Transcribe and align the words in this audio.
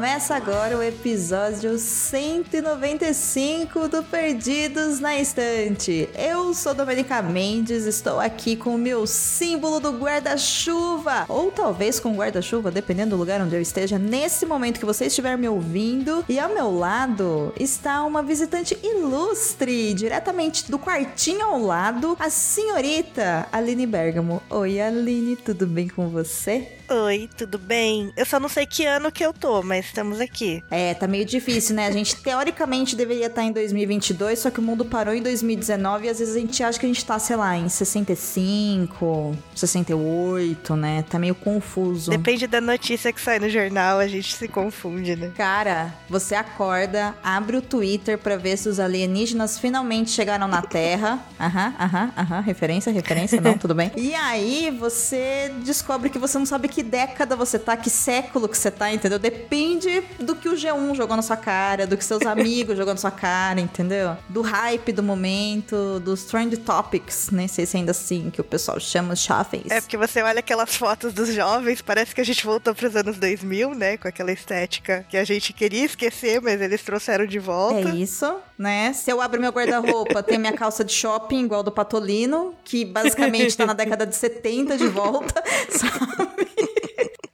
Começa 0.00 0.34
agora 0.34 0.78
o 0.78 0.82
episódio 0.82 1.78
195 1.78 3.86
do 3.86 4.02
Perdidos 4.02 4.98
na 4.98 5.18
Estante. 5.18 6.08
Eu 6.14 6.54
sou 6.54 6.72
Domenica 6.72 7.20
Mendes, 7.20 7.84
estou 7.84 8.18
aqui 8.18 8.56
com 8.56 8.76
o 8.76 8.78
meu 8.78 9.06
símbolo 9.06 9.78
do 9.78 9.92
guarda-chuva, 9.92 11.26
ou 11.28 11.52
talvez 11.52 12.00
com 12.00 12.16
guarda-chuva, 12.16 12.70
dependendo 12.70 13.10
do 13.10 13.18
lugar 13.18 13.42
onde 13.42 13.54
eu 13.54 13.60
esteja 13.60 13.98
nesse 13.98 14.46
momento 14.46 14.80
que 14.80 14.86
você 14.86 15.04
estiver 15.04 15.36
me 15.36 15.50
ouvindo. 15.50 16.24
E 16.26 16.38
ao 16.38 16.48
meu 16.48 16.74
lado 16.74 17.52
está 17.60 18.02
uma 18.02 18.22
visitante 18.22 18.78
ilustre, 18.82 19.92
diretamente 19.92 20.70
do 20.70 20.78
quartinho 20.78 21.44
ao 21.44 21.60
lado, 21.60 22.16
a 22.18 22.30
senhorita 22.30 23.46
Aline 23.52 23.86
Bergamo. 23.86 24.42
Oi, 24.48 24.80
Aline, 24.80 25.36
tudo 25.36 25.66
bem 25.66 25.88
com 25.88 26.08
você? 26.08 26.79
Oi, 26.92 27.30
tudo 27.36 27.56
bem? 27.56 28.12
Eu 28.16 28.26
só 28.26 28.40
não 28.40 28.48
sei 28.48 28.66
que 28.66 28.84
ano 28.84 29.12
que 29.12 29.24
eu 29.24 29.32
tô, 29.32 29.62
mas 29.62 29.84
estamos 29.84 30.20
aqui. 30.20 30.60
É, 30.68 30.92
tá 30.92 31.06
meio 31.06 31.24
difícil, 31.24 31.76
né? 31.76 31.86
A 31.86 31.90
gente 31.92 32.16
teoricamente 32.16 32.96
deveria 32.96 33.26
estar 33.26 33.44
em 33.44 33.52
2022, 33.52 34.36
só 34.40 34.50
que 34.50 34.58
o 34.58 34.62
mundo 34.62 34.84
parou 34.84 35.14
em 35.14 35.22
2019 35.22 36.06
e 36.06 36.10
às 36.10 36.18
vezes 36.18 36.34
a 36.34 36.40
gente 36.40 36.60
acha 36.64 36.80
que 36.80 36.86
a 36.86 36.88
gente 36.88 37.04
tá, 37.04 37.16
sei 37.20 37.36
lá, 37.36 37.56
em 37.56 37.68
65, 37.68 39.36
68, 39.54 40.74
né? 40.74 41.04
Tá 41.08 41.16
meio 41.16 41.36
confuso. 41.36 42.10
Depende 42.10 42.48
da 42.48 42.60
notícia 42.60 43.12
que 43.12 43.20
sai 43.20 43.38
no 43.38 43.48
jornal, 43.48 44.00
a 44.00 44.08
gente 44.08 44.34
se 44.34 44.48
confunde, 44.48 45.14
né? 45.14 45.30
Cara, 45.36 45.94
você 46.08 46.34
acorda, 46.34 47.14
abre 47.22 47.56
o 47.56 47.62
Twitter 47.62 48.18
pra 48.18 48.36
ver 48.36 48.56
se 48.56 48.68
os 48.68 48.80
alienígenas 48.80 49.60
finalmente 49.60 50.10
chegaram 50.10 50.48
na 50.48 50.60
Terra. 50.60 51.20
Aham, 51.40 51.72
aham, 51.78 52.12
aham. 52.18 52.40
Referência, 52.40 52.92
referência, 52.92 53.40
não, 53.40 53.56
tudo 53.56 53.74
bem. 53.74 53.92
E 53.96 54.12
aí 54.14 54.76
você 54.76 55.52
descobre 55.64 56.10
que 56.10 56.18
você 56.18 56.36
não 56.36 56.44
sabe 56.44 56.68
que 56.68 56.79
que 56.80 56.82
década 56.82 57.36
você 57.36 57.58
tá, 57.58 57.76
que 57.76 57.90
século 57.90 58.48
que 58.48 58.56
você 58.56 58.70
tá, 58.70 58.90
entendeu? 58.90 59.18
Depende 59.18 60.02
do 60.18 60.34
que 60.34 60.48
o 60.48 60.54
G1 60.54 60.94
jogou 60.94 61.14
na 61.14 61.20
sua 61.20 61.36
cara, 61.36 61.86
do 61.86 61.94
que 61.94 62.02
seus 62.02 62.24
amigos 62.26 62.76
jogou 62.76 62.94
na 62.94 63.00
sua 63.00 63.10
cara, 63.10 63.60
entendeu? 63.60 64.16
Do 64.30 64.40
hype 64.40 64.90
do 64.90 65.02
momento, 65.02 66.00
dos 66.00 66.24
trend 66.24 66.56
topics, 66.56 67.28
nem 67.30 67.46
sei 67.46 67.66
se 67.66 67.76
ainda 67.76 67.90
assim 67.90 68.30
que 68.30 68.40
o 68.40 68.44
pessoal 68.44 68.80
chama 68.80 69.12
os 69.12 69.20
jovens. 69.22 69.70
É 69.70 69.80
porque 69.80 69.98
você 69.98 70.22
olha 70.22 70.40
aquelas 70.40 70.74
fotos 70.74 71.12
dos 71.12 71.34
jovens, 71.34 71.82
parece 71.82 72.14
que 72.14 72.20
a 72.22 72.24
gente 72.24 72.46
voltou 72.46 72.74
pros 72.74 72.96
anos 72.96 73.18
2000, 73.18 73.74
né? 73.74 73.98
Com 73.98 74.08
aquela 74.08 74.32
estética 74.32 75.04
que 75.06 75.18
a 75.18 75.24
gente 75.24 75.52
queria 75.52 75.84
esquecer, 75.84 76.40
mas 76.40 76.62
eles 76.62 76.82
trouxeram 76.82 77.26
de 77.26 77.38
volta. 77.38 77.90
É 77.90 77.94
isso, 77.94 78.36
né? 78.60 78.92
Se 78.92 79.10
eu 79.10 79.22
abro 79.22 79.40
meu 79.40 79.50
guarda-roupa, 79.50 80.22
tem 80.22 80.38
minha 80.38 80.52
calça 80.52 80.84
de 80.84 80.92
shopping 80.92 81.44
igual 81.44 81.62
do 81.62 81.72
Patolino, 81.72 82.54
que 82.62 82.84
basicamente 82.84 83.56
tá 83.56 83.64
na 83.64 83.72
década 83.72 84.06
de 84.06 84.14
70 84.14 84.76
de 84.76 84.86
volta, 84.86 85.42
sabe? 85.70 86.46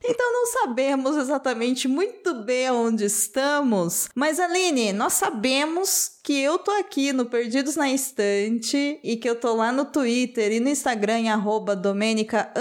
Então 0.08 0.32
não 0.32 0.46
sabemos 0.46 1.16
exatamente 1.16 1.88
muito 1.88 2.32
bem 2.34 2.70
onde 2.70 3.04
estamos, 3.04 4.08
mas 4.14 4.38
Aline, 4.38 4.92
nós 4.92 5.14
sabemos 5.14 6.12
que 6.22 6.40
eu 6.40 6.58
tô 6.58 6.70
aqui 6.72 7.12
no 7.12 7.26
Perdidos 7.26 7.76
na 7.76 7.90
Estante 7.90 9.00
e 9.02 9.16
que 9.16 9.28
eu 9.28 9.34
tô 9.34 9.54
lá 9.54 9.72
no 9.72 9.84
Twitter 9.84 10.52
e 10.52 10.60
no 10.60 10.68
Instagram 10.68 11.20
em 11.20 11.30
arroba 11.30 11.74
Domenica 11.74 12.52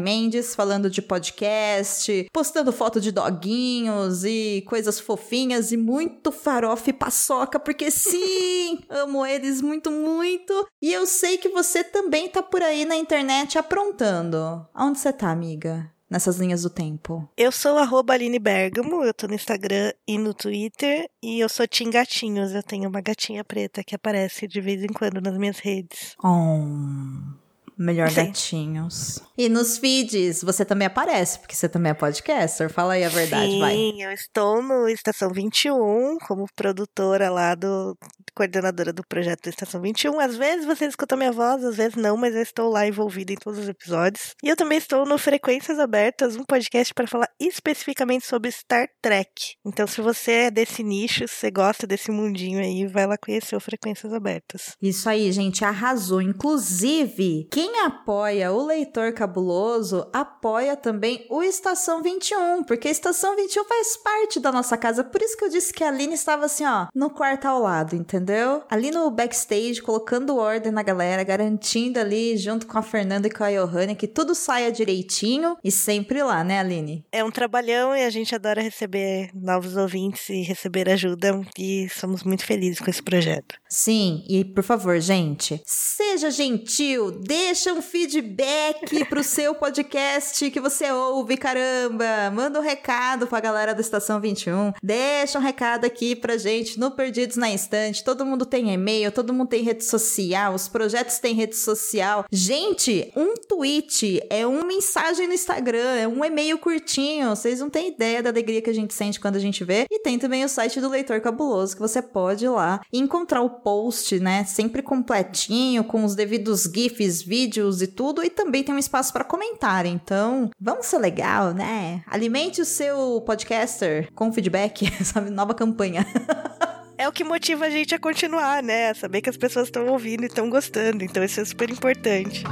Mendes 0.00 0.54
falando 0.54 0.90
de 0.90 1.02
podcast, 1.02 2.28
postando 2.32 2.72
foto 2.72 3.00
de 3.00 3.12
doguinhos 3.12 4.24
e 4.24 4.62
coisas 4.66 4.98
fofinhas 4.98 5.72
e 5.72 5.76
muito 5.76 6.32
farofa 6.32 6.90
e 6.90 6.94
paçoca, 6.94 7.58
porque 7.58 7.90
sim, 7.90 8.80
amo 8.88 9.24
eles 9.24 9.60
muito, 9.60 9.90
muito. 9.90 10.66
E 10.80 10.92
eu 10.92 11.06
sei 11.06 11.36
que 11.36 11.48
você 11.48 11.84
também 11.84 12.28
tá 12.28 12.42
por 12.42 12.62
aí 12.62 12.84
na 12.84 12.96
internet 12.96 13.58
aprontando. 13.58 14.66
Onde 14.74 14.98
você 14.98 15.12
tá, 15.12 15.30
amiga? 15.30 15.90
Nessas 16.10 16.36
linhas 16.36 16.62
do 16.62 16.70
tempo? 16.70 17.26
Eu 17.36 17.52
sou 17.52 17.78
arroba 17.78 18.14
Aline 18.14 18.38
Bergamo, 18.38 19.04
eu 19.04 19.14
tô 19.14 19.28
no 19.28 19.34
Instagram 19.34 19.92
e 20.06 20.18
no 20.18 20.34
Twitter, 20.34 21.08
e 21.22 21.38
eu 21.38 21.48
sou 21.48 21.66
Tim 21.66 21.90
Gatinhos, 21.90 22.52
eu 22.52 22.62
tenho 22.62 22.88
uma 22.88 23.00
gatinha 23.00 23.44
preta 23.44 23.84
que 23.84 23.94
aparece 23.94 24.48
de 24.48 24.60
vez 24.60 24.82
em 24.82 24.88
quando 24.88 25.20
nas 25.20 25.38
minhas 25.38 25.58
redes. 25.60 26.16
Oh. 26.22 27.40
Melhor 27.80 28.10
Sim. 28.10 28.26
gatinhos. 28.26 29.22
E 29.38 29.48
nos 29.48 29.78
feeds, 29.78 30.42
você 30.42 30.66
também 30.66 30.84
aparece, 30.84 31.38
porque 31.38 31.54
você 31.54 31.66
também 31.66 31.88
é 31.88 31.94
podcaster. 31.94 32.68
Fala 32.68 32.92
aí 32.92 33.04
a 33.04 33.08
verdade, 33.08 33.52
Sim, 33.52 33.58
vai. 33.58 33.74
Sim, 33.74 34.02
eu 34.02 34.12
estou 34.12 34.62
no 34.62 34.86
Estação 34.86 35.30
21, 35.32 36.18
como 36.26 36.44
produtora 36.54 37.30
lá 37.30 37.54
do. 37.54 37.96
Coordenadora 38.40 38.90
do 38.90 39.04
projeto 39.06 39.48
Estação 39.48 39.82
21. 39.82 40.18
Às 40.18 40.34
vezes 40.34 40.64
você 40.64 40.86
escuta 40.86 41.14
minha 41.14 41.30
voz, 41.30 41.62
às 41.62 41.76
vezes 41.76 41.94
não, 41.94 42.16
mas 42.16 42.34
eu 42.34 42.40
estou 42.40 42.70
lá 42.70 42.86
envolvida 42.86 43.34
em 43.34 43.36
todos 43.36 43.58
os 43.58 43.68
episódios. 43.68 44.34
E 44.42 44.48
eu 44.48 44.56
também 44.56 44.78
estou 44.78 45.04
no 45.04 45.18
Frequências 45.18 45.78
Abertas, 45.78 46.36
um 46.36 46.44
podcast 46.44 46.94
para 46.94 47.06
falar 47.06 47.28
especificamente 47.38 48.26
sobre 48.26 48.50
Star 48.50 48.88
Trek. 49.02 49.56
Então, 49.62 49.86
se 49.86 50.00
você 50.00 50.32
é 50.32 50.50
desse 50.50 50.82
nicho, 50.82 51.28
se 51.28 51.34
você 51.34 51.50
gosta 51.50 51.86
desse 51.86 52.10
mundinho 52.10 52.60
aí, 52.60 52.86
vai 52.86 53.06
lá 53.06 53.18
conhecer 53.18 53.54
o 53.56 53.60
Frequências 53.60 54.10
Abertas. 54.10 54.74
Isso 54.80 55.06
aí, 55.06 55.30
gente, 55.32 55.62
arrasou. 55.62 56.22
Inclusive, 56.22 57.46
quem 57.52 57.80
apoia 57.80 58.52
o 58.52 58.64
Leitor 58.64 59.12
Cabuloso 59.12 60.08
apoia 60.14 60.76
também 60.76 61.26
o 61.28 61.42
Estação 61.42 62.02
21, 62.02 62.64
porque 62.64 62.88
a 62.88 62.90
Estação 62.90 63.36
21 63.36 63.64
faz 63.66 63.98
parte 63.98 64.40
da 64.40 64.50
nossa 64.50 64.78
casa. 64.78 65.04
Por 65.04 65.20
isso 65.20 65.36
que 65.36 65.44
eu 65.44 65.50
disse 65.50 65.74
que 65.74 65.84
a 65.84 65.88
Aline 65.88 66.14
estava 66.14 66.46
assim, 66.46 66.64
ó, 66.64 66.86
no 66.94 67.10
quarto 67.10 67.44
ao 67.44 67.60
lado, 67.60 67.94
entendeu? 67.94 68.29
Ali 68.68 68.90
no 68.90 69.10
backstage, 69.10 69.80
colocando 69.80 70.36
ordem 70.36 70.72
na 70.72 70.82
galera, 70.82 71.22
garantindo 71.22 71.98
ali, 71.98 72.36
junto 72.36 72.66
com 72.66 72.78
a 72.78 72.82
Fernanda 72.82 73.28
e 73.28 73.30
com 73.30 73.44
a 73.44 73.50
Johanna, 73.50 73.94
que 73.94 74.06
tudo 74.06 74.34
saia 74.34 74.72
direitinho 74.72 75.56
e 75.62 75.70
sempre 75.70 76.22
lá, 76.22 76.42
né, 76.42 76.60
Aline? 76.60 77.04
É 77.12 77.22
um 77.24 77.30
trabalhão 77.30 77.94
e 77.94 78.04
a 78.04 78.10
gente 78.10 78.34
adora 78.34 78.60
receber 78.60 79.30
novos 79.34 79.76
ouvintes 79.76 80.28
e 80.28 80.42
receber 80.42 80.88
ajuda 80.88 81.40
e 81.58 81.88
somos 81.88 82.22
muito 82.22 82.44
felizes 82.44 82.80
com 82.80 82.90
esse 82.90 83.02
projeto. 83.02 83.56
Sim, 83.68 84.24
e 84.28 84.44
por 84.44 84.64
favor, 84.64 84.98
gente, 85.00 85.60
seja 85.64 86.30
gentil, 86.30 87.10
deixa 87.10 87.70
deixa 87.70 87.72
um 87.72 87.82
feedback 87.82 89.04
pro 89.06 89.22
seu 89.22 89.54
podcast 89.54 90.50
que 90.50 90.60
você 90.60 90.90
ouve, 90.90 91.36
caramba. 91.36 92.30
Manda 92.32 92.58
um 92.58 92.62
recado 92.62 93.26
pra 93.26 93.40
galera 93.40 93.74
da 93.74 93.80
Estação 93.80 94.20
21. 94.20 94.72
Deixa 94.82 95.38
um 95.38 95.42
recado 95.42 95.84
aqui 95.84 96.16
pra 96.16 96.36
gente 96.36 96.78
no 96.78 96.90
Perdidos 96.90 97.36
na 97.36 97.50
Instante. 97.50 98.02
Todo 98.10 98.26
mundo 98.26 98.44
tem 98.44 98.72
e-mail, 98.72 99.12
todo 99.12 99.32
mundo 99.32 99.50
tem 99.50 99.62
rede 99.62 99.84
social, 99.84 100.52
os 100.52 100.66
projetos 100.66 101.20
têm 101.20 101.32
rede 101.32 101.54
social. 101.54 102.24
Gente, 102.28 103.12
um 103.14 103.34
tweet 103.36 104.20
é 104.28 104.44
uma 104.44 104.64
mensagem 104.64 105.28
no 105.28 105.32
Instagram, 105.32 105.94
é 105.94 106.08
um 106.08 106.24
e-mail 106.24 106.58
curtinho. 106.58 107.30
Vocês 107.30 107.60
não 107.60 107.70
têm 107.70 107.86
ideia 107.86 108.20
da 108.20 108.28
alegria 108.28 108.60
que 108.60 108.68
a 108.68 108.74
gente 108.74 108.92
sente 108.94 109.20
quando 109.20 109.36
a 109.36 109.38
gente 109.38 109.62
vê. 109.62 109.86
E 109.88 110.00
tem 110.00 110.18
também 110.18 110.44
o 110.44 110.48
site 110.48 110.80
do 110.80 110.88
Leitor 110.88 111.20
Cabuloso, 111.20 111.76
que 111.76 111.80
você 111.80 112.02
pode 112.02 112.46
ir 112.46 112.48
lá 112.48 112.80
e 112.92 112.98
encontrar 112.98 113.42
o 113.42 113.60
post, 113.60 114.18
né? 114.18 114.42
Sempre 114.42 114.82
completinho, 114.82 115.84
com 115.84 116.04
os 116.04 116.16
devidos 116.16 116.64
GIFs, 116.64 117.22
vídeos 117.22 117.80
e 117.80 117.86
tudo, 117.86 118.24
e 118.24 118.28
também 118.28 118.64
tem 118.64 118.74
um 118.74 118.78
espaço 118.78 119.12
para 119.12 119.22
comentar. 119.22 119.86
Então, 119.86 120.50
vamos 120.60 120.86
ser 120.86 120.98
legal, 120.98 121.54
né? 121.54 122.02
Alimente 122.08 122.60
o 122.60 122.64
seu 122.64 123.22
podcaster 123.24 124.12
com 124.16 124.32
feedback, 124.32 124.90
sabe? 125.06 125.30
Nova 125.30 125.54
campanha. 125.54 126.04
é 127.00 127.08
o 127.08 127.12
que 127.12 127.24
motiva 127.24 127.64
a 127.64 127.70
gente 127.70 127.94
a 127.94 127.98
continuar, 127.98 128.62
né? 128.62 128.92
Saber 128.92 129.22
que 129.22 129.30
as 129.30 129.36
pessoas 129.38 129.68
estão 129.68 129.86
ouvindo 129.86 130.24
e 130.24 130.26
estão 130.26 130.50
gostando. 130.50 131.02
Então, 131.02 131.24
isso 131.24 131.40
é 131.40 131.44
super 131.46 131.70
importante. 131.70 132.44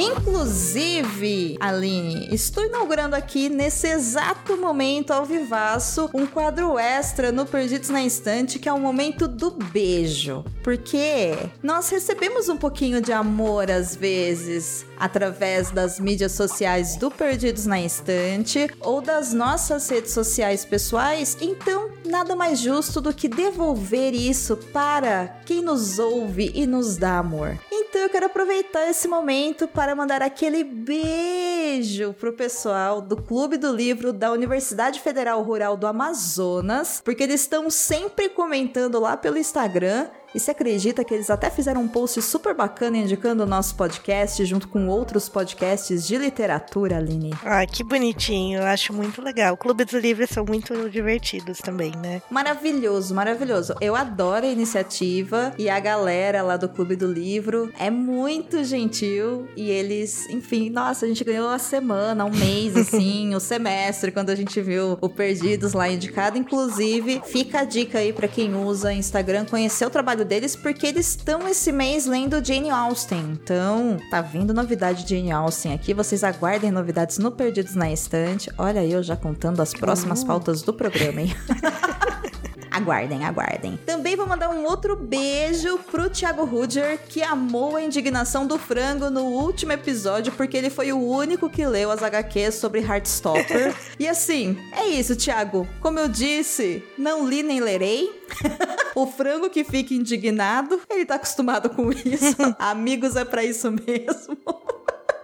Inclusive, 0.00 1.58
Aline, 1.60 2.28
estou 2.32 2.64
inaugurando 2.64 3.14
aqui 3.14 3.50
nesse 3.50 3.86
exato 3.86 4.56
momento 4.56 5.10
ao 5.10 5.26
vivaço 5.26 6.08
um 6.14 6.26
quadro 6.26 6.78
extra 6.78 7.30
no 7.30 7.44
Perdidos 7.44 7.90
na 7.90 8.00
Instante, 8.00 8.58
que 8.58 8.66
é 8.66 8.72
o 8.72 8.80
momento 8.80 9.28
do 9.28 9.50
beijo. 9.50 10.42
Porque 10.62 11.34
nós 11.62 11.90
recebemos 11.90 12.48
um 12.48 12.56
pouquinho 12.56 13.02
de 13.02 13.12
amor 13.12 13.70
às 13.70 13.94
vezes 13.94 14.86
através 14.98 15.70
das 15.70 16.00
mídias 16.00 16.32
sociais 16.32 16.96
do 16.96 17.10
Perdidos 17.10 17.66
na 17.66 17.78
Instante 17.78 18.70
ou 18.80 19.02
das 19.02 19.34
nossas 19.34 19.86
redes 19.88 20.12
sociais 20.12 20.64
pessoais, 20.64 21.36
então 21.42 21.90
nada 22.06 22.34
mais 22.34 22.58
justo 22.58 23.02
do 23.02 23.12
que 23.12 23.28
devolver 23.28 24.14
isso 24.14 24.56
para 24.56 25.40
quem 25.44 25.62
nos 25.62 25.98
ouve 25.98 26.50
e 26.54 26.66
nos 26.66 26.96
dá 26.96 27.18
amor. 27.18 27.58
Então 27.90 28.02
eu 28.02 28.08
quero 28.08 28.26
aproveitar 28.26 28.88
esse 28.88 29.08
momento 29.08 29.66
para 29.66 29.96
mandar 29.96 30.22
aquele 30.22 30.62
beijo 30.62 32.14
pro 32.20 32.32
pessoal 32.32 33.00
do 33.00 33.16
Clube 33.16 33.56
do 33.56 33.74
Livro 33.74 34.12
da 34.12 34.30
Universidade 34.30 35.00
Federal 35.00 35.42
Rural 35.42 35.76
do 35.76 35.88
Amazonas, 35.88 37.02
porque 37.04 37.24
eles 37.24 37.40
estão 37.40 37.68
sempre 37.68 38.28
comentando 38.28 39.00
lá 39.00 39.16
pelo 39.16 39.36
Instagram 39.36 40.06
E 40.34 40.38
se 40.38 40.50
acredita 40.50 41.04
que 41.04 41.12
eles 41.12 41.28
até 41.28 41.50
fizeram 41.50 41.82
um 41.82 41.88
post 41.88 42.22
super 42.22 42.54
bacana 42.54 42.98
indicando 42.98 43.42
o 43.42 43.46
nosso 43.46 43.74
podcast 43.74 44.44
junto 44.44 44.68
com 44.68 44.86
outros 44.86 45.28
podcasts 45.28 46.06
de 46.06 46.16
literatura, 46.16 46.98
Aline? 46.98 47.34
Ai, 47.44 47.66
que 47.66 47.82
bonitinho. 47.82 48.60
Eu 48.60 48.66
acho 48.66 48.92
muito 48.92 49.20
legal. 49.20 49.54
O 49.54 49.56
Clube 49.56 49.84
dos 49.84 50.00
Livros 50.00 50.30
são 50.30 50.44
muito 50.44 50.88
divertidos 50.88 51.58
também, 51.58 51.92
né? 51.96 52.22
Maravilhoso, 52.30 53.14
maravilhoso. 53.14 53.74
Eu 53.80 53.96
adoro 53.96 54.46
a 54.46 54.48
iniciativa 54.48 55.52
e 55.58 55.68
a 55.68 55.80
galera 55.80 56.42
lá 56.42 56.56
do 56.56 56.68
Clube 56.68 56.94
do 56.94 57.10
Livro 57.10 57.72
é 57.78 57.90
muito 57.90 58.62
gentil 58.62 59.48
e 59.56 59.68
eles, 59.68 60.28
enfim, 60.30 60.70
nossa, 60.70 61.06
a 61.06 61.08
gente 61.08 61.24
ganhou 61.24 61.48
a 61.48 61.58
semana, 61.58 62.24
um 62.24 62.30
mês, 62.30 62.76
assim, 62.76 63.34
o 63.34 63.40
semestre, 63.40 64.12
quando 64.12 64.30
a 64.30 64.34
gente 64.34 64.60
viu 64.60 64.96
o 65.00 65.08
Perdidos 65.08 65.72
lá 65.72 65.88
indicado. 65.88 66.38
Inclusive, 66.38 67.20
fica 67.26 67.60
a 67.60 67.64
dica 67.64 67.98
aí 67.98 68.12
para 68.12 68.28
quem 68.28 68.54
usa 68.54 68.92
Instagram 68.92 69.44
conhecer 69.44 69.86
o 69.86 69.90
trabalho 69.90 70.19
deles, 70.24 70.56
porque 70.56 70.86
eles 70.86 71.08
estão 71.08 71.48
esse 71.48 71.72
mês 71.72 72.06
lendo 72.06 72.44
Jane 72.44 72.70
Austen. 72.70 73.32
Então, 73.32 73.96
tá 74.10 74.20
vindo 74.20 74.54
novidade 74.54 75.04
de 75.04 75.16
Jane 75.16 75.32
Austen 75.32 75.72
aqui. 75.72 75.92
Vocês 75.92 76.24
aguardem 76.24 76.70
novidades 76.70 77.18
no 77.18 77.30
Perdidos 77.30 77.74
na 77.74 77.90
Estante. 77.92 78.50
Olha 78.56 78.84
eu 78.84 79.02
já 79.02 79.16
contando 79.16 79.60
as 79.60 79.72
próximas 79.72 80.22
pautas 80.24 80.62
do 80.62 80.72
programa, 80.72 81.22
hein? 81.22 81.34
Aguardem, 82.70 83.24
aguardem. 83.24 83.78
Também 83.84 84.16
vou 84.16 84.26
mandar 84.26 84.48
um 84.50 84.64
outro 84.64 84.96
beijo 84.96 85.78
pro 85.90 86.08
Thiago 86.08 86.44
Ruger, 86.44 87.00
que 87.08 87.22
amou 87.22 87.76
a 87.76 87.82
indignação 87.82 88.46
do 88.46 88.58
frango 88.58 89.10
no 89.10 89.24
último 89.24 89.72
episódio, 89.72 90.32
porque 90.32 90.56
ele 90.56 90.70
foi 90.70 90.92
o 90.92 90.98
único 90.98 91.50
que 91.50 91.66
leu 91.66 91.90
as 91.90 92.02
HQs 92.02 92.54
sobre 92.54 92.80
Heartstopper. 92.80 93.74
e 93.98 94.06
assim, 94.06 94.56
é 94.72 94.86
isso, 94.86 95.16
Thiago. 95.16 95.66
Como 95.80 95.98
eu 95.98 96.08
disse, 96.08 96.82
não 96.96 97.28
li 97.28 97.42
nem 97.42 97.60
lerei. 97.60 98.20
o 98.94 99.06
frango 99.06 99.50
que 99.50 99.64
fica 99.64 99.94
indignado, 99.94 100.80
ele 100.88 101.04
tá 101.04 101.16
acostumado 101.16 101.70
com 101.70 101.90
isso. 101.92 102.36
Amigos 102.58 103.16
é 103.16 103.24
para 103.24 103.44
isso 103.44 103.70
mesmo. 103.70 104.38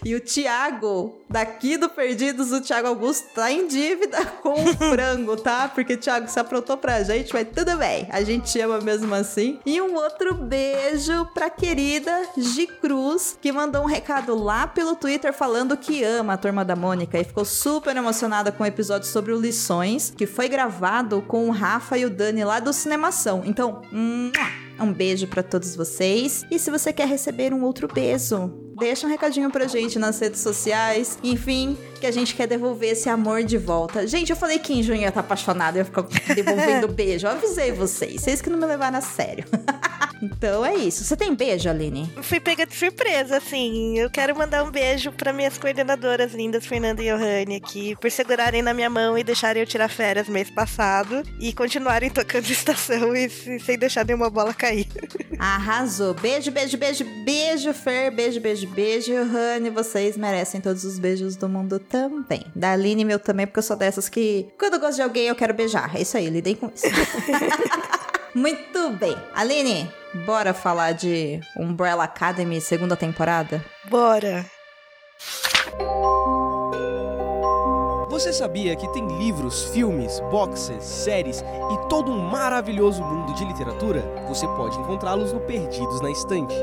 E 0.04 0.14
o 0.14 0.20
Thiago, 0.20 1.18
daqui 1.28 1.76
do 1.76 1.88
Perdidos, 1.88 2.52
o 2.52 2.60
Thiago 2.60 2.88
Augusto 2.88 3.26
tá 3.34 3.50
em 3.50 3.66
dívida 3.66 4.24
com 4.42 4.52
o 4.52 4.76
frango, 4.76 5.36
tá? 5.36 5.68
Porque 5.68 5.94
o 5.94 5.96
Thiago 5.96 6.28
se 6.28 6.38
aprontou 6.38 6.76
pra 6.76 7.02
gente, 7.02 7.32
mas 7.32 7.48
tudo 7.54 7.76
bem. 7.76 8.06
A 8.10 8.22
gente 8.22 8.58
ama 8.60 8.80
mesmo 8.80 9.14
assim. 9.14 9.58
E 9.64 9.80
um 9.80 9.94
outro 9.94 10.34
beijo 10.34 11.26
pra 11.34 11.50
querida 11.50 12.12
Gi 12.36 12.66
Cruz, 12.66 13.36
que 13.40 13.52
mandou 13.52 13.82
um 13.82 13.86
recado 13.86 14.34
lá 14.34 14.66
pelo 14.66 14.94
Twitter 14.94 15.32
falando 15.32 15.76
que 15.76 16.04
ama 16.04 16.34
a 16.34 16.36
Turma 16.36 16.64
da 16.64 16.76
Mônica 16.76 17.18
e 17.18 17.24
ficou 17.24 17.44
super 17.44 17.96
emocionada 17.96 18.52
com 18.52 18.62
o 18.62 18.66
episódio 18.66 19.08
sobre 19.08 19.32
o 19.32 19.40
Lições, 19.40 20.12
que 20.16 20.26
foi 20.26 20.48
gravado 20.48 21.22
com 21.22 21.48
o 21.48 21.52
Rafa 21.52 21.98
e 21.98 22.04
o 22.04 22.10
Dani 22.10 22.44
lá 22.44 22.60
do 22.60 22.72
Cinemação. 22.72 23.42
Então, 23.44 23.82
um 23.92 24.92
beijo 24.92 25.26
para 25.26 25.42
todos 25.42 25.74
vocês. 25.74 26.44
E 26.50 26.58
se 26.58 26.70
você 26.70 26.92
quer 26.92 27.08
receber 27.08 27.52
um 27.52 27.62
outro 27.62 27.88
beijo, 27.88 28.65
deixa 28.78 29.06
um 29.06 29.10
recadinho 29.10 29.50
pra 29.50 29.66
gente 29.66 29.98
nas 29.98 30.18
redes 30.18 30.40
sociais. 30.40 31.18
Enfim, 31.22 31.76
que 32.00 32.06
a 32.06 32.10
gente 32.10 32.34
quer 32.34 32.46
devolver 32.46 32.90
esse 32.90 33.08
amor 33.08 33.42
de 33.42 33.58
volta. 33.58 34.06
Gente, 34.06 34.30
eu 34.30 34.36
falei 34.36 34.58
que 34.58 34.72
em 34.72 34.82
junho 34.82 35.00
ia 35.00 35.08
estar 35.08 35.20
apaixonada, 35.20 35.78
eu 35.78 35.80
ia 35.80 35.84
ficar 35.84 36.02
devolvendo 36.34 36.88
beijo. 36.92 37.26
Eu 37.26 37.32
avisei 37.32 37.72
vocês, 37.72 38.22
vocês 38.22 38.42
que 38.42 38.50
não 38.50 38.58
me 38.58 38.66
levaram 38.66 38.98
a 38.98 39.00
sério. 39.00 39.44
então 40.20 40.64
é 40.64 40.74
isso. 40.74 41.04
Você 41.04 41.16
tem 41.16 41.34
beijo, 41.34 41.68
Aline? 41.68 42.10
Fui 42.22 42.40
pega 42.40 42.66
de 42.66 42.74
surpresa, 42.74 43.36
assim. 43.36 43.98
Eu 43.98 44.10
quero 44.10 44.36
mandar 44.36 44.64
um 44.64 44.70
beijo 44.70 45.12
para 45.12 45.32
minhas 45.32 45.58
coordenadoras 45.58 46.32
lindas, 46.32 46.66
Fernanda 46.66 47.02
e 47.02 47.06
Johanny, 47.06 47.56
aqui, 47.56 47.96
por 47.96 48.10
segurarem 48.10 48.62
na 48.62 48.72
minha 48.72 48.90
mão 48.90 49.16
e 49.18 49.24
deixarem 49.24 49.62
eu 49.62 49.66
tirar 49.66 49.88
férias 49.88 50.28
mês 50.28 50.50
passado 50.50 51.22
e 51.40 51.52
continuarem 51.52 52.10
tocando 52.10 52.46
estação 52.50 53.14
e 53.14 53.28
sem 53.60 53.78
deixar 53.78 54.04
nenhuma 54.04 54.30
bola 54.30 54.54
cair. 54.54 54.86
Arrasou. 55.38 56.14
Beijo, 56.14 56.50
beijo, 56.50 56.76
beijo, 56.76 57.04
beijo, 57.24 57.72
Fer. 57.72 58.10
Beijo, 58.10 58.40
beijo, 58.40 58.66
beijo, 58.68 59.12
Johanny. 59.12 59.70
Vocês 59.70 60.16
merecem 60.16 60.60
todos 60.60 60.84
os 60.84 60.98
beijos 60.98 61.36
do 61.36 61.48
mundo 61.48 61.78
também. 61.78 62.44
Da 62.54 62.72
Aline, 62.72 63.04
meu 63.04 63.18
também, 63.18 63.46
porque 63.46 63.58
eu 63.58 63.62
sou 63.62 63.76
dessas 63.76 64.08
que, 64.08 64.46
quando 64.58 64.74
eu 64.74 64.80
gosto 64.80 64.96
de 64.96 65.02
alguém, 65.02 65.26
eu 65.26 65.34
quero 65.34 65.52
beijar. 65.52 65.94
É 65.94 66.00
isso 66.00 66.16
aí, 66.16 66.28
lidem 66.28 66.54
com 66.54 66.70
isso. 66.74 66.86
Muito 68.34 68.90
bem. 68.90 69.16
Aline, 69.34 69.90
bora 70.24 70.54
falar 70.54 70.92
de 70.92 71.40
Umbrella 71.56 72.04
Academy 72.04 72.60
segunda 72.60 72.96
temporada? 72.96 73.64
Bora. 73.88 74.46
Você 78.08 78.32
sabia 78.32 78.74
que 78.74 78.88
tem 78.94 79.06
livros, 79.18 79.64
filmes, 79.64 80.20
boxes, 80.30 80.82
séries 80.82 81.42
e 81.42 81.88
todo 81.88 82.10
um 82.10 82.18
maravilhoso 82.18 83.04
mundo 83.04 83.34
de 83.34 83.44
literatura? 83.44 84.00
Você 84.28 84.46
pode 84.48 84.78
encontrá-los 84.78 85.32
no 85.32 85.40
Perdidos 85.40 86.00
na 86.00 86.10
Estante. 86.10 86.54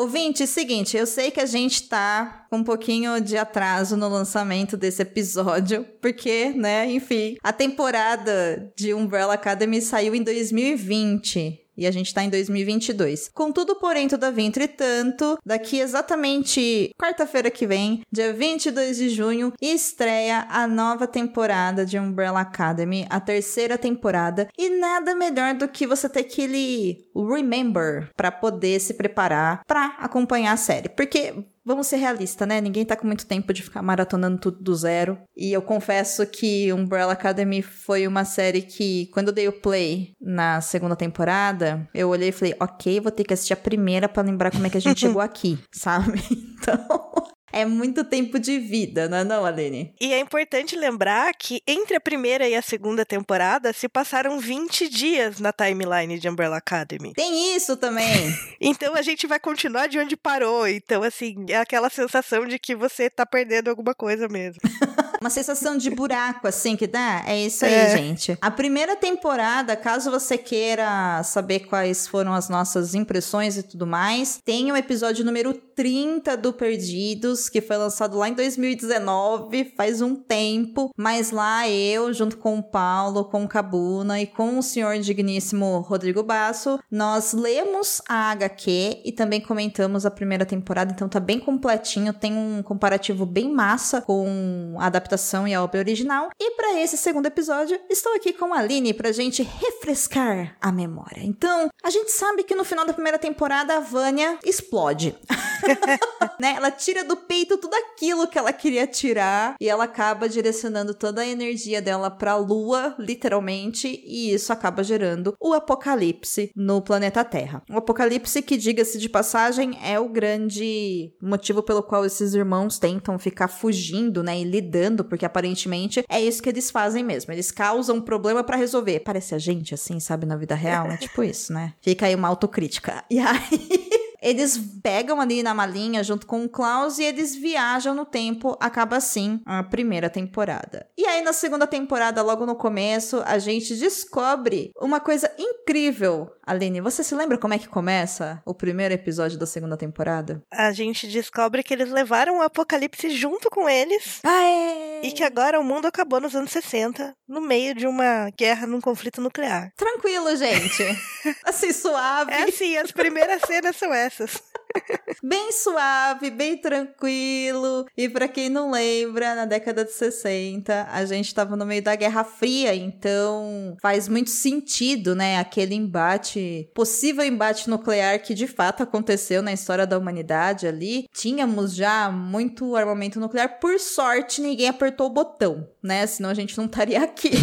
Ouvinte, 0.00 0.46
seguinte, 0.46 0.96
eu 0.96 1.06
sei 1.06 1.30
que 1.30 1.40
a 1.40 1.44
gente 1.44 1.86
tá 1.86 2.46
com 2.48 2.56
um 2.56 2.64
pouquinho 2.64 3.20
de 3.20 3.36
atraso 3.36 3.98
no 3.98 4.08
lançamento 4.08 4.74
desse 4.74 5.02
episódio, 5.02 5.84
porque, 6.00 6.54
né, 6.56 6.90
enfim, 6.90 7.36
a 7.42 7.52
temporada 7.52 8.72
de 8.74 8.94
Umbrella 8.94 9.34
Academy 9.34 9.82
saiu 9.82 10.14
em 10.14 10.22
2020 10.22 11.60
e 11.80 11.86
a 11.86 11.90
gente 11.90 12.12
tá 12.12 12.22
em 12.22 12.28
2022. 12.28 13.30
Contudo, 13.32 13.74
porém, 13.76 14.06
todavia, 14.06 14.44
entretanto, 14.44 15.38
daqui 15.44 15.80
exatamente 15.80 16.94
quarta-feira 17.00 17.50
que 17.50 17.66
vem, 17.66 18.02
dia 18.12 18.34
22 18.34 18.98
de 18.98 19.08
junho, 19.08 19.50
estreia 19.60 20.46
a 20.50 20.68
nova 20.68 21.06
temporada 21.06 21.86
de 21.86 21.98
Umbrella 21.98 22.40
Academy, 22.40 23.06
a 23.08 23.18
terceira 23.18 23.78
temporada, 23.78 24.46
e 24.58 24.68
nada 24.78 25.14
melhor 25.14 25.54
do 25.54 25.66
que 25.66 25.86
você 25.86 26.06
ter 26.06 26.20
aquele 26.20 27.08
remember 27.16 28.10
para 28.14 28.30
poder 28.30 28.78
se 28.78 28.92
preparar 28.92 29.62
para 29.66 29.96
acompanhar 29.98 30.52
a 30.52 30.58
série. 30.58 30.90
Porque 30.90 31.34
Vamos 31.64 31.86
ser 31.86 31.96
realistas, 31.96 32.48
né? 32.48 32.60
Ninguém 32.60 32.84
tá 32.84 32.96
com 32.96 33.06
muito 33.06 33.26
tempo 33.26 33.52
de 33.52 33.62
ficar 33.62 33.82
maratonando 33.82 34.38
tudo 34.38 34.62
do 34.62 34.74
zero. 34.74 35.18
E 35.36 35.52
eu 35.52 35.60
confesso 35.60 36.26
que 36.26 36.72
Umbrella 36.72 37.12
Academy 37.12 37.62
foi 37.62 38.06
uma 38.06 38.24
série 38.24 38.62
que, 38.62 39.08
quando 39.12 39.28
eu 39.28 39.34
dei 39.34 39.48
o 39.48 39.60
play 39.60 40.12
na 40.20 40.60
segunda 40.60 40.96
temporada, 40.96 41.88
eu 41.94 42.08
olhei 42.08 42.30
e 42.30 42.32
falei, 42.32 42.54
ok, 42.58 43.00
vou 43.00 43.12
ter 43.12 43.24
que 43.24 43.34
assistir 43.34 43.52
a 43.52 43.56
primeira 43.56 44.08
para 44.08 44.22
lembrar 44.22 44.50
como 44.50 44.66
é 44.66 44.70
que 44.70 44.78
a 44.78 44.80
gente 44.80 45.00
chegou 45.00 45.20
aqui, 45.20 45.58
sabe? 45.72 46.20
Então. 46.60 47.10
É 47.52 47.64
muito 47.64 48.04
tempo 48.04 48.38
de 48.38 48.58
vida, 48.58 49.08
não 49.08 49.18
é 49.18 49.24
não, 49.24 49.44
Aline? 49.44 49.92
E 50.00 50.12
é 50.12 50.20
importante 50.20 50.76
lembrar 50.76 51.34
que 51.34 51.62
entre 51.66 51.96
a 51.96 52.00
primeira 52.00 52.48
e 52.48 52.54
a 52.54 52.62
segunda 52.62 53.04
temporada 53.04 53.72
se 53.72 53.88
passaram 53.88 54.38
20 54.38 54.88
dias 54.88 55.40
na 55.40 55.52
timeline 55.52 56.18
de 56.18 56.28
Umbrella 56.28 56.56
Academy. 56.58 57.12
Tem 57.14 57.56
isso 57.56 57.76
também. 57.76 58.34
então 58.60 58.94
a 58.94 59.02
gente 59.02 59.26
vai 59.26 59.38
continuar 59.38 59.88
de 59.88 59.98
onde 59.98 60.16
parou. 60.16 60.68
Então, 60.68 61.02
assim, 61.02 61.46
é 61.48 61.56
aquela 61.56 61.90
sensação 61.90 62.46
de 62.46 62.58
que 62.58 62.74
você 62.74 63.10
tá 63.10 63.26
perdendo 63.26 63.68
alguma 63.68 63.94
coisa 63.94 64.28
mesmo. 64.28 64.60
Uma 65.20 65.28
sensação 65.28 65.76
de 65.76 65.90
buraco, 65.90 66.48
assim, 66.48 66.74
que 66.76 66.86
dá? 66.86 67.22
É 67.26 67.38
isso 67.38 67.62
aí, 67.66 67.74
é. 67.74 67.94
gente. 67.94 68.38
A 68.40 68.50
primeira 68.50 68.96
temporada, 68.96 69.76
caso 69.76 70.10
você 70.10 70.38
queira 70.38 71.22
saber 71.24 71.60
quais 71.60 72.06
foram 72.06 72.32
as 72.32 72.48
nossas 72.48 72.94
impressões 72.94 73.58
e 73.58 73.62
tudo 73.62 73.86
mais, 73.86 74.40
tem 74.42 74.72
o 74.72 74.76
episódio 74.76 75.22
número 75.22 75.52
30 75.80 76.36
do 76.36 76.52
Perdidos, 76.52 77.48
que 77.48 77.62
foi 77.62 77.78
lançado 77.78 78.18
lá 78.18 78.28
em 78.28 78.34
2019, 78.34 79.72
faz 79.74 80.02
um 80.02 80.14
tempo. 80.14 80.92
Mas 80.94 81.30
lá 81.30 81.66
eu, 81.66 82.12
junto 82.12 82.36
com 82.36 82.58
o 82.58 82.62
Paulo, 82.62 83.24
com 83.24 83.44
o 83.44 83.48
Cabuna 83.48 84.20
e 84.20 84.26
com 84.26 84.58
o 84.58 84.62
senhor 84.62 84.98
digníssimo 84.98 85.80
Rodrigo 85.80 86.22
Basso, 86.22 86.78
nós 86.90 87.32
lemos 87.32 88.02
a 88.06 88.30
HQ 88.32 89.00
e 89.06 89.10
também 89.10 89.40
comentamos 89.40 90.04
a 90.04 90.10
primeira 90.10 90.44
temporada, 90.44 90.92
então 90.92 91.08
tá 91.08 91.18
bem 91.18 91.40
completinho, 91.40 92.12
tem 92.12 92.36
um 92.36 92.62
comparativo 92.62 93.24
bem 93.24 93.50
massa 93.50 94.02
com 94.02 94.76
a 94.78 94.84
adaptação 94.84 95.48
e 95.48 95.54
a 95.54 95.64
obra 95.64 95.80
original. 95.80 96.28
E 96.38 96.50
para 96.56 96.78
esse 96.78 96.98
segundo 96.98 97.24
episódio, 97.24 97.80
estou 97.88 98.14
aqui 98.14 98.34
com 98.34 98.52
a 98.52 98.58
Aline 98.58 98.92
pra 98.92 99.12
gente 99.12 99.42
refrescar 99.42 100.58
a 100.60 100.70
memória. 100.70 101.22
Então, 101.22 101.70
a 101.82 101.88
gente 101.88 102.12
sabe 102.12 102.42
que 102.42 102.54
no 102.54 102.64
final 102.64 102.84
da 102.84 102.92
primeira 102.92 103.18
temporada 103.18 103.78
a 103.78 103.80
Vânia 103.80 104.38
explode. 104.44 105.16
né? 106.40 106.54
Ela 106.56 106.70
tira 106.70 107.04
do 107.04 107.16
peito 107.16 107.58
tudo 107.58 107.74
aquilo 107.74 108.26
que 108.26 108.38
ela 108.38 108.52
queria 108.52 108.86
tirar 108.86 109.56
e 109.60 109.68
ela 109.68 109.84
acaba 109.84 110.28
direcionando 110.28 110.94
toda 110.94 111.22
a 111.22 111.26
energia 111.26 111.80
dela 111.82 112.10
pra 112.10 112.36
lua, 112.36 112.94
literalmente, 112.98 114.02
e 114.04 114.32
isso 114.32 114.52
acaba 114.52 114.82
gerando 114.82 115.34
o 115.40 115.52
apocalipse 115.52 116.50
no 116.54 116.80
planeta 116.80 117.24
Terra. 117.24 117.62
O 117.70 117.78
apocalipse 117.78 118.42
que, 118.42 118.56
diga-se 118.56 118.98
de 118.98 119.08
passagem, 119.08 119.78
é 119.82 119.98
o 119.98 120.08
grande 120.08 121.12
motivo 121.20 121.62
pelo 121.62 121.82
qual 121.82 122.04
esses 122.04 122.34
irmãos 122.34 122.78
tentam 122.78 123.18
ficar 123.18 123.48
fugindo, 123.48 124.22
né, 124.22 124.38
e 124.38 124.44
lidando, 124.44 125.04
porque 125.04 125.24
aparentemente 125.24 126.04
é 126.08 126.20
isso 126.20 126.42
que 126.42 126.48
eles 126.48 126.70
fazem 126.70 127.04
mesmo. 127.04 127.32
Eles 127.32 127.50
causam 127.50 127.96
um 127.96 128.00
problema 128.00 128.42
para 128.42 128.56
resolver. 128.56 129.00
Parece 129.00 129.34
a 129.34 129.38
gente 129.38 129.74
assim, 129.74 130.00
sabe, 130.00 130.26
na 130.26 130.36
vida 130.36 130.54
real, 130.54 130.86
é 130.86 130.96
tipo 130.96 131.22
isso, 131.22 131.52
né? 131.52 131.74
Fica 131.80 132.06
aí 132.06 132.14
uma 132.14 132.28
autocrítica. 132.28 133.04
E 133.10 133.18
aí 133.18 133.99
Eles 134.22 134.58
pegam 134.82 135.20
ali 135.20 135.42
na 135.42 135.54
malinha 135.54 136.02
junto 136.04 136.26
com 136.26 136.44
o 136.44 136.48
Klaus 136.48 136.98
e 136.98 137.04
eles 137.04 137.34
viajam 137.34 137.94
no 137.94 138.04
tempo. 138.04 138.56
Acaba 138.60 138.96
assim 138.96 139.40
a 139.44 139.62
primeira 139.62 140.10
temporada. 140.10 140.86
E 140.96 141.06
aí, 141.06 141.22
na 141.22 141.32
segunda 141.32 141.66
temporada, 141.66 142.22
logo 142.22 142.44
no 142.44 142.54
começo, 142.54 143.22
a 143.24 143.38
gente 143.38 143.74
descobre 143.76 144.70
uma 144.80 145.00
coisa 145.00 145.30
incrível. 145.38 146.30
Aline, 146.46 146.80
você 146.80 147.04
se 147.04 147.14
lembra 147.14 147.38
como 147.38 147.54
é 147.54 147.58
que 147.58 147.68
começa 147.68 148.42
o 148.44 148.52
primeiro 148.52 148.92
episódio 148.92 149.38
da 149.38 149.46
segunda 149.46 149.76
temporada? 149.76 150.42
A 150.52 150.72
gente 150.72 151.06
descobre 151.06 151.62
que 151.62 151.72
eles 151.72 151.90
levaram 151.90 152.38
o 152.38 152.42
apocalipse 152.42 153.10
junto 153.10 153.48
com 153.48 153.68
eles. 153.68 154.20
É! 154.24 155.06
E 155.06 155.12
que 155.12 155.22
agora 155.22 155.60
o 155.60 155.64
mundo 155.64 155.86
acabou 155.86 156.20
nos 156.20 156.34
anos 156.34 156.50
60, 156.50 157.14
no 157.28 157.40
meio 157.40 157.74
de 157.74 157.86
uma 157.86 158.30
guerra 158.36 158.66
num 158.66 158.80
conflito 158.80 159.20
nuclear. 159.20 159.72
Tranquilo, 159.76 160.34
gente. 160.36 160.82
assim, 161.44 161.72
suave. 161.72 162.32
É 162.32 162.42
assim, 162.42 162.76
as 162.76 162.90
primeiras 162.90 163.42
cenas 163.46 163.76
são 163.76 163.94
essas. 163.94 164.09
bem 165.22 165.52
suave, 165.52 166.30
bem 166.30 166.56
tranquilo. 166.56 167.86
E 167.96 168.08
para 168.08 168.28
quem 168.28 168.48
não 168.48 168.70
lembra, 168.70 169.34
na 169.34 169.44
década 169.44 169.84
de 169.84 169.92
60, 169.92 170.88
a 170.90 171.04
gente 171.04 171.26
estava 171.26 171.56
no 171.56 171.66
meio 171.66 171.82
da 171.82 171.94
Guerra 171.94 172.24
Fria, 172.24 172.74
então 172.74 173.76
faz 173.80 174.08
muito 174.08 174.30
sentido, 174.30 175.14
né, 175.14 175.38
aquele 175.38 175.74
embate, 175.74 176.70
possível 176.74 177.24
embate 177.24 177.68
nuclear 177.68 178.20
que 178.22 178.34
de 178.34 178.46
fato 178.46 178.82
aconteceu 178.82 179.42
na 179.42 179.52
história 179.52 179.86
da 179.86 179.98
humanidade 179.98 180.66
ali. 180.66 181.06
Tínhamos 181.12 181.74
já 181.74 182.10
muito 182.10 182.76
armamento 182.76 183.20
nuclear, 183.20 183.58
por 183.60 183.78
sorte 183.78 184.40
ninguém 184.40 184.68
apertou 184.68 185.06
o 185.06 185.10
botão, 185.10 185.68
né? 185.82 186.06
Senão 186.06 186.30
a 186.30 186.34
gente 186.34 186.56
não 186.56 186.66
estaria 186.66 187.02
aqui. 187.02 187.30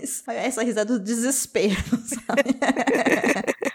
Mas 0.26 0.36
essa 0.36 0.62
risada 0.62 0.98
do 0.98 1.04
desespero, 1.04 1.74
sabe? 2.04 2.56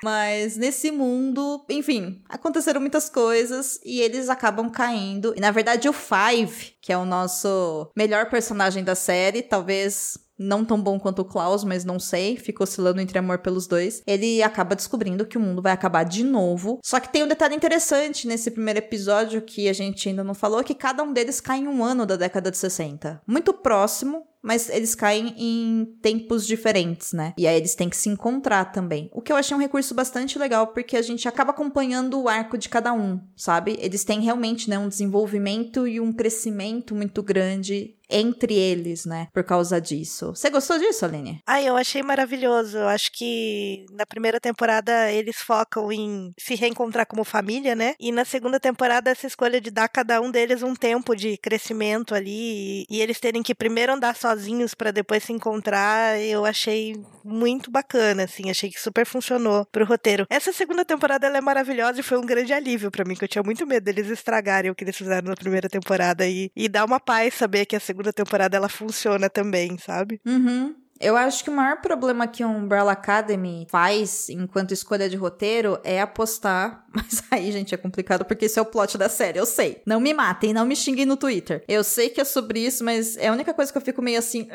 Mas 0.05 0.55
nesse 0.55 0.91
mundo, 0.91 1.65
enfim, 1.67 2.21
aconteceram 2.29 2.79
muitas 2.79 3.09
coisas 3.09 3.79
e 3.83 4.01
eles 4.01 4.29
acabam 4.29 4.69
caindo. 4.69 5.33
E 5.35 5.39
na 5.39 5.49
verdade, 5.49 5.89
o 5.89 5.93
Five, 5.93 6.75
que 6.79 6.93
é 6.93 6.97
o 6.97 7.05
nosso 7.05 7.89
melhor 7.97 8.29
personagem 8.29 8.83
da 8.83 8.93
série, 8.93 9.41
talvez 9.41 10.15
não 10.37 10.63
tão 10.63 10.79
bom 10.79 10.99
quanto 10.99 11.23
o 11.23 11.25
Klaus, 11.25 11.63
mas 11.63 11.83
não 11.83 11.99
sei, 11.99 12.37
fica 12.37 12.63
oscilando 12.63 13.01
entre 13.01 13.17
amor 13.17 13.39
pelos 13.39 13.67
dois. 13.67 14.03
Ele 14.05 14.43
acaba 14.43 14.75
descobrindo 14.75 15.25
que 15.25 15.37
o 15.37 15.41
mundo 15.41 15.61
vai 15.61 15.71
acabar 15.71 16.03
de 16.03 16.23
novo. 16.23 16.79
Só 16.83 16.99
que 16.99 17.11
tem 17.11 17.23
um 17.23 17.27
detalhe 17.27 17.55
interessante 17.55 18.27
nesse 18.27 18.51
primeiro 18.51 18.79
episódio 18.79 19.41
que 19.41 19.67
a 19.67 19.73
gente 19.73 20.07
ainda 20.07 20.23
não 20.23 20.33
falou, 20.35 20.63
que 20.63 20.75
cada 20.75 21.01
um 21.03 21.13
deles 21.13 21.41
cai 21.41 21.59
em 21.59 21.67
um 21.67 21.83
ano 21.83 22.05
da 22.05 22.15
década 22.15 22.51
de 22.51 22.57
60. 22.57 23.21
Muito 23.25 23.53
próximo, 23.53 24.27
mas 24.45 24.69
eles 24.69 24.93
caem 24.93 25.33
em 25.35 25.85
tempos 26.03 26.45
diferentes, 26.45 27.13
né? 27.13 27.33
E 27.35 27.47
aí 27.47 27.57
eles 27.57 27.73
têm 27.73 27.89
que 27.89 27.97
se 27.97 28.09
encontrar 28.09 28.65
também. 28.65 29.09
O 29.11 29.19
que 29.19 29.31
eu 29.31 29.35
achei 29.35 29.57
um 29.57 29.59
recurso 29.59 29.95
bastante 29.95 30.37
legal, 30.37 30.67
porque 30.67 30.95
a 30.95 31.01
gente 31.01 31.27
acaba 31.27 31.49
acompanhando 31.49 32.21
o 32.21 32.29
arco 32.29 32.55
de 32.55 32.69
cada 32.69 32.93
um, 32.93 33.19
sabe? 33.35 33.75
Eles 33.81 34.03
têm 34.03 34.21
realmente, 34.21 34.69
né, 34.69 34.77
um 34.77 34.87
desenvolvimento 34.87 35.87
e 35.87 35.99
um 35.99 36.13
crescimento 36.13 36.93
muito 36.93 37.23
grande 37.23 37.94
entre 38.09 38.53
eles, 38.53 39.05
né? 39.05 39.27
Por 39.33 39.43
causa 39.43 39.79
disso. 39.79 40.27
Você 40.35 40.49
gostou 40.49 40.77
disso, 40.77 41.05
Aline? 41.05 41.41
Ah, 41.45 41.61
eu 41.61 41.75
achei 41.75 42.03
maravilhoso. 42.03 42.77
Eu 42.77 42.87
acho 42.87 43.11
que 43.11 43.85
na 43.91 44.05
primeira 44.05 44.39
temporada 44.39 45.11
eles 45.11 45.37
focam 45.37 45.91
em 45.91 46.31
se 46.37 46.55
reencontrar 46.55 47.05
como 47.05 47.23
família, 47.23 47.75
né? 47.75 47.95
E 47.99 48.11
na 48.11 48.25
segunda 48.25 48.59
temporada 48.59 49.09
essa 49.09 49.27
escolha 49.27 49.59
de 49.61 49.71
dar 49.71 49.85
a 49.85 49.89
cada 49.89 50.19
um 50.21 50.31
deles 50.31 50.63
um 50.63 50.75
tempo 50.75 51.15
de 51.15 51.37
crescimento 51.37 52.13
ali 52.13 52.85
e, 52.89 53.01
eles 53.01 53.19
terem 53.19 53.43
que 53.43 53.53
primeiro 53.53 53.93
andar 53.93 54.15
sozinhos 54.15 54.73
para 54.73 54.91
depois 54.91 55.23
se 55.23 55.31
encontrar, 55.31 56.19
eu 56.19 56.45
achei 56.45 56.95
muito 57.23 57.69
bacana, 57.71 58.23
assim. 58.23 58.49
Achei 58.49 58.69
que 58.69 58.79
super 58.79 59.05
funcionou 59.05 59.65
pro 59.71 59.85
roteiro. 59.85 60.25
Essa 60.29 60.51
segunda 60.51 60.83
temporada 60.83 61.27
ela 61.27 61.37
é 61.37 61.41
maravilhosa 61.41 61.99
e 61.99 62.03
foi 62.03 62.17
um 62.17 62.25
grande 62.25 62.53
alívio 62.53 62.91
para 62.91 63.05
mim, 63.05 63.15
que 63.15 63.23
eu 63.23 63.27
tinha 63.27 63.43
muito 63.43 63.65
medo 63.65 63.83
deles 63.83 64.09
estragarem 64.09 64.71
o 64.71 64.75
que 64.75 64.83
eles 64.83 64.95
fizeram 64.95 65.29
na 65.29 65.35
primeira 65.35 65.69
temporada 65.69 66.27
e, 66.27 66.51
e 66.55 66.67
dar 66.67 66.85
uma 66.85 66.99
paz 66.99 67.33
saber 67.33 67.65
que 67.65 67.75
a 67.75 67.79
segunda 67.79 67.94
temporada 68.13 68.55
ela 68.57 68.69
funciona 68.69 69.29
também, 69.29 69.77
sabe? 69.77 70.19
Uhum. 70.25 70.75
Eu 70.99 71.17
acho 71.17 71.43
que 71.43 71.49
o 71.49 71.53
maior 71.53 71.81
problema 71.81 72.25
que 72.25 72.43
um 72.43 72.57
Umbrella 72.57 72.93
Academy 72.93 73.67
faz 73.69 74.29
enquanto 74.29 74.73
escolha 74.73 75.09
de 75.09 75.17
roteiro 75.17 75.77
é 75.83 75.99
apostar. 75.99 76.85
Mas 76.93 77.21
aí, 77.29 77.51
gente, 77.51 77.73
é 77.73 77.77
complicado 77.77 78.23
porque 78.23 78.45
esse 78.45 78.57
é 78.57 78.61
o 78.61 78.65
plot 78.65 78.97
da 78.97 79.09
série, 79.09 79.37
eu 79.37 79.45
sei. 79.45 79.81
Não 79.85 79.99
me 79.99 80.13
matem, 80.13 80.53
não 80.53 80.65
me 80.65 80.75
xinguem 80.75 81.05
no 81.05 81.17
Twitter. 81.17 81.63
Eu 81.67 81.83
sei 81.83 82.09
que 82.09 82.21
é 82.21 82.23
sobre 82.23 82.59
isso, 82.59 82.83
mas 82.83 83.17
é 83.17 83.27
a 83.27 83.33
única 83.33 83.53
coisa 83.53 83.71
que 83.71 83.77
eu 83.77 83.81
fico 83.81 84.01
meio 84.01 84.17
assim 84.17 84.47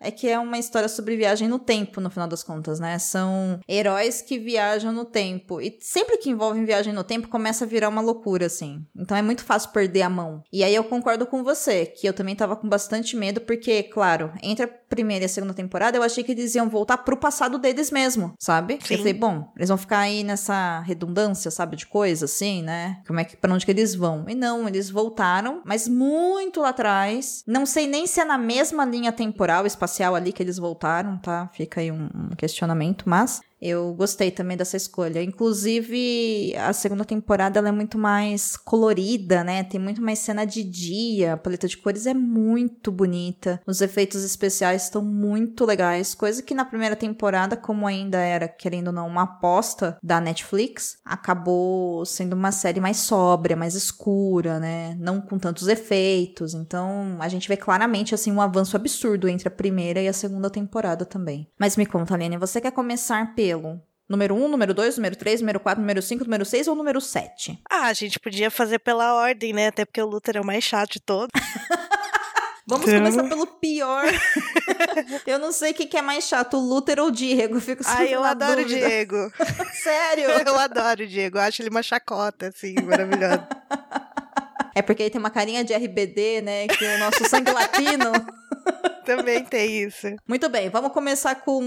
é 0.00 0.10
que 0.10 0.28
é 0.28 0.38
uma 0.38 0.58
história 0.58 0.88
sobre 0.88 1.16
viagem 1.16 1.48
no 1.48 1.58
tempo, 1.58 2.00
no 2.00 2.10
final 2.10 2.28
das 2.28 2.42
contas, 2.42 2.78
né? 2.78 2.98
São 2.98 3.60
heróis 3.68 4.22
que 4.22 4.38
viajam 4.38 4.92
no 4.92 5.04
tempo. 5.04 5.60
E 5.60 5.76
sempre 5.80 6.18
que 6.18 6.30
envolvem 6.30 6.64
viagem 6.64 6.92
no 6.92 7.04
tempo, 7.04 7.28
começa 7.28 7.64
a 7.64 7.68
virar 7.68 7.88
uma 7.88 8.00
loucura, 8.00 8.46
assim. 8.46 8.84
Então 8.96 9.16
é 9.16 9.22
muito 9.22 9.44
fácil 9.44 9.70
perder 9.70 10.02
a 10.02 10.10
mão. 10.10 10.42
E 10.52 10.62
aí 10.62 10.74
eu 10.74 10.84
concordo 10.84 11.26
com 11.26 11.42
você, 11.42 11.86
que 11.86 12.06
eu 12.06 12.12
também 12.12 12.36
tava 12.36 12.56
com 12.56 12.68
bastante 12.68 13.16
medo, 13.16 13.40
porque, 13.40 13.82
claro, 13.82 14.32
entre 14.42 14.64
a 14.64 14.68
primeira 14.88 15.24
e 15.24 15.26
a 15.26 15.28
segunda 15.28 15.54
temporada, 15.54 15.96
eu 15.96 16.02
achei 16.02 16.24
que 16.24 16.32
eles 16.32 16.54
iam 16.54 16.68
voltar 16.68 16.98
pro 16.98 17.16
passado 17.16 17.58
deles 17.58 17.90
mesmo, 17.90 18.34
sabe? 18.38 18.78
Sim. 18.82 18.94
Eu 18.94 18.98
falei, 18.98 19.14
bom, 19.14 19.52
eles 19.56 19.68
vão 19.68 19.78
ficar 19.78 20.00
aí 20.00 20.24
nessa 20.24 20.80
redundância, 20.80 21.50
sabe, 21.50 21.76
de 21.76 21.86
coisa, 21.86 22.24
assim, 22.24 22.62
né? 22.62 23.00
Como 23.06 23.20
é 23.20 23.24
que, 23.24 23.36
pra 23.36 23.52
onde 23.52 23.64
que 23.64 23.70
eles 23.70 23.94
vão? 23.94 24.24
E 24.28 24.34
não, 24.34 24.66
eles 24.66 24.90
voltaram, 24.90 25.62
mas 25.64 25.88
muito 25.88 26.60
lá 26.60 26.70
atrás. 26.70 27.42
Não 27.46 27.66
sei 27.66 27.86
nem 27.86 28.06
se 28.06 28.20
é 28.20 28.24
na 28.24 28.38
mesma 28.38 28.84
linha 28.84 29.12
temporal, 29.12 29.66
espacial 29.66 30.14
ali 30.14 30.32
que 30.32 30.42
eles 30.42 30.58
voltaram, 30.58 31.18
tá? 31.18 31.50
Fica 31.52 31.80
aí 31.80 31.90
um 31.92 32.08
questionamento, 32.36 33.04
mas 33.08 33.40
eu 33.60 33.92
gostei 33.94 34.30
também 34.30 34.56
dessa 34.56 34.76
escolha. 34.76 35.22
Inclusive, 35.22 36.54
a 36.56 36.72
segunda 36.72 37.04
temporada 37.04 37.58
ela 37.58 37.68
é 37.68 37.72
muito 37.72 37.98
mais 37.98 38.56
colorida, 38.56 39.42
né? 39.42 39.64
Tem 39.64 39.80
muito 39.80 40.00
mais 40.00 40.20
cena 40.20 40.44
de 40.44 40.62
dia. 40.62 41.32
A 41.32 41.36
paleta 41.36 41.66
de 41.66 41.76
cores 41.76 42.06
é 42.06 42.14
muito 42.14 42.92
bonita. 42.92 43.60
Os 43.66 43.80
efeitos 43.80 44.24
especiais 44.24 44.84
estão 44.84 45.02
muito 45.02 45.64
legais. 45.64 46.14
Coisa 46.14 46.42
que 46.42 46.54
na 46.54 46.64
primeira 46.64 46.94
temporada, 46.94 47.56
como 47.56 47.86
ainda 47.86 48.18
era, 48.18 48.46
querendo 48.46 48.88
ou 48.88 48.92
não, 48.92 49.08
uma 49.08 49.22
aposta 49.22 49.98
da 50.02 50.20
Netflix, 50.20 50.98
acabou 51.04 52.04
sendo 52.04 52.34
uma 52.34 52.52
série 52.52 52.80
mais 52.80 52.98
sóbria, 52.98 53.56
mais 53.56 53.74
escura, 53.74 54.60
né? 54.60 54.96
Não 55.00 55.20
com 55.20 55.38
tantos 55.38 55.66
efeitos. 55.66 56.54
Então, 56.54 57.16
a 57.18 57.28
gente 57.28 57.48
vê 57.48 57.56
claramente, 57.56 58.14
assim, 58.14 58.30
um 58.30 58.40
avanço 58.40 58.76
absurdo 58.76 59.28
entre 59.28 59.48
a 59.48 59.50
primeira 59.50 60.00
e 60.00 60.08
a 60.08 60.12
segunda 60.12 60.48
temporada 60.48 61.04
também. 61.04 61.48
Mas 61.58 61.76
me 61.76 61.86
conta, 61.86 62.14
Aline, 62.14 62.36
você 62.36 62.60
quer 62.60 62.70
começar 62.70 63.34
pelo 63.34 63.47
Número 64.08 64.34
1, 64.34 64.48
número 64.48 64.72
2, 64.72 64.96
número 64.96 65.16
3, 65.16 65.40
número 65.40 65.60
4, 65.60 65.80
número 65.80 66.00
5, 66.00 66.24
número 66.24 66.44
6 66.44 66.68
ou 66.68 66.74
número 66.74 67.00
7? 67.00 67.60
Ah, 67.70 67.86
a 67.86 67.92
gente 67.92 68.18
podia 68.18 68.50
fazer 68.50 68.78
pela 68.78 69.14
ordem, 69.14 69.52
né? 69.52 69.68
Até 69.68 69.84
porque 69.84 70.00
o 70.00 70.06
Luther 70.06 70.38
é 70.38 70.40
o 70.40 70.46
mais 70.46 70.64
chato 70.64 70.92
de 70.92 71.00
todos. 71.00 71.28
Vamos 72.68 72.86
então... 72.86 72.98
começar 72.98 73.24
pelo 73.24 73.46
pior. 73.46 74.04
eu 75.26 75.38
não 75.38 75.52
sei 75.52 75.70
o 75.70 75.74
que, 75.74 75.86
que, 75.86 75.96
é 75.96 76.02
mais 76.02 76.24
chato, 76.24 76.58
o 76.58 76.60
Luther 76.60 77.00
ou 77.00 77.08
o 77.08 77.10
Diego. 77.10 77.56
Eu 77.56 77.60
fico 77.62 77.82
Ai, 77.86 78.14
eu 78.14 78.22
adoro 78.22 78.62
dúvida. 78.62 78.86
o 78.86 78.88
Diego. 78.88 79.32
Sério? 79.72 80.24
Eu 80.24 80.58
adoro 80.58 81.02
o 81.02 81.06
Diego. 81.06 81.38
Eu 81.38 81.42
acho 81.42 81.62
ele 81.62 81.70
uma 81.70 81.82
chacota, 81.82 82.48
assim, 82.48 82.74
maravilhoso. 82.82 83.46
É 84.78 84.82
porque 84.82 85.02
ele 85.02 85.10
tem 85.10 85.18
uma 85.18 85.30
carinha 85.30 85.64
de 85.64 85.74
RBD, 85.74 86.40
né? 86.40 86.68
Que 86.68 86.84
o 86.84 86.98
nosso 87.00 87.28
sangue 87.28 87.50
latino. 87.50 88.12
Também 89.04 89.42
tem 89.42 89.82
isso. 89.82 90.06
Muito 90.28 90.48
bem, 90.48 90.68
vamos 90.68 90.92
começar 90.92 91.34
com 91.36 91.60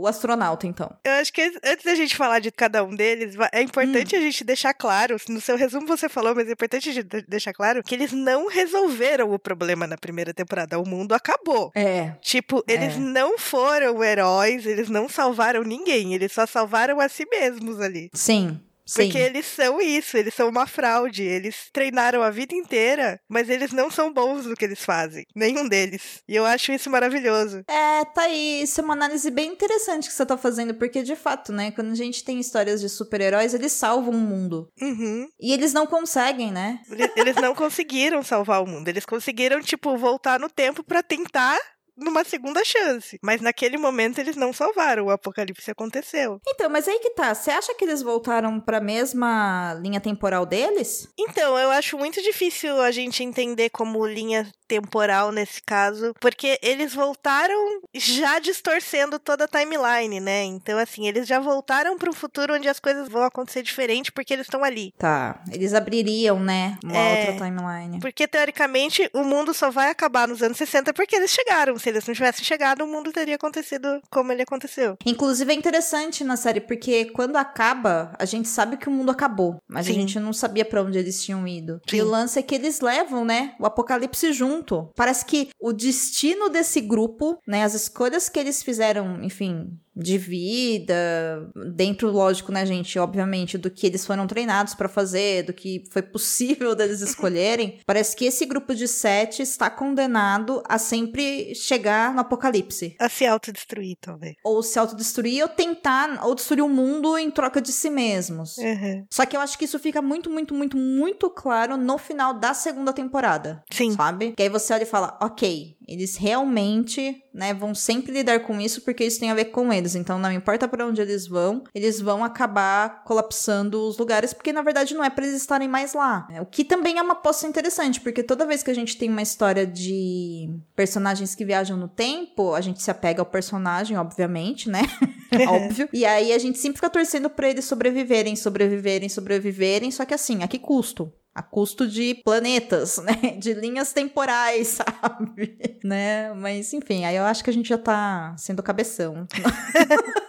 o 0.00 0.06
astronauta, 0.06 0.66
então. 0.66 0.90
Eu 1.04 1.12
acho 1.14 1.32
que 1.32 1.42
antes 1.42 1.84
da 1.84 1.94
gente 1.94 2.16
falar 2.16 2.38
de 2.38 2.50
cada 2.50 2.82
um 2.82 2.94
deles, 2.94 3.36
é 3.52 3.60
importante 3.60 4.14
hum. 4.14 4.18
a 4.18 4.22
gente 4.22 4.42
deixar 4.42 4.72
claro, 4.72 5.16
no 5.28 5.40
seu 5.40 5.56
resumo 5.56 5.86
você 5.86 6.08
falou, 6.08 6.34
mas 6.34 6.48
é 6.48 6.52
importante 6.52 6.88
a 6.88 6.92
gente 6.92 7.24
deixar 7.28 7.52
claro 7.52 7.82
que 7.82 7.94
eles 7.94 8.12
não 8.12 8.48
resolveram 8.48 9.32
o 9.32 9.38
problema 9.38 9.86
na 9.86 9.98
primeira 9.98 10.32
temporada. 10.32 10.78
O 10.78 10.88
mundo 10.88 11.12
acabou. 11.12 11.72
É. 11.74 12.12
Tipo, 12.22 12.64
eles 12.66 12.94
é. 12.94 12.98
não 12.98 13.36
foram 13.36 14.02
heróis, 14.02 14.64
eles 14.64 14.88
não 14.88 15.08
salvaram 15.10 15.62
ninguém, 15.62 16.14
eles 16.14 16.32
só 16.32 16.46
salvaram 16.46 17.00
a 17.00 17.08
si 17.08 17.26
mesmos 17.28 17.80
ali. 17.80 18.08
Sim. 18.14 18.60
Porque 18.94 19.12
Sim. 19.12 19.18
eles 19.18 19.46
são 19.46 19.80
isso, 19.80 20.16
eles 20.16 20.34
são 20.34 20.48
uma 20.48 20.66
fraude. 20.66 21.22
Eles 21.22 21.68
treinaram 21.72 22.22
a 22.22 22.30
vida 22.30 22.54
inteira, 22.54 23.20
mas 23.28 23.48
eles 23.48 23.72
não 23.72 23.90
são 23.90 24.12
bons 24.12 24.46
no 24.46 24.54
que 24.54 24.64
eles 24.64 24.84
fazem. 24.84 25.24
Nenhum 25.34 25.68
deles. 25.68 26.22
E 26.28 26.34
eu 26.34 26.44
acho 26.44 26.72
isso 26.72 26.88
maravilhoso. 26.90 27.62
É, 27.68 28.04
tá 28.04 28.22
aí. 28.22 28.62
Isso 28.62 28.80
é 28.80 28.84
uma 28.84 28.94
análise 28.94 29.30
bem 29.30 29.52
interessante 29.52 30.08
que 30.08 30.14
você 30.14 30.24
tá 30.24 30.36
fazendo, 30.36 30.74
porque 30.74 31.02
de 31.02 31.16
fato, 31.16 31.52
né, 31.52 31.70
quando 31.70 31.90
a 31.90 31.94
gente 31.94 32.24
tem 32.24 32.38
histórias 32.38 32.80
de 32.80 32.88
super-heróis, 32.88 33.54
eles 33.54 33.72
salvam 33.72 34.14
o 34.14 34.18
mundo. 34.18 34.70
Uhum. 34.80 35.28
E 35.40 35.52
eles 35.52 35.72
não 35.72 35.86
conseguem, 35.86 36.52
né? 36.52 36.80
Eles 37.16 37.36
não 37.36 37.54
conseguiram 37.56 38.22
salvar 38.22 38.62
o 38.62 38.66
mundo. 38.66 38.88
Eles 38.88 39.04
conseguiram, 39.04 39.60
tipo, 39.60 39.96
voltar 39.96 40.38
no 40.38 40.48
tempo 40.48 40.84
para 40.84 41.02
tentar 41.02 41.58
numa 41.96 42.24
segunda 42.24 42.64
chance. 42.64 43.18
Mas 43.22 43.40
naquele 43.40 43.76
momento 43.78 44.18
eles 44.18 44.36
não 44.36 44.52
salvaram, 44.52 45.06
o 45.06 45.10
apocalipse 45.10 45.70
aconteceu. 45.70 46.40
Então, 46.46 46.68
mas 46.68 46.86
aí 46.88 46.98
que 46.98 47.10
tá. 47.10 47.34
Você 47.34 47.50
acha 47.50 47.74
que 47.74 47.84
eles 47.84 48.02
voltaram 48.02 48.60
pra 48.60 48.80
mesma 48.80 49.74
linha 49.80 50.00
temporal 50.00 50.44
deles? 50.46 51.08
Então, 51.18 51.58
eu 51.58 51.70
acho 51.70 51.96
muito 51.98 52.22
difícil 52.22 52.80
a 52.80 52.90
gente 52.90 53.22
entender 53.22 53.70
como 53.70 54.06
linha 54.06 54.46
temporal 54.68 55.30
nesse 55.30 55.62
caso, 55.62 56.12
porque 56.20 56.58
eles 56.60 56.92
voltaram 56.92 57.80
já 57.94 58.38
distorcendo 58.40 59.18
toda 59.18 59.44
a 59.44 59.48
timeline, 59.48 60.18
né? 60.18 60.42
Então, 60.42 60.76
assim, 60.78 61.06
eles 61.06 61.26
já 61.26 61.38
voltaram 61.38 61.96
para 61.96 62.10
um 62.10 62.12
futuro 62.12 62.54
onde 62.54 62.68
as 62.68 62.80
coisas 62.80 63.08
vão 63.08 63.22
acontecer 63.22 63.62
diferente 63.62 64.10
porque 64.10 64.32
eles 64.34 64.46
estão 64.46 64.64
ali. 64.64 64.92
Tá, 64.98 65.40
eles 65.52 65.72
abririam, 65.72 66.40
né, 66.40 66.76
uma 66.82 66.96
É. 66.96 67.18
outra 67.30 67.46
timeline. 67.46 68.00
Porque, 68.00 68.26
teoricamente, 68.26 69.08
o 69.14 69.22
mundo 69.22 69.54
só 69.54 69.70
vai 69.70 69.88
acabar 69.90 70.26
nos 70.26 70.42
anos 70.42 70.58
60 70.58 70.92
porque 70.92 71.14
eles 71.14 71.30
chegaram. 71.30 71.78
Se 71.86 71.90
eles 71.90 72.04
não 72.04 72.14
tivessem 72.14 72.44
chegado, 72.44 72.82
o 72.82 72.88
mundo 72.88 73.12
teria 73.12 73.36
acontecido 73.36 74.02
como 74.10 74.32
ele 74.32 74.42
aconteceu. 74.42 74.96
Inclusive 75.06 75.52
é 75.52 75.54
interessante 75.54 76.24
na 76.24 76.36
série, 76.36 76.60
porque 76.60 77.04
quando 77.12 77.36
acaba, 77.36 78.12
a 78.18 78.24
gente 78.24 78.48
sabe 78.48 78.76
que 78.76 78.88
o 78.88 78.90
mundo 78.90 79.12
acabou, 79.12 79.58
mas 79.68 79.86
a 79.86 79.90
Sim. 79.90 80.00
gente 80.00 80.18
não 80.18 80.32
sabia 80.32 80.64
pra 80.64 80.82
onde 80.82 80.98
eles 80.98 81.22
tinham 81.22 81.46
ido. 81.46 81.80
Sim. 81.88 81.98
E 81.98 82.02
o 82.02 82.08
lance 82.08 82.40
é 82.40 82.42
que 82.42 82.56
eles 82.56 82.80
levam, 82.80 83.24
né, 83.24 83.54
o 83.60 83.66
apocalipse 83.66 84.32
junto. 84.32 84.90
Parece 84.96 85.24
que 85.24 85.50
o 85.60 85.72
destino 85.72 86.48
desse 86.48 86.80
grupo, 86.80 87.38
né, 87.46 87.62
as 87.62 87.74
escolhas 87.74 88.28
que 88.28 88.40
eles 88.40 88.64
fizeram, 88.64 89.22
enfim, 89.22 89.70
de 89.96 90.18
vida, 90.18 91.50
dentro, 91.74 92.10
lógico, 92.10 92.52
né, 92.52 92.66
gente, 92.66 92.98
obviamente, 92.98 93.56
do 93.56 93.70
que 93.70 93.86
eles 93.86 94.04
foram 94.04 94.26
treinados 94.26 94.74
pra 94.74 94.88
fazer, 94.88 95.44
do 95.44 95.52
que 95.52 95.84
foi 95.90 96.02
possível 96.02 96.74
deles 96.76 97.00
escolherem, 97.00 97.78
parece 97.86 98.14
que 98.14 98.26
esse 98.26 98.44
grupo 98.44 98.74
de 98.74 98.86
sete 98.86 99.42
está 99.42 99.70
condenado 99.70 100.62
a 100.68 100.78
sempre 100.78 101.54
chegar 101.54 102.12
no 102.12 102.20
apocalipse 102.20 102.94
A 103.00 103.08
se 103.08 103.24
autodestruir, 103.26 103.96
talvez. 104.00 104.34
ou 104.44 104.62
se 104.62 104.78
autodestruir 104.78 105.42
ou 105.42 105.48
tentar 105.48 106.24
ou 106.24 106.34
destruir 106.34 106.62
o 106.62 106.68
mundo 106.68 107.16
em 107.16 107.30
troca 107.30 107.60
de 107.60 107.72
si 107.72 107.88
mesmos. 107.88 108.58
Uhum. 108.58 109.04
Só 109.10 109.24
que 109.24 109.36
eu 109.36 109.40
acho 109.40 109.58
que 109.58 109.64
isso 109.64 109.78
fica 109.78 110.02
muito, 110.02 110.30
muito, 110.30 110.54
muito, 110.54 110.76
muito 110.76 111.30
claro 111.30 111.76
no 111.76 111.96
final 111.96 112.34
da 112.34 112.52
segunda 112.52 112.92
temporada. 112.92 113.62
Sim. 113.70 113.92
Sabe? 113.92 114.32
Que 114.32 114.42
aí 114.42 114.48
você 114.48 114.72
olha 114.74 114.82
e 114.82 114.86
fala, 114.86 115.16
ok, 115.22 115.76
eles 115.88 116.16
realmente, 116.16 117.22
né, 117.36 117.52
vão 117.52 117.74
sempre 117.74 118.12
lidar 118.12 118.40
com 118.40 118.60
isso 118.60 118.80
porque 118.80 119.04
isso 119.04 119.20
tem 119.20 119.30
a 119.30 119.34
ver 119.34 119.46
com 119.46 119.72
eles. 119.72 119.94
Então 119.94 120.18
não 120.18 120.32
importa 120.32 120.66
pra 120.66 120.86
onde 120.86 121.00
eles 121.00 121.26
vão, 121.26 121.62
eles 121.74 122.00
vão 122.00 122.24
acabar 122.24 123.04
colapsando 123.04 123.86
os 123.86 123.98
lugares, 123.98 124.32
porque 124.32 124.52
na 124.52 124.62
verdade 124.62 124.94
não 124.94 125.04
é 125.04 125.10
pra 125.10 125.26
eles 125.26 125.36
estarem 125.36 125.68
mais 125.68 125.92
lá. 125.92 126.26
O 126.40 126.46
que 126.46 126.64
também 126.64 126.98
é 126.98 127.02
uma 127.02 127.14
poça 127.14 127.46
interessante, 127.46 128.00
porque 128.00 128.22
toda 128.22 128.46
vez 128.46 128.62
que 128.62 128.70
a 128.70 128.74
gente 128.74 128.96
tem 128.96 129.10
uma 129.10 129.22
história 129.22 129.66
de 129.66 130.48
personagens 130.74 131.34
que 131.34 131.44
viajam 131.44 131.76
no 131.76 131.88
tempo, 131.88 132.54
a 132.54 132.60
gente 132.60 132.82
se 132.82 132.90
apega 132.90 133.20
ao 133.20 133.26
personagem, 133.26 133.96
obviamente, 133.96 134.70
né? 134.70 134.82
Óbvio. 135.48 135.88
E 135.92 136.04
aí 136.04 136.32
a 136.32 136.38
gente 136.38 136.58
sempre 136.58 136.76
fica 136.76 136.90
torcendo 136.90 137.28
pra 137.28 137.48
eles 137.48 137.64
sobreviverem, 137.64 138.36
sobreviverem, 138.36 139.08
sobreviverem, 139.08 139.90
só 139.90 140.04
que 140.04 140.14
assim, 140.14 140.42
a 140.42 140.48
que 140.48 140.58
custo? 140.58 141.12
A 141.36 141.42
custo 141.42 141.86
de 141.86 142.14
planetas, 142.24 142.96
né? 143.04 143.36
De 143.36 143.52
linhas 143.52 143.92
temporais, 143.92 144.78
sabe? 145.02 145.78
Né? 145.84 146.32
Mas 146.32 146.72
enfim, 146.72 147.04
aí 147.04 147.14
eu 147.14 147.24
acho 147.24 147.44
que 147.44 147.50
a 147.50 147.52
gente 147.52 147.68
já 147.68 147.76
tá 147.76 148.34
sendo 148.38 148.62
cabeção 148.62 149.26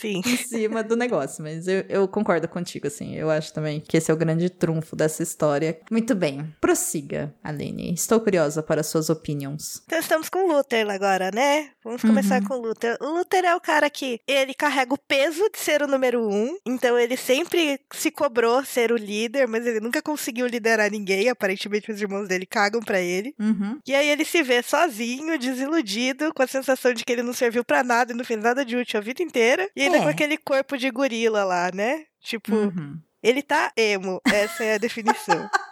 Sim. 0.00 0.20
em 0.24 0.36
cima 0.36 0.82
do 0.82 0.96
negócio. 0.96 1.42
Mas 1.42 1.66
eu, 1.68 1.84
eu 1.88 2.08
concordo 2.08 2.48
contigo, 2.48 2.86
assim. 2.86 3.14
Eu 3.14 3.30
acho 3.30 3.52
também 3.52 3.80
que 3.80 3.96
esse 3.96 4.10
é 4.10 4.14
o 4.14 4.16
grande 4.16 4.48
trunfo 4.50 4.94
dessa 4.96 5.22
história. 5.22 5.78
Muito 5.90 6.14
bem. 6.14 6.54
Prossiga, 6.60 7.34
Aline. 7.42 7.92
Estou 7.94 8.20
curiosa 8.20 8.62
para 8.62 8.82
suas 8.82 9.08
opinions. 9.10 9.82
Então 9.86 9.98
estamos 9.98 10.28
com 10.28 10.48
o 10.48 10.56
Luther 10.56 10.88
agora, 10.90 11.30
né? 11.32 11.70
Vamos 11.84 12.02
começar 12.02 12.40
Uhum. 12.42 12.48
com 12.48 12.54
o 12.54 12.60
Luther. 12.60 12.96
O 13.00 13.06
Luther 13.18 13.44
é 13.44 13.54
o 13.54 13.60
cara 13.60 13.88
que 13.88 14.20
ele 14.26 14.52
carrega 14.54 14.92
o 14.92 14.98
peso 14.98 15.48
de 15.52 15.58
ser 15.58 15.82
o 15.82 15.86
número 15.86 16.20
um, 16.28 16.56
então 16.66 16.98
ele 16.98 17.16
sempre 17.16 17.78
se 17.94 18.10
cobrou 18.10 18.64
ser 18.64 18.90
o 18.92 18.96
líder, 18.96 19.46
mas 19.46 19.66
ele 19.66 19.80
nunca 19.80 20.02
conseguiu 20.02 20.46
liderar 20.46 20.90
ninguém. 20.90 21.28
Aparentemente 21.28 21.90
os 21.92 22.00
irmãos 22.00 22.26
dele 22.28 22.44
cagam 22.46 22.80
pra 22.80 23.00
ele. 23.00 23.34
Uhum. 23.38 23.78
E 23.86 23.94
aí 23.94 24.08
ele 24.08 24.24
se 24.24 24.42
vê 24.42 24.62
sozinho, 24.62 25.38
desiludido, 25.38 26.32
com 26.34 26.42
a 26.42 26.46
sensação 26.46 26.92
de 26.92 27.04
que 27.04 27.12
ele 27.12 27.22
não 27.22 27.32
serviu 27.32 27.64
pra 27.64 27.82
nada 27.82 28.12
e 28.12 28.16
não 28.16 28.24
fez 28.24 28.42
nada 28.42 28.64
de 28.64 28.76
útil 28.76 28.98
a 28.98 29.02
vida 29.02 29.22
inteira. 29.22 29.68
E 29.76 29.82
ainda 29.82 29.95
É. 29.96 30.02
com 30.02 30.08
aquele 30.08 30.36
corpo 30.36 30.76
de 30.76 30.90
gorila 30.90 31.44
lá, 31.44 31.70
né? 31.72 32.04
Tipo, 32.20 32.54
Uhum. 32.54 32.98
ele 33.22 33.42
tá 33.42 33.72
emo. 33.76 34.20
Essa 34.26 34.64
é 34.64 34.74
a 34.74 34.78
definição. 34.78 35.48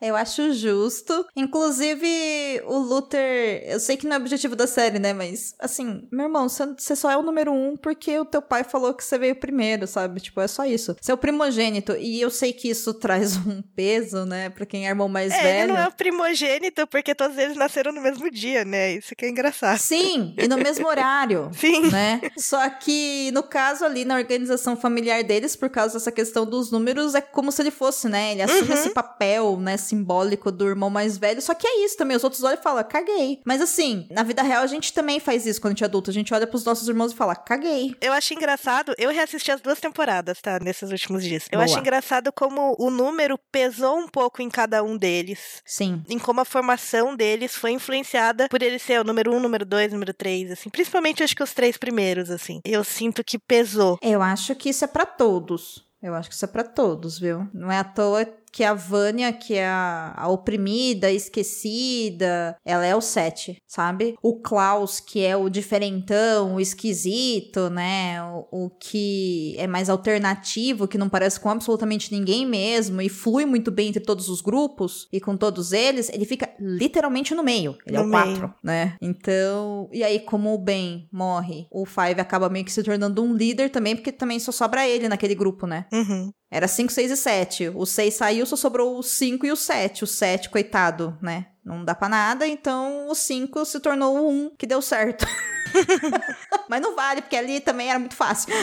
Eu 0.00 0.16
acho 0.16 0.52
justo. 0.52 1.26
Inclusive, 1.36 2.62
o 2.66 2.78
Luther. 2.78 3.62
Eu 3.66 3.78
sei 3.80 3.96
que 3.96 4.06
não 4.06 4.16
é 4.16 4.18
o 4.18 4.22
objetivo 4.22 4.56
da 4.56 4.66
série, 4.66 4.98
né? 4.98 5.12
Mas, 5.12 5.54
assim, 5.58 6.06
meu 6.10 6.26
irmão, 6.26 6.48
você 6.48 6.66
você 6.76 6.96
só 6.96 7.10
é 7.10 7.16
o 7.16 7.22
número 7.22 7.52
um 7.52 7.76
porque 7.76 8.18
o 8.18 8.24
teu 8.24 8.40
pai 8.42 8.64
falou 8.64 8.94
que 8.94 9.04
você 9.04 9.18
veio 9.18 9.36
primeiro, 9.36 9.86
sabe? 9.86 10.20
Tipo, 10.20 10.40
é 10.40 10.48
só 10.48 10.64
isso. 10.64 10.96
Você 11.00 11.10
é 11.10 11.14
o 11.14 11.18
primogênito. 11.18 11.94
E 11.96 12.20
eu 12.20 12.30
sei 12.30 12.52
que 12.52 12.68
isso 12.70 12.94
traz 12.94 13.36
um 13.36 13.62
peso, 13.74 14.24
né? 14.24 14.50
Pra 14.50 14.66
quem 14.66 14.86
é 14.86 14.88
irmão 14.90 15.08
mais 15.08 15.32
é, 15.32 15.42
velho. 15.42 15.58
ele 15.64 15.72
não 15.72 15.78
é 15.80 15.88
o 15.88 15.92
primogênito 15.92 16.86
porque 16.86 17.14
todos 17.14 17.36
eles 17.38 17.56
nasceram 17.56 17.92
no 17.92 18.00
mesmo 18.00 18.30
dia, 18.30 18.64
né? 18.64 18.92
Isso 18.94 19.14
que 19.14 19.24
é 19.24 19.28
engraçado. 19.28 19.78
Sim, 19.78 20.34
e 20.38 20.48
no 20.48 20.56
mesmo 20.56 20.86
horário. 20.86 21.50
Sim. 21.56 21.90
né? 21.90 22.20
Só 22.38 22.68
que 22.70 23.30
no 23.32 23.42
caso 23.42 23.84
ali 23.84 24.04
na 24.04 24.16
organização 24.16 24.76
familiar 24.76 25.22
deles, 25.24 25.54
por 25.56 25.68
causa 25.70 25.94
dessa 25.94 26.10
questão 26.12 26.44
dos 26.46 26.70
números, 26.70 27.14
é 27.14 27.20
como 27.20 27.52
se 27.52 27.62
ele 27.62 27.70
fosse, 27.70 28.08
né? 28.08 28.32
Ele 28.32 28.42
assume 28.42 28.60
Uhum. 28.70 28.74
esse 28.74 28.90
papel, 28.90 29.56
né, 29.58 29.76
simbólico 29.90 30.50
do 30.50 30.68
irmão 30.68 30.88
mais 30.88 31.18
velho. 31.18 31.42
Só 31.42 31.54
que 31.54 31.66
é 31.66 31.84
isso 31.84 31.96
também. 31.96 32.16
Os 32.16 32.24
outros 32.24 32.42
olham 32.42 32.58
e 32.58 32.62
falam, 32.62 32.82
caguei. 32.84 33.40
Mas 33.44 33.60
assim, 33.60 34.06
na 34.10 34.22
vida 34.22 34.42
real 34.42 34.62
a 34.62 34.66
gente 34.66 34.92
também 34.92 35.20
faz 35.20 35.46
isso 35.46 35.60
quando 35.60 35.72
a 35.72 35.74
gente 35.74 35.84
é 35.84 35.86
adulto. 35.86 36.10
A 36.10 36.12
gente 36.12 36.32
olha 36.32 36.46
pros 36.46 36.64
nossos 36.64 36.88
irmãos 36.88 37.12
e 37.12 37.16
fala, 37.16 37.34
caguei. 37.34 37.94
Eu 38.00 38.12
acho 38.12 38.32
engraçado, 38.34 38.94
eu 38.98 39.10
reassisti 39.10 39.50
as 39.50 39.60
duas 39.60 39.80
temporadas, 39.80 40.40
tá? 40.40 40.58
Nesses 40.60 40.90
últimos 40.90 41.24
dias. 41.24 41.46
Eu 41.50 41.58
Boa. 41.58 41.64
acho 41.64 41.78
engraçado 41.78 42.32
como 42.32 42.76
o 42.78 42.90
número 42.90 43.38
pesou 43.50 43.98
um 43.98 44.08
pouco 44.08 44.40
em 44.40 44.48
cada 44.48 44.82
um 44.82 44.96
deles. 44.96 45.62
Sim. 45.64 46.02
Em 46.08 46.18
como 46.18 46.40
a 46.40 46.44
formação 46.44 47.16
deles 47.16 47.54
foi 47.54 47.72
influenciada 47.72 48.48
por 48.48 48.62
ele 48.62 48.78
ser 48.78 49.00
o 49.00 49.04
número 49.04 49.34
um, 49.34 49.40
número 49.40 49.64
dois, 49.64 49.92
número 49.92 50.14
três, 50.14 50.50
assim. 50.50 50.70
Principalmente, 50.70 51.22
acho 51.22 51.34
que 51.34 51.42
os 51.42 51.52
três 51.52 51.76
primeiros, 51.76 52.30
assim. 52.30 52.60
Eu 52.64 52.84
sinto 52.84 53.24
que 53.24 53.38
pesou. 53.38 53.98
Eu 54.02 54.22
acho 54.22 54.54
que 54.54 54.70
isso 54.70 54.84
é 54.84 54.88
pra 54.88 55.04
todos. 55.04 55.88
Eu 56.02 56.14
acho 56.14 56.30
que 56.30 56.34
isso 56.34 56.44
é 56.46 56.48
pra 56.48 56.64
todos, 56.64 57.18
viu? 57.18 57.46
Não 57.52 57.70
é 57.70 57.78
à 57.78 57.84
toa 57.84 58.26
que 58.52 58.64
a 58.64 58.74
Vânia, 58.74 59.32
que 59.32 59.54
é 59.54 59.66
a, 59.66 60.14
a 60.16 60.28
oprimida, 60.28 61.10
esquecida, 61.10 62.56
ela 62.64 62.84
é 62.84 62.94
o 62.94 63.00
7, 63.00 63.62
sabe? 63.66 64.16
O 64.22 64.40
Klaus, 64.40 65.00
que 65.00 65.24
é 65.24 65.36
o 65.36 65.48
diferentão, 65.48 66.56
o 66.56 66.60
esquisito, 66.60 67.70
né? 67.70 68.22
O, 68.22 68.66
o 68.66 68.70
que 68.70 69.54
é 69.58 69.66
mais 69.66 69.88
alternativo, 69.88 70.88
que 70.88 70.98
não 70.98 71.08
parece 71.08 71.38
com 71.38 71.48
absolutamente 71.48 72.12
ninguém 72.12 72.46
mesmo 72.46 73.00
e 73.00 73.08
flui 73.08 73.46
muito 73.46 73.70
bem 73.70 73.88
entre 73.88 74.02
todos 74.02 74.28
os 74.28 74.40
grupos 74.40 75.08
e 75.12 75.20
com 75.20 75.36
todos 75.36 75.72
eles, 75.72 76.08
ele 76.10 76.24
fica 76.24 76.50
literalmente 76.58 77.34
no 77.34 77.42
meio. 77.42 77.76
Ele 77.86 77.96
é 77.96 78.00
No 78.00 78.06
o 78.06 78.08
meio. 78.08 78.38
4, 78.38 78.54
né? 78.62 78.96
Então, 79.00 79.88
e 79.92 80.02
aí, 80.02 80.20
como 80.20 80.52
o 80.52 80.58
Ben 80.58 81.08
morre, 81.12 81.66
o 81.70 81.84
Five 81.86 82.20
acaba 82.20 82.48
meio 82.48 82.64
que 82.64 82.72
se 82.72 82.82
tornando 82.82 83.22
um 83.22 83.34
líder 83.34 83.70
também, 83.70 83.96
porque 83.96 84.12
também 84.12 84.38
só 84.38 84.52
sobra 84.52 84.86
ele 84.86 85.08
naquele 85.08 85.34
grupo, 85.34 85.66
né? 85.66 85.86
Uhum. 85.92 86.32
Era 86.50 86.66
5, 86.66 86.92
6 86.92 87.10
e 87.12 87.16
7. 87.16 87.68
O 87.74 87.86
6 87.86 88.14
saiu, 88.14 88.44
só 88.44 88.56
sobrou 88.56 88.98
o 88.98 89.02
5 89.02 89.46
e 89.46 89.52
o 89.52 89.56
7. 89.56 90.04
O 90.04 90.06
7, 90.06 90.50
coitado, 90.50 91.16
né? 91.22 91.46
Não 91.64 91.84
dá 91.84 91.94
pra 91.94 92.08
nada, 92.08 92.46
então 92.46 93.06
o 93.08 93.14
5 93.14 93.64
se 93.64 93.78
tornou 93.78 94.18
o 94.18 94.28
1, 94.30 94.50
que 94.58 94.66
deu 94.66 94.82
certo. 94.82 95.24
Mas 96.68 96.80
não 96.80 96.96
vale, 96.96 97.22
porque 97.22 97.36
ali 97.36 97.60
também 97.60 97.90
era 97.90 97.98
muito 97.98 98.16
fácil. 98.16 98.52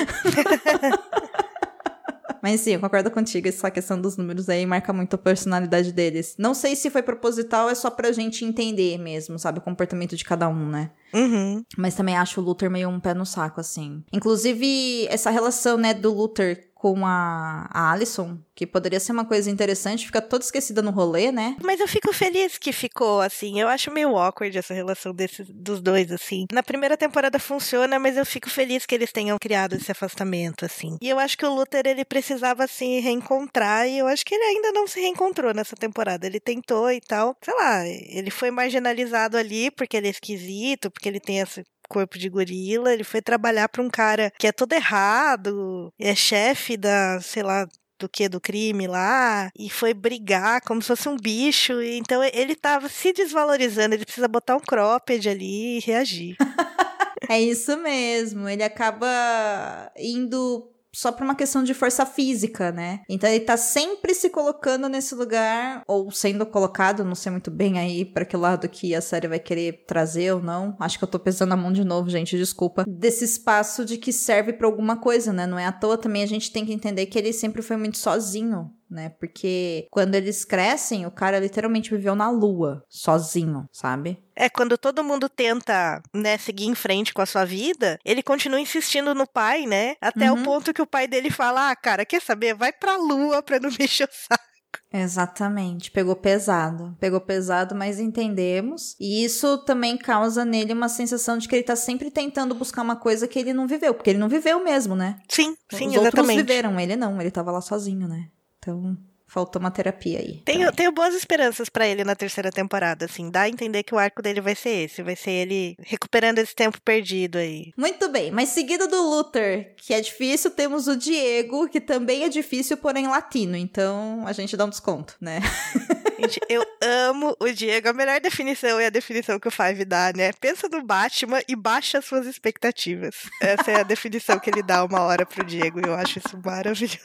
Mas 2.41 2.61
sim, 2.61 2.71
eu 2.71 2.79
concordo 2.79 3.09
contigo. 3.11 3.47
Essa 3.47 3.71
questão 3.71 3.99
dos 3.99 4.17
números 4.17 4.49
aí 4.49 4.65
marca 4.65 4.93
muito 4.93 5.15
a 5.15 5.17
personalidade 5.17 5.91
deles. 5.91 6.35
Não 6.37 6.53
sei 6.53 6.75
se 6.75 6.89
foi 6.89 7.01
proposital, 7.01 7.69
é 7.69 7.75
só 7.75 7.89
pra 7.89 8.11
gente 8.11 8.45
entender 8.45 8.97
mesmo, 8.97 9.39
sabe? 9.39 9.59
O 9.59 9.61
comportamento 9.61 10.15
de 10.15 10.23
cada 10.23 10.47
um, 10.47 10.69
né? 10.69 10.91
Uhum. 11.13 11.63
Mas 11.77 11.95
também 11.95 12.17
acho 12.17 12.41
o 12.41 12.43
Luther 12.43 12.69
meio 12.69 12.89
um 12.89 12.99
pé 12.99 13.13
no 13.13 13.25
saco, 13.25 13.59
assim. 13.59 14.03
Inclusive, 14.11 15.07
essa 15.07 15.29
relação, 15.29 15.77
né, 15.77 15.93
do 15.93 16.13
Luther 16.13 16.67
com 16.77 17.05
a, 17.05 17.67
a 17.71 17.91
Alison, 17.91 18.37
que 18.53 18.65
poderia 18.65 18.99
ser 18.99 19.11
uma 19.11 19.25
coisa 19.25 19.49
interessante, 19.49 20.05
fica 20.05 20.21
toda 20.21 20.43
esquecida 20.43 20.81
no 20.81 20.91
rolê, 20.91 21.31
né? 21.31 21.55
Mas 21.63 21.79
eu 21.79 21.87
fico 21.87 22.13
feliz 22.13 22.57
que 22.57 22.71
ficou 22.71 23.19
assim. 23.21 23.59
Eu 23.59 23.67
acho 23.67 23.91
meio 23.91 24.15
awkward 24.15 24.55
essa 24.57 24.73
relação 24.73 25.13
desses, 25.13 25.47
dos 25.49 25.81
dois, 25.81 26.11
assim. 26.11 26.45
Na 26.51 26.63
primeira 26.63 26.95
temporada 26.95 27.39
funciona, 27.39 27.99
mas 27.99 28.15
eu 28.15 28.25
fico 28.25 28.49
feliz 28.49 28.85
que 28.85 28.93
eles 28.93 29.11
tenham 29.11 29.37
criado 29.39 29.75
esse 29.75 29.91
afastamento, 29.91 30.65
assim. 30.65 30.97
E 31.01 31.09
eu 31.09 31.19
acho 31.19 31.37
que 31.37 31.45
o 31.45 31.53
Luther, 31.53 31.85
ele 31.85 32.05
precisava 32.05 32.67
se 32.67 32.99
reencontrar, 32.99 33.87
e 33.87 33.97
eu 33.97 34.07
acho 34.07 34.25
que 34.25 34.35
ele 34.35 34.43
ainda 34.43 34.71
não 34.71 34.87
se 34.87 34.99
reencontrou 34.99 35.53
nessa 35.53 35.75
temporada. 35.75 36.25
Ele 36.25 36.39
tentou 36.39 36.91
e 36.91 37.01
tal. 37.01 37.35
Sei 37.43 37.53
lá, 37.53 37.85
ele 37.87 38.29
foi 38.29 38.51
marginalizado 38.51 39.35
ali 39.35 39.71
porque 39.71 39.97
ele 39.97 40.07
é 40.07 40.11
esquisito, 40.11 40.91
porque 40.97 41.07
ele 41.07 41.19
tem 41.19 41.39
esse 41.39 41.63
corpo 41.87 42.17
de 42.17 42.27
gorila. 42.27 42.91
Ele 42.91 43.03
foi 43.03 43.21
trabalhar 43.21 43.69
pra 43.69 43.83
um 43.83 43.89
cara 43.89 44.33
que 44.39 44.47
é 44.47 44.51
todo 44.51 44.73
errado, 44.73 45.93
é 45.99 46.15
chefe 46.15 46.75
da, 46.75 47.21
sei 47.21 47.43
lá, 47.43 47.67
do 47.99 48.09
que 48.09 48.27
do 48.27 48.41
crime 48.41 48.87
lá 48.87 49.49
e 49.57 49.69
foi 49.69 49.93
brigar 49.93 50.61
como 50.61 50.81
se 50.81 50.87
fosse 50.87 51.07
um 51.07 51.15
bicho. 51.15 51.81
Então 51.81 52.23
ele 52.23 52.55
tava 52.55 52.89
se 52.89 53.13
desvalorizando, 53.13 53.93
ele 53.93 54.05
precisa 54.05 54.27
botar 54.27 54.55
um 54.55 54.59
cropped 54.59 55.29
ali 55.29 55.77
e 55.77 55.79
reagir. 55.81 56.35
é 57.29 57.39
isso 57.39 57.77
mesmo, 57.77 58.49
ele 58.49 58.63
acaba 58.63 59.91
indo 59.95 60.71
só 60.97 61.11
por 61.11 61.23
uma 61.23 61.35
questão 61.35 61.63
de 61.63 61.75
força 61.75 62.07
física, 62.07 62.71
né? 62.71 63.01
Então 63.07 63.29
ele 63.29 63.45
tá 63.45 63.55
sempre 63.55 64.15
se 64.15 64.31
colocando 64.31 64.89
nesse 64.89 65.13
lugar, 65.13 65.83
ou 65.87 66.09
sendo 66.09 66.43
colocado, 66.43 67.05
não 67.05 67.13
sei 67.13 67.31
muito 67.31 67.51
bem 67.51 67.77
aí 67.77 68.03
para 68.03 68.25
que 68.25 68.35
lado 68.35 68.67
que 68.67 68.95
a 68.95 69.01
série 69.01 69.27
vai 69.27 69.39
querer 69.39 69.85
trazer 69.85 70.33
ou 70.33 70.41
não. 70.41 70.75
Acho 70.79 70.97
que 70.97 71.03
eu 71.03 71.07
tô 71.07 71.19
pesando 71.19 71.53
a 71.53 71.57
mão 71.57 71.71
de 71.71 71.83
novo, 71.83 72.09
gente, 72.09 72.35
desculpa. 72.35 72.83
Desse 72.87 73.25
espaço 73.25 73.85
de 73.85 73.97
que 73.97 74.11
serve 74.11 74.53
para 74.53 74.65
alguma 74.65 74.97
coisa, 74.97 75.31
né? 75.31 75.45
Não 75.45 75.59
é 75.59 75.67
à 75.67 75.71
toa 75.71 75.99
também 75.99 76.23
a 76.23 76.27
gente 76.27 76.51
tem 76.51 76.65
que 76.65 76.73
entender 76.73 77.05
que 77.05 77.19
ele 77.19 77.31
sempre 77.31 77.61
foi 77.61 77.77
muito 77.77 77.99
sozinho 77.99 78.71
né? 78.89 79.09
Porque 79.09 79.87
quando 79.91 80.15
eles 80.15 80.43
crescem, 80.45 81.05
o 81.05 81.11
cara 81.11 81.39
literalmente 81.39 81.91
viveu 81.91 82.15
na 82.15 82.29
lua, 82.29 82.83
sozinho, 82.89 83.65
sabe? 83.71 84.21
É, 84.35 84.49
quando 84.49 84.77
todo 84.77 85.03
mundo 85.03 85.27
tenta, 85.27 86.01
né, 86.13 86.37
seguir 86.37 86.65
em 86.65 86.75
frente 86.75 87.13
com 87.13 87.21
a 87.21 87.25
sua 87.25 87.43
vida, 87.43 87.97
ele 88.05 88.21
continua 88.21 88.59
insistindo 88.59 89.15
no 89.15 89.27
pai, 89.27 89.65
né? 89.65 89.95
Até 89.99 90.31
uhum. 90.31 90.41
o 90.41 90.43
ponto 90.43 90.73
que 90.73 90.81
o 90.81 90.87
pai 90.87 91.07
dele 91.07 91.31
fala: 91.31 91.71
"Ah, 91.71 91.75
cara, 91.75 92.05
quer 92.05 92.21
saber? 92.21 92.53
Vai 92.53 92.71
pra 92.71 92.97
lua 92.97 93.41
pra 93.41 93.59
não 93.59 93.69
mexer 93.79 94.05
o 94.05 94.09
saco". 94.11 94.47
Exatamente, 94.91 95.91
pegou 95.91 96.15
pesado. 96.15 96.95
Pegou 96.99 97.19
pesado, 97.19 97.75
mas 97.75 97.99
entendemos. 97.99 98.95
E 98.99 99.23
isso 99.23 99.57
também 99.59 99.97
causa 99.97 100.45
nele 100.45 100.73
uma 100.73 100.87
sensação 100.87 101.37
de 101.37 101.47
que 101.47 101.55
ele 101.55 101.63
tá 101.63 101.75
sempre 101.75 102.09
tentando 102.09 102.55
buscar 102.55 102.83
uma 102.83 102.95
coisa 102.95 103.27
que 103.27 103.37
ele 103.39 103.53
não 103.53 103.67
viveu, 103.67 103.93
porque 103.93 104.11
ele 104.11 104.19
não 104.19 104.29
viveu 104.29 104.63
mesmo, 104.63 104.95
né? 104.95 105.19
Sim, 105.27 105.55
sim, 105.71 105.87
Os 105.87 105.95
exatamente. 105.95 106.17
outros 106.17 106.27
viveram, 106.27 106.79
ele 106.79 106.95
não, 106.95 107.19
ele 107.19 107.31
tava 107.31 107.51
lá 107.51 107.61
sozinho, 107.61 108.07
né? 108.07 108.29
Então, 108.67 108.97
faltou 109.25 109.61
uma 109.61 109.71
terapia 109.71 110.19
aí. 110.19 110.41
Tenho, 110.43 110.69
tenho 110.73 110.91
boas 110.91 111.15
esperanças 111.15 111.69
para 111.69 111.87
ele 111.87 112.03
na 112.03 112.15
terceira 112.15 112.51
temporada, 112.51 113.05
assim. 113.05 113.29
Dá 113.29 113.41
a 113.41 113.49
entender 113.49 113.83
que 113.83 113.95
o 113.95 113.97
arco 113.97 114.21
dele 114.21 114.41
vai 114.41 114.55
ser 114.55 114.85
esse. 114.85 115.01
Vai 115.01 115.15
ser 115.15 115.31
ele 115.31 115.77
recuperando 115.79 116.39
esse 116.39 116.53
tempo 116.53 116.81
perdido 116.81 117.37
aí. 117.37 117.71
Muito 117.77 118.09
bem, 118.09 118.29
mas 118.29 118.49
seguido 118.49 118.87
do 118.87 119.01
Luther, 119.09 119.73
que 119.77 119.93
é 119.93 120.01
difícil, 120.01 120.51
temos 120.51 120.87
o 120.87 120.97
Diego, 120.97 121.69
que 121.69 121.79
também 121.79 122.23
é 122.23 122.29
difícil, 122.29 122.75
porém 122.75 123.07
latino. 123.07 123.55
Então, 123.55 124.23
a 124.25 124.33
gente 124.33 124.57
dá 124.57 124.65
um 124.65 124.69
desconto, 124.69 125.15
né? 125.21 125.39
Gente, 126.19 126.39
eu 126.49 126.65
amo 126.81 127.37
o 127.39 127.51
Diego. 127.51 127.89
A 127.89 127.93
melhor 127.93 128.19
definição 128.19 128.79
é 128.79 128.87
a 128.87 128.89
definição 128.89 129.39
que 129.39 129.47
o 129.47 129.51
Five 129.51 129.85
dá, 129.85 130.11
né? 130.15 130.31
Pensa 130.33 130.67
no 130.67 130.83
Batman 130.83 131.39
e 131.47 131.55
baixa 131.55 131.99
as 131.99 132.05
suas 132.05 132.25
expectativas. 132.25 133.15
Essa 133.39 133.71
é 133.71 133.79
a 133.81 133.83
definição 133.83 134.39
que 134.39 134.49
ele 134.49 134.63
dá 134.63 134.83
uma 134.83 135.01
hora 135.01 135.27
pro 135.27 135.45
Diego. 135.45 135.79
E 135.79 135.87
eu 135.87 135.93
acho 135.93 136.17
isso 136.17 136.39
maravilhoso. 136.43 136.97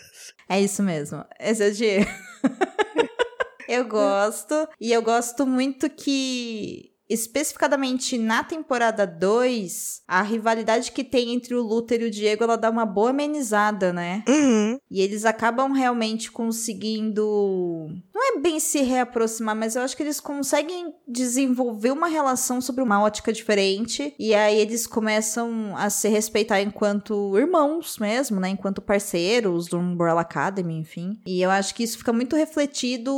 É 0.49 0.61
isso 0.61 0.83
mesmo. 0.83 1.25
Esse 1.39 1.65
é 1.65 1.69
o 1.69 1.73
Diego. 1.73 2.11
eu 3.69 3.85
gosto. 3.87 4.69
E 4.81 4.93
eu 4.93 5.03
gosto 5.03 5.47
muito 5.47 5.89
que 5.91 6.92
especificadamente 7.13 8.17
na 8.17 8.43
temporada 8.43 9.07
2, 9.07 10.03
a 10.09 10.23
rivalidade 10.23 10.93
que 10.93 11.05
tem 11.05 11.33
entre 11.33 11.55
o 11.55 11.63
Luther 11.63 12.03
e 12.03 12.07
o 12.07 12.11
Diego, 12.11 12.45
ela 12.45 12.57
dá 12.57 12.71
uma 12.71 12.87
boa 12.87 13.11
amenizada, 13.11 13.93
né? 13.93 14.25
Uhum. 14.29 14.79
E 14.91 15.01
eles 15.01 15.25
acabam 15.25 15.73
realmente 15.73 16.31
conseguindo. 16.31 17.89
Não 18.15 18.37
é 18.37 18.41
bem 18.41 18.59
se 18.59 18.81
reaproximar, 18.81 19.55
mas 19.55 19.77
eu 19.77 19.83
acho 19.83 19.97
que 19.97 20.03
eles 20.03 20.21
conseguem 20.21 20.95
desenvolver 21.07 21.91
uma 21.91 22.09
relação 22.09 22.61
sobre 22.61 22.83
uma 22.83 23.03
ótica 23.03 23.33
diferente. 23.33 24.15
E 24.19 24.35
aí 24.35 24.59
eles 24.59 24.87
começam 24.87 25.75
a 25.77 25.91
se 25.91 26.09
respeitar 26.09 26.61
enquanto 26.61 27.37
irmãos 27.39 27.99
mesmo, 27.99 28.41
né? 28.41 28.49
Enquanto 28.49 28.81
parceiros 28.81 29.67
do 29.67 29.79
Umbrella 29.79 30.23
Academy, 30.23 30.77
enfim. 30.77 31.21
E 31.27 31.43
eu 31.43 31.51
acho 31.51 31.75
que 31.75 31.83
isso 31.83 31.99
fica 31.99 32.13
muito 32.13 32.37
refletido 32.37 33.13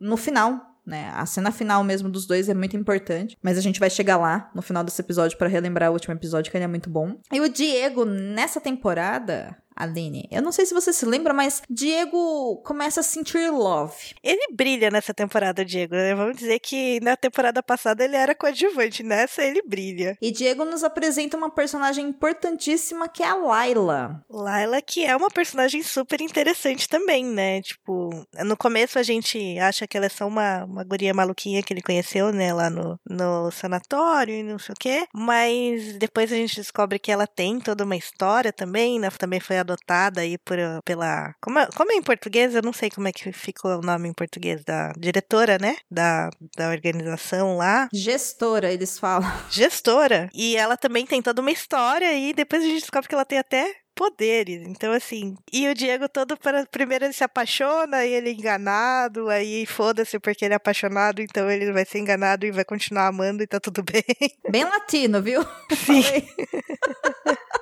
no 0.00 0.16
final 0.16 0.71
né? 0.86 1.10
A 1.14 1.24
cena 1.26 1.52
final 1.52 1.82
mesmo 1.84 2.08
dos 2.08 2.26
dois 2.26 2.48
é 2.48 2.54
muito 2.54 2.76
importante, 2.76 3.36
mas 3.42 3.56
a 3.56 3.60
gente 3.60 3.80
vai 3.80 3.88
chegar 3.88 4.16
lá 4.16 4.50
no 4.54 4.62
final 4.62 4.82
desse 4.82 5.00
episódio 5.00 5.38
para 5.38 5.48
relembrar 5.48 5.90
o 5.90 5.94
último 5.94 6.14
episódio 6.14 6.50
que 6.50 6.56
ele 6.56 6.64
é 6.64 6.68
muito 6.68 6.90
bom. 6.90 7.18
E 7.32 7.40
o 7.40 7.48
Diego 7.48 8.04
nessa 8.04 8.60
temporada, 8.60 9.56
Aline. 9.76 10.28
Eu 10.30 10.42
não 10.42 10.52
sei 10.52 10.66
se 10.66 10.74
você 10.74 10.92
se 10.92 11.04
lembra, 11.04 11.32
mas 11.32 11.62
Diego 11.68 12.56
começa 12.64 13.00
a 13.00 13.02
sentir 13.02 13.50
love. 13.50 14.14
Ele 14.22 14.52
brilha 14.52 14.90
nessa 14.90 15.14
temporada, 15.14 15.64
Diego. 15.64 15.94
Né? 15.94 16.14
Vamos 16.14 16.36
dizer 16.36 16.58
que 16.58 17.00
na 17.00 17.16
temporada 17.16 17.62
passada 17.62 18.04
ele 18.04 18.16
era 18.16 18.34
coadjuvante, 18.34 19.02
nessa 19.02 19.42
ele 19.42 19.62
brilha. 19.62 20.16
E 20.20 20.30
Diego 20.30 20.64
nos 20.64 20.84
apresenta 20.84 21.36
uma 21.36 21.50
personagem 21.50 22.06
importantíssima 22.06 23.08
que 23.08 23.22
é 23.22 23.28
a 23.28 23.34
Laila. 23.34 24.24
Laila, 24.30 24.80
que 24.82 25.04
é 25.04 25.16
uma 25.16 25.30
personagem 25.30 25.82
super 25.82 26.20
interessante 26.20 26.88
também, 26.88 27.24
né? 27.24 27.62
Tipo, 27.62 28.10
no 28.44 28.56
começo 28.56 28.98
a 28.98 29.02
gente 29.02 29.58
acha 29.58 29.86
que 29.86 29.96
ela 29.96 30.06
é 30.06 30.08
só 30.08 30.26
uma, 30.26 30.64
uma 30.64 30.84
guria 30.84 31.14
maluquinha 31.14 31.62
que 31.62 31.72
ele 31.72 31.82
conheceu, 31.82 32.32
né, 32.32 32.52
lá 32.52 32.70
no, 32.70 32.98
no 33.08 33.50
sanatório 33.50 34.34
e 34.34 34.42
não 34.42 34.58
sei 34.58 34.72
o 34.72 34.78
quê. 34.78 35.06
Mas 35.14 35.94
depois 35.98 36.32
a 36.32 36.36
gente 36.36 36.56
descobre 36.56 36.98
que 36.98 37.10
ela 37.10 37.26
tem 37.26 37.60
toda 37.60 37.84
uma 37.84 37.96
história 37.96 38.52
também, 38.52 38.98
né? 38.98 39.10
Também 39.10 39.40
foi 39.40 39.58
adotada 39.62 40.20
aí 40.20 40.36
por, 40.38 40.58
pela. 40.84 41.34
Como 41.40 41.58
é, 41.58 41.66
como 41.74 41.92
é 41.92 41.94
em 41.94 42.02
português? 42.02 42.54
Eu 42.54 42.62
não 42.62 42.72
sei 42.72 42.90
como 42.90 43.08
é 43.08 43.12
que 43.12 43.32
ficou 43.32 43.78
o 43.78 43.82
nome 43.82 44.08
em 44.08 44.12
português. 44.12 44.62
Da 44.64 44.92
diretora, 44.96 45.58
né? 45.58 45.76
Da, 45.90 46.30
da 46.56 46.68
organização 46.68 47.56
lá. 47.56 47.88
Gestora, 47.92 48.72
eles 48.72 48.98
falam. 48.98 49.30
Gestora. 49.50 50.28
E 50.34 50.56
ela 50.56 50.76
também 50.76 51.06
tem 51.06 51.22
toda 51.22 51.40
uma 51.40 51.50
história 51.50 52.12
e 52.14 52.32
depois 52.32 52.62
a 52.62 52.66
gente 52.66 52.80
descobre 52.80 53.08
que 53.08 53.14
ela 53.14 53.24
tem 53.24 53.38
até 53.38 53.82
poderes. 53.94 54.66
Então, 54.66 54.92
assim, 54.92 55.36
e 55.52 55.68
o 55.68 55.74
Diego 55.74 56.08
todo 56.08 56.36
para 56.36 56.66
primeiro 56.66 57.04
ele 57.04 57.12
se 57.12 57.24
apaixona 57.24 58.04
e 58.04 58.12
ele 58.12 58.30
é 58.30 58.32
enganado, 58.32 59.28
aí 59.28 59.66
foda-se 59.66 60.18
porque 60.18 60.44
ele 60.44 60.54
é 60.54 60.56
apaixonado, 60.56 61.20
então 61.20 61.50
ele 61.50 61.72
vai 61.72 61.84
ser 61.84 61.98
enganado 61.98 62.46
e 62.46 62.50
vai 62.50 62.64
continuar 62.64 63.08
amando 63.08 63.42
e 63.42 63.46
tá 63.46 63.60
tudo 63.60 63.82
bem. 63.84 64.04
Bem 64.50 64.64
latino, 64.64 65.22
viu? 65.22 65.42
Sim. 65.70 66.02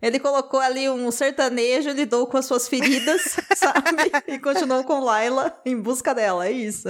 Ele 0.00 0.18
colocou 0.18 0.60
ali 0.60 0.88
um 0.88 1.10
sertanejo, 1.10 1.90
lidou 1.90 2.26
com 2.26 2.38
as 2.38 2.46
suas 2.46 2.66
feridas, 2.66 3.36
sabe? 3.54 4.10
E 4.26 4.38
continuou 4.38 4.82
com 4.84 5.00
Laila 5.00 5.54
em 5.64 5.78
busca 5.78 6.14
dela, 6.14 6.46
é 6.46 6.52
isso. 6.52 6.88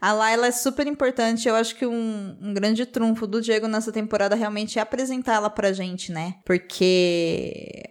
A 0.00 0.12
Laila 0.12 0.46
é 0.46 0.52
super 0.52 0.86
importante. 0.86 1.48
Eu 1.48 1.56
acho 1.56 1.74
que 1.74 1.86
um, 1.86 2.36
um, 2.40 2.54
grande 2.54 2.86
trunfo 2.86 3.26
do 3.26 3.40
Diego 3.40 3.66
nessa 3.66 3.90
temporada 3.90 4.36
realmente 4.36 4.78
é 4.78 4.82
apresentar 4.82 5.34
ela 5.34 5.50
pra 5.50 5.72
gente, 5.72 6.12
né? 6.12 6.34
Porque 6.44 7.82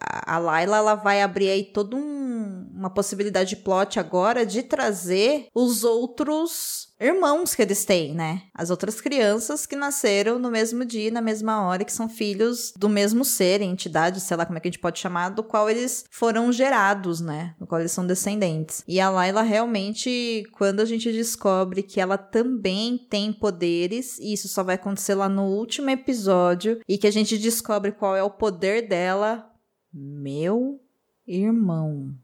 a, 0.00 0.36
a 0.36 0.38
Laila 0.38 0.76
ela 0.76 0.94
vai 0.94 1.22
abrir 1.22 1.48
aí 1.50 1.64
toda 1.64 1.96
um, 1.96 2.70
uma 2.72 2.90
possibilidade 2.90 3.50
de 3.50 3.56
plot 3.56 3.98
agora 3.98 4.46
de 4.46 4.62
trazer 4.62 5.48
os 5.54 5.82
outros 5.82 6.85
irmãos 7.00 7.54
que 7.54 7.62
eles 7.62 7.84
têm, 7.84 8.14
né? 8.14 8.42
As 8.54 8.70
outras 8.70 9.00
crianças 9.00 9.66
que 9.66 9.76
nasceram 9.76 10.38
no 10.38 10.50
mesmo 10.50 10.84
dia, 10.84 11.10
na 11.10 11.20
mesma 11.20 11.62
hora, 11.66 11.84
que 11.84 11.92
são 11.92 12.08
filhos 12.08 12.72
do 12.76 12.88
mesmo 12.88 13.24
ser, 13.24 13.60
entidade, 13.60 14.20
sei 14.20 14.36
lá 14.36 14.46
como 14.46 14.58
é 14.58 14.60
que 14.60 14.68
a 14.68 14.70
gente 14.70 14.80
pode 14.80 14.98
chamar, 14.98 15.30
do 15.30 15.42
qual 15.42 15.68
eles 15.68 16.04
foram 16.10 16.50
gerados, 16.52 17.20
né? 17.20 17.54
Do 17.58 17.66
qual 17.66 17.80
eles 17.80 17.92
são 17.92 18.06
descendentes. 18.06 18.82
E 18.88 19.00
a 19.00 19.10
Layla 19.10 19.42
realmente, 19.42 20.44
quando 20.52 20.80
a 20.80 20.84
gente 20.84 21.12
descobre 21.12 21.82
que 21.82 22.00
ela 22.00 22.16
também 22.16 22.98
tem 22.98 23.32
poderes, 23.32 24.18
e 24.18 24.32
isso 24.32 24.48
só 24.48 24.62
vai 24.62 24.76
acontecer 24.76 25.14
lá 25.14 25.28
no 25.28 25.44
último 25.44 25.90
episódio, 25.90 26.80
e 26.88 26.96
que 26.96 27.06
a 27.06 27.12
gente 27.12 27.36
descobre 27.38 27.92
qual 27.92 28.16
é 28.16 28.22
o 28.22 28.30
poder 28.30 28.88
dela, 28.88 29.50
meu 29.92 30.80
irmão 31.26 32.14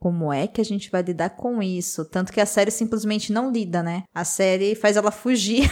como 0.00 0.32
é 0.32 0.46
que 0.46 0.62
a 0.62 0.64
gente 0.64 0.90
vai 0.90 1.02
lidar 1.02 1.30
com 1.30 1.62
isso? 1.62 2.06
Tanto 2.06 2.32
que 2.32 2.40
a 2.40 2.46
série 2.46 2.70
simplesmente 2.70 3.32
não 3.32 3.52
lida, 3.52 3.82
né? 3.82 4.04
A 4.14 4.24
série 4.24 4.74
faz 4.74 4.96
ela 4.96 5.10
fugir 5.10 5.70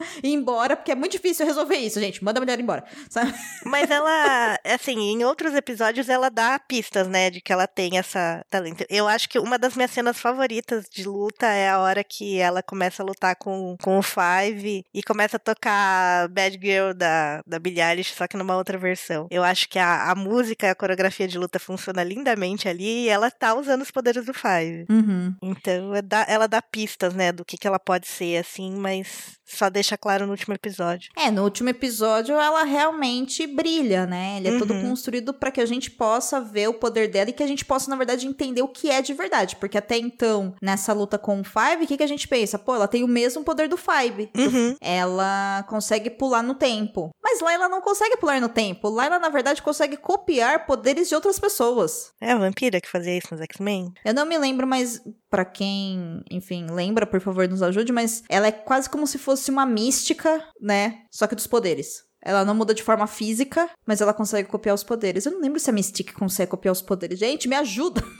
ir 0.22 0.32
embora, 0.32 0.76
porque 0.76 0.92
é 0.92 0.94
muito 0.94 1.12
difícil 1.12 1.46
resolver 1.46 1.76
isso, 1.76 2.00
gente. 2.00 2.22
Manda 2.24 2.38
a 2.38 2.42
mulher 2.42 2.58
embora, 2.58 2.84
sabe? 3.08 3.32
Mas 3.64 3.90
ela, 3.90 4.58
assim, 4.64 4.98
em 4.98 5.24
outros 5.24 5.54
episódios 5.54 6.08
ela 6.08 6.30
dá 6.30 6.58
pistas, 6.58 7.08
né, 7.08 7.30
de 7.30 7.40
que 7.40 7.52
ela 7.52 7.66
tem 7.66 7.98
essa 7.98 8.44
talento. 8.50 8.84
Eu 8.88 9.06
acho 9.06 9.28
que 9.28 9.38
uma 9.38 9.58
das 9.58 9.74
minhas 9.76 9.90
cenas 9.90 10.18
favoritas 10.18 10.86
de 10.90 11.04
luta 11.04 11.46
é 11.46 11.68
a 11.68 11.78
hora 11.78 12.02
que 12.02 12.38
ela 12.38 12.62
começa 12.62 13.02
a 13.02 13.06
lutar 13.06 13.36
com, 13.36 13.76
com 13.82 13.98
o 13.98 14.02
Five 14.02 14.84
e 14.92 15.02
começa 15.02 15.36
a 15.36 15.40
tocar 15.40 16.28
Bad 16.28 16.58
Girl 16.60 16.92
da, 16.94 17.42
da 17.46 17.58
Billie 17.58 17.82
Eilish, 17.82 18.14
só 18.14 18.26
que 18.26 18.36
numa 18.36 18.56
outra 18.56 18.78
versão. 18.78 19.26
Eu 19.30 19.42
acho 19.42 19.68
que 19.68 19.78
a, 19.78 20.10
a 20.10 20.14
música 20.14 20.66
e 20.66 20.70
a 20.70 20.74
coreografia 20.74 21.28
de 21.28 21.38
luta 21.38 21.58
funciona 21.58 22.02
lindamente 22.02 22.68
ali 22.68 23.04
e 23.04 23.08
ela 23.08 23.30
tá 23.30 23.54
usando 23.54 23.82
os 23.82 23.90
poderes 23.90 24.24
do 24.24 24.34
Five. 24.34 24.86
Uhum. 24.88 25.34
Então, 25.42 25.94
é 25.94 26.00
ela 26.28 26.46
dá 26.46 26.60
pistas, 26.60 27.14
né, 27.14 27.32
do 27.32 27.44
que, 27.44 27.56
que 27.56 27.66
ela 27.66 27.78
pode 27.78 28.06
ser, 28.06 28.38
assim, 28.38 28.74
mas 28.74 29.38
só 29.44 29.68
deixa 29.68 29.89
deixa 29.90 29.98
claro 29.98 30.24
no 30.26 30.32
último 30.32 30.54
episódio. 30.54 31.10
É, 31.16 31.30
no 31.30 31.42
último 31.42 31.68
episódio 31.68 32.34
ela 32.36 32.62
realmente 32.62 33.46
brilha, 33.46 34.06
né? 34.06 34.36
Ele 34.38 34.48
é 34.48 34.58
todo 34.58 34.72
Uhum. 34.72 34.82
construído 34.90 35.34
para 35.34 35.50
que 35.50 35.60
a 35.60 35.66
gente 35.66 35.90
possa 35.90 36.40
ver 36.40 36.68
o 36.68 36.74
poder 36.74 37.08
dela 37.08 37.30
e 37.30 37.32
que 37.32 37.42
a 37.42 37.46
gente 37.46 37.64
possa, 37.64 37.90
na 37.90 37.96
verdade, 37.96 38.26
entender 38.26 38.62
o 38.62 38.68
que 38.68 38.88
é 38.90 39.02
de 39.02 39.12
verdade. 39.12 39.56
Porque 39.56 39.76
até 39.76 39.96
então, 39.98 40.54
nessa 40.62 40.92
luta 40.92 41.18
com 41.18 41.40
o 41.40 41.44
Five, 41.44 41.84
o 41.84 41.86
que, 41.86 41.96
que 41.96 42.02
a 42.02 42.06
gente 42.06 42.28
pensa? 42.28 42.58
Pô, 42.58 42.74
ela 42.74 42.86
tem 42.86 43.02
o 43.02 43.08
mesmo 43.08 43.42
poder 43.42 43.68
do 43.68 43.76
Five. 43.76 44.30
Uhum. 44.36 44.76
Ela 44.80 45.64
consegue 45.68 46.10
pular 46.10 46.42
no 46.42 46.54
tempo. 46.54 47.10
Mas 47.22 47.40
lá 47.40 47.52
ela 47.52 47.68
não 47.68 47.80
consegue 47.80 48.16
pular 48.16 48.40
no 48.40 48.48
tempo. 48.48 48.88
Lá 48.88 49.06
ela, 49.06 49.18
na 49.18 49.28
verdade, 49.28 49.62
consegue 49.62 49.96
copiar 49.96 50.66
poderes 50.66 51.08
de 51.08 51.14
outras 51.14 51.38
pessoas. 51.38 52.12
É 52.20 52.32
a 52.32 52.38
vampira 52.38 52.80
que 52.80 52.88
fazia 52.88 53.16
isso 53.16 53.28
nos 53.32 53.40
X-Men? 53.40 53.92
Eu 54.04 54.14
não 54.14 54.26
me 54.26 54.38
lembro, 54.38 54.66
mas 54.66 55.02
pra 55.28 55.44
quem, 55.44 56.22
enfim, 56.30 56.66
lembra, 56.70 57.06
por 57.06 57.20
favor, 57.20 57.46
nos 57.48 57.62
ajude, 57.62 57.92
mas 57.92 58.24
ela 58.28 58.48
é 58.48 58.52
quase 58.52 58.90
como 58.90 59.06
se 59.06 59.16
fosse 59.16 59.48
uma 59.50 59.64
mística, 59.80 60.44
né? 60.60 61.02
Só 61.10 61.26
que 61.26 61.34
dos 61.34 61.46
poderes. 61.46 62.04
Ela 62.22 62.44
não 62.44 62.54
muda 62.54 62.74
de 62.74 62.82
forma 62.82 63.06
física, 63.06 63.70
mas 63.86 64.00
ela 64.00 64.12
consegue 64.12 64.48
copiar 64.48 64.74
os 64.74 64.84
poderes. 64.84 65.24
Eu 65.24 65.32
não 65.32 65.40
lembro 65.40 65.58
se 65.58 65.70
a 65.70 65.72
Mystique 65.72 66.12
consegue 66.12 66.50
copiar 66.50 66.72
os 66.72 66.82
poderes. 66.82 67.18
Gente, 67.18 67.48
me 67.48 67.56
ajuda! 67.56 68.02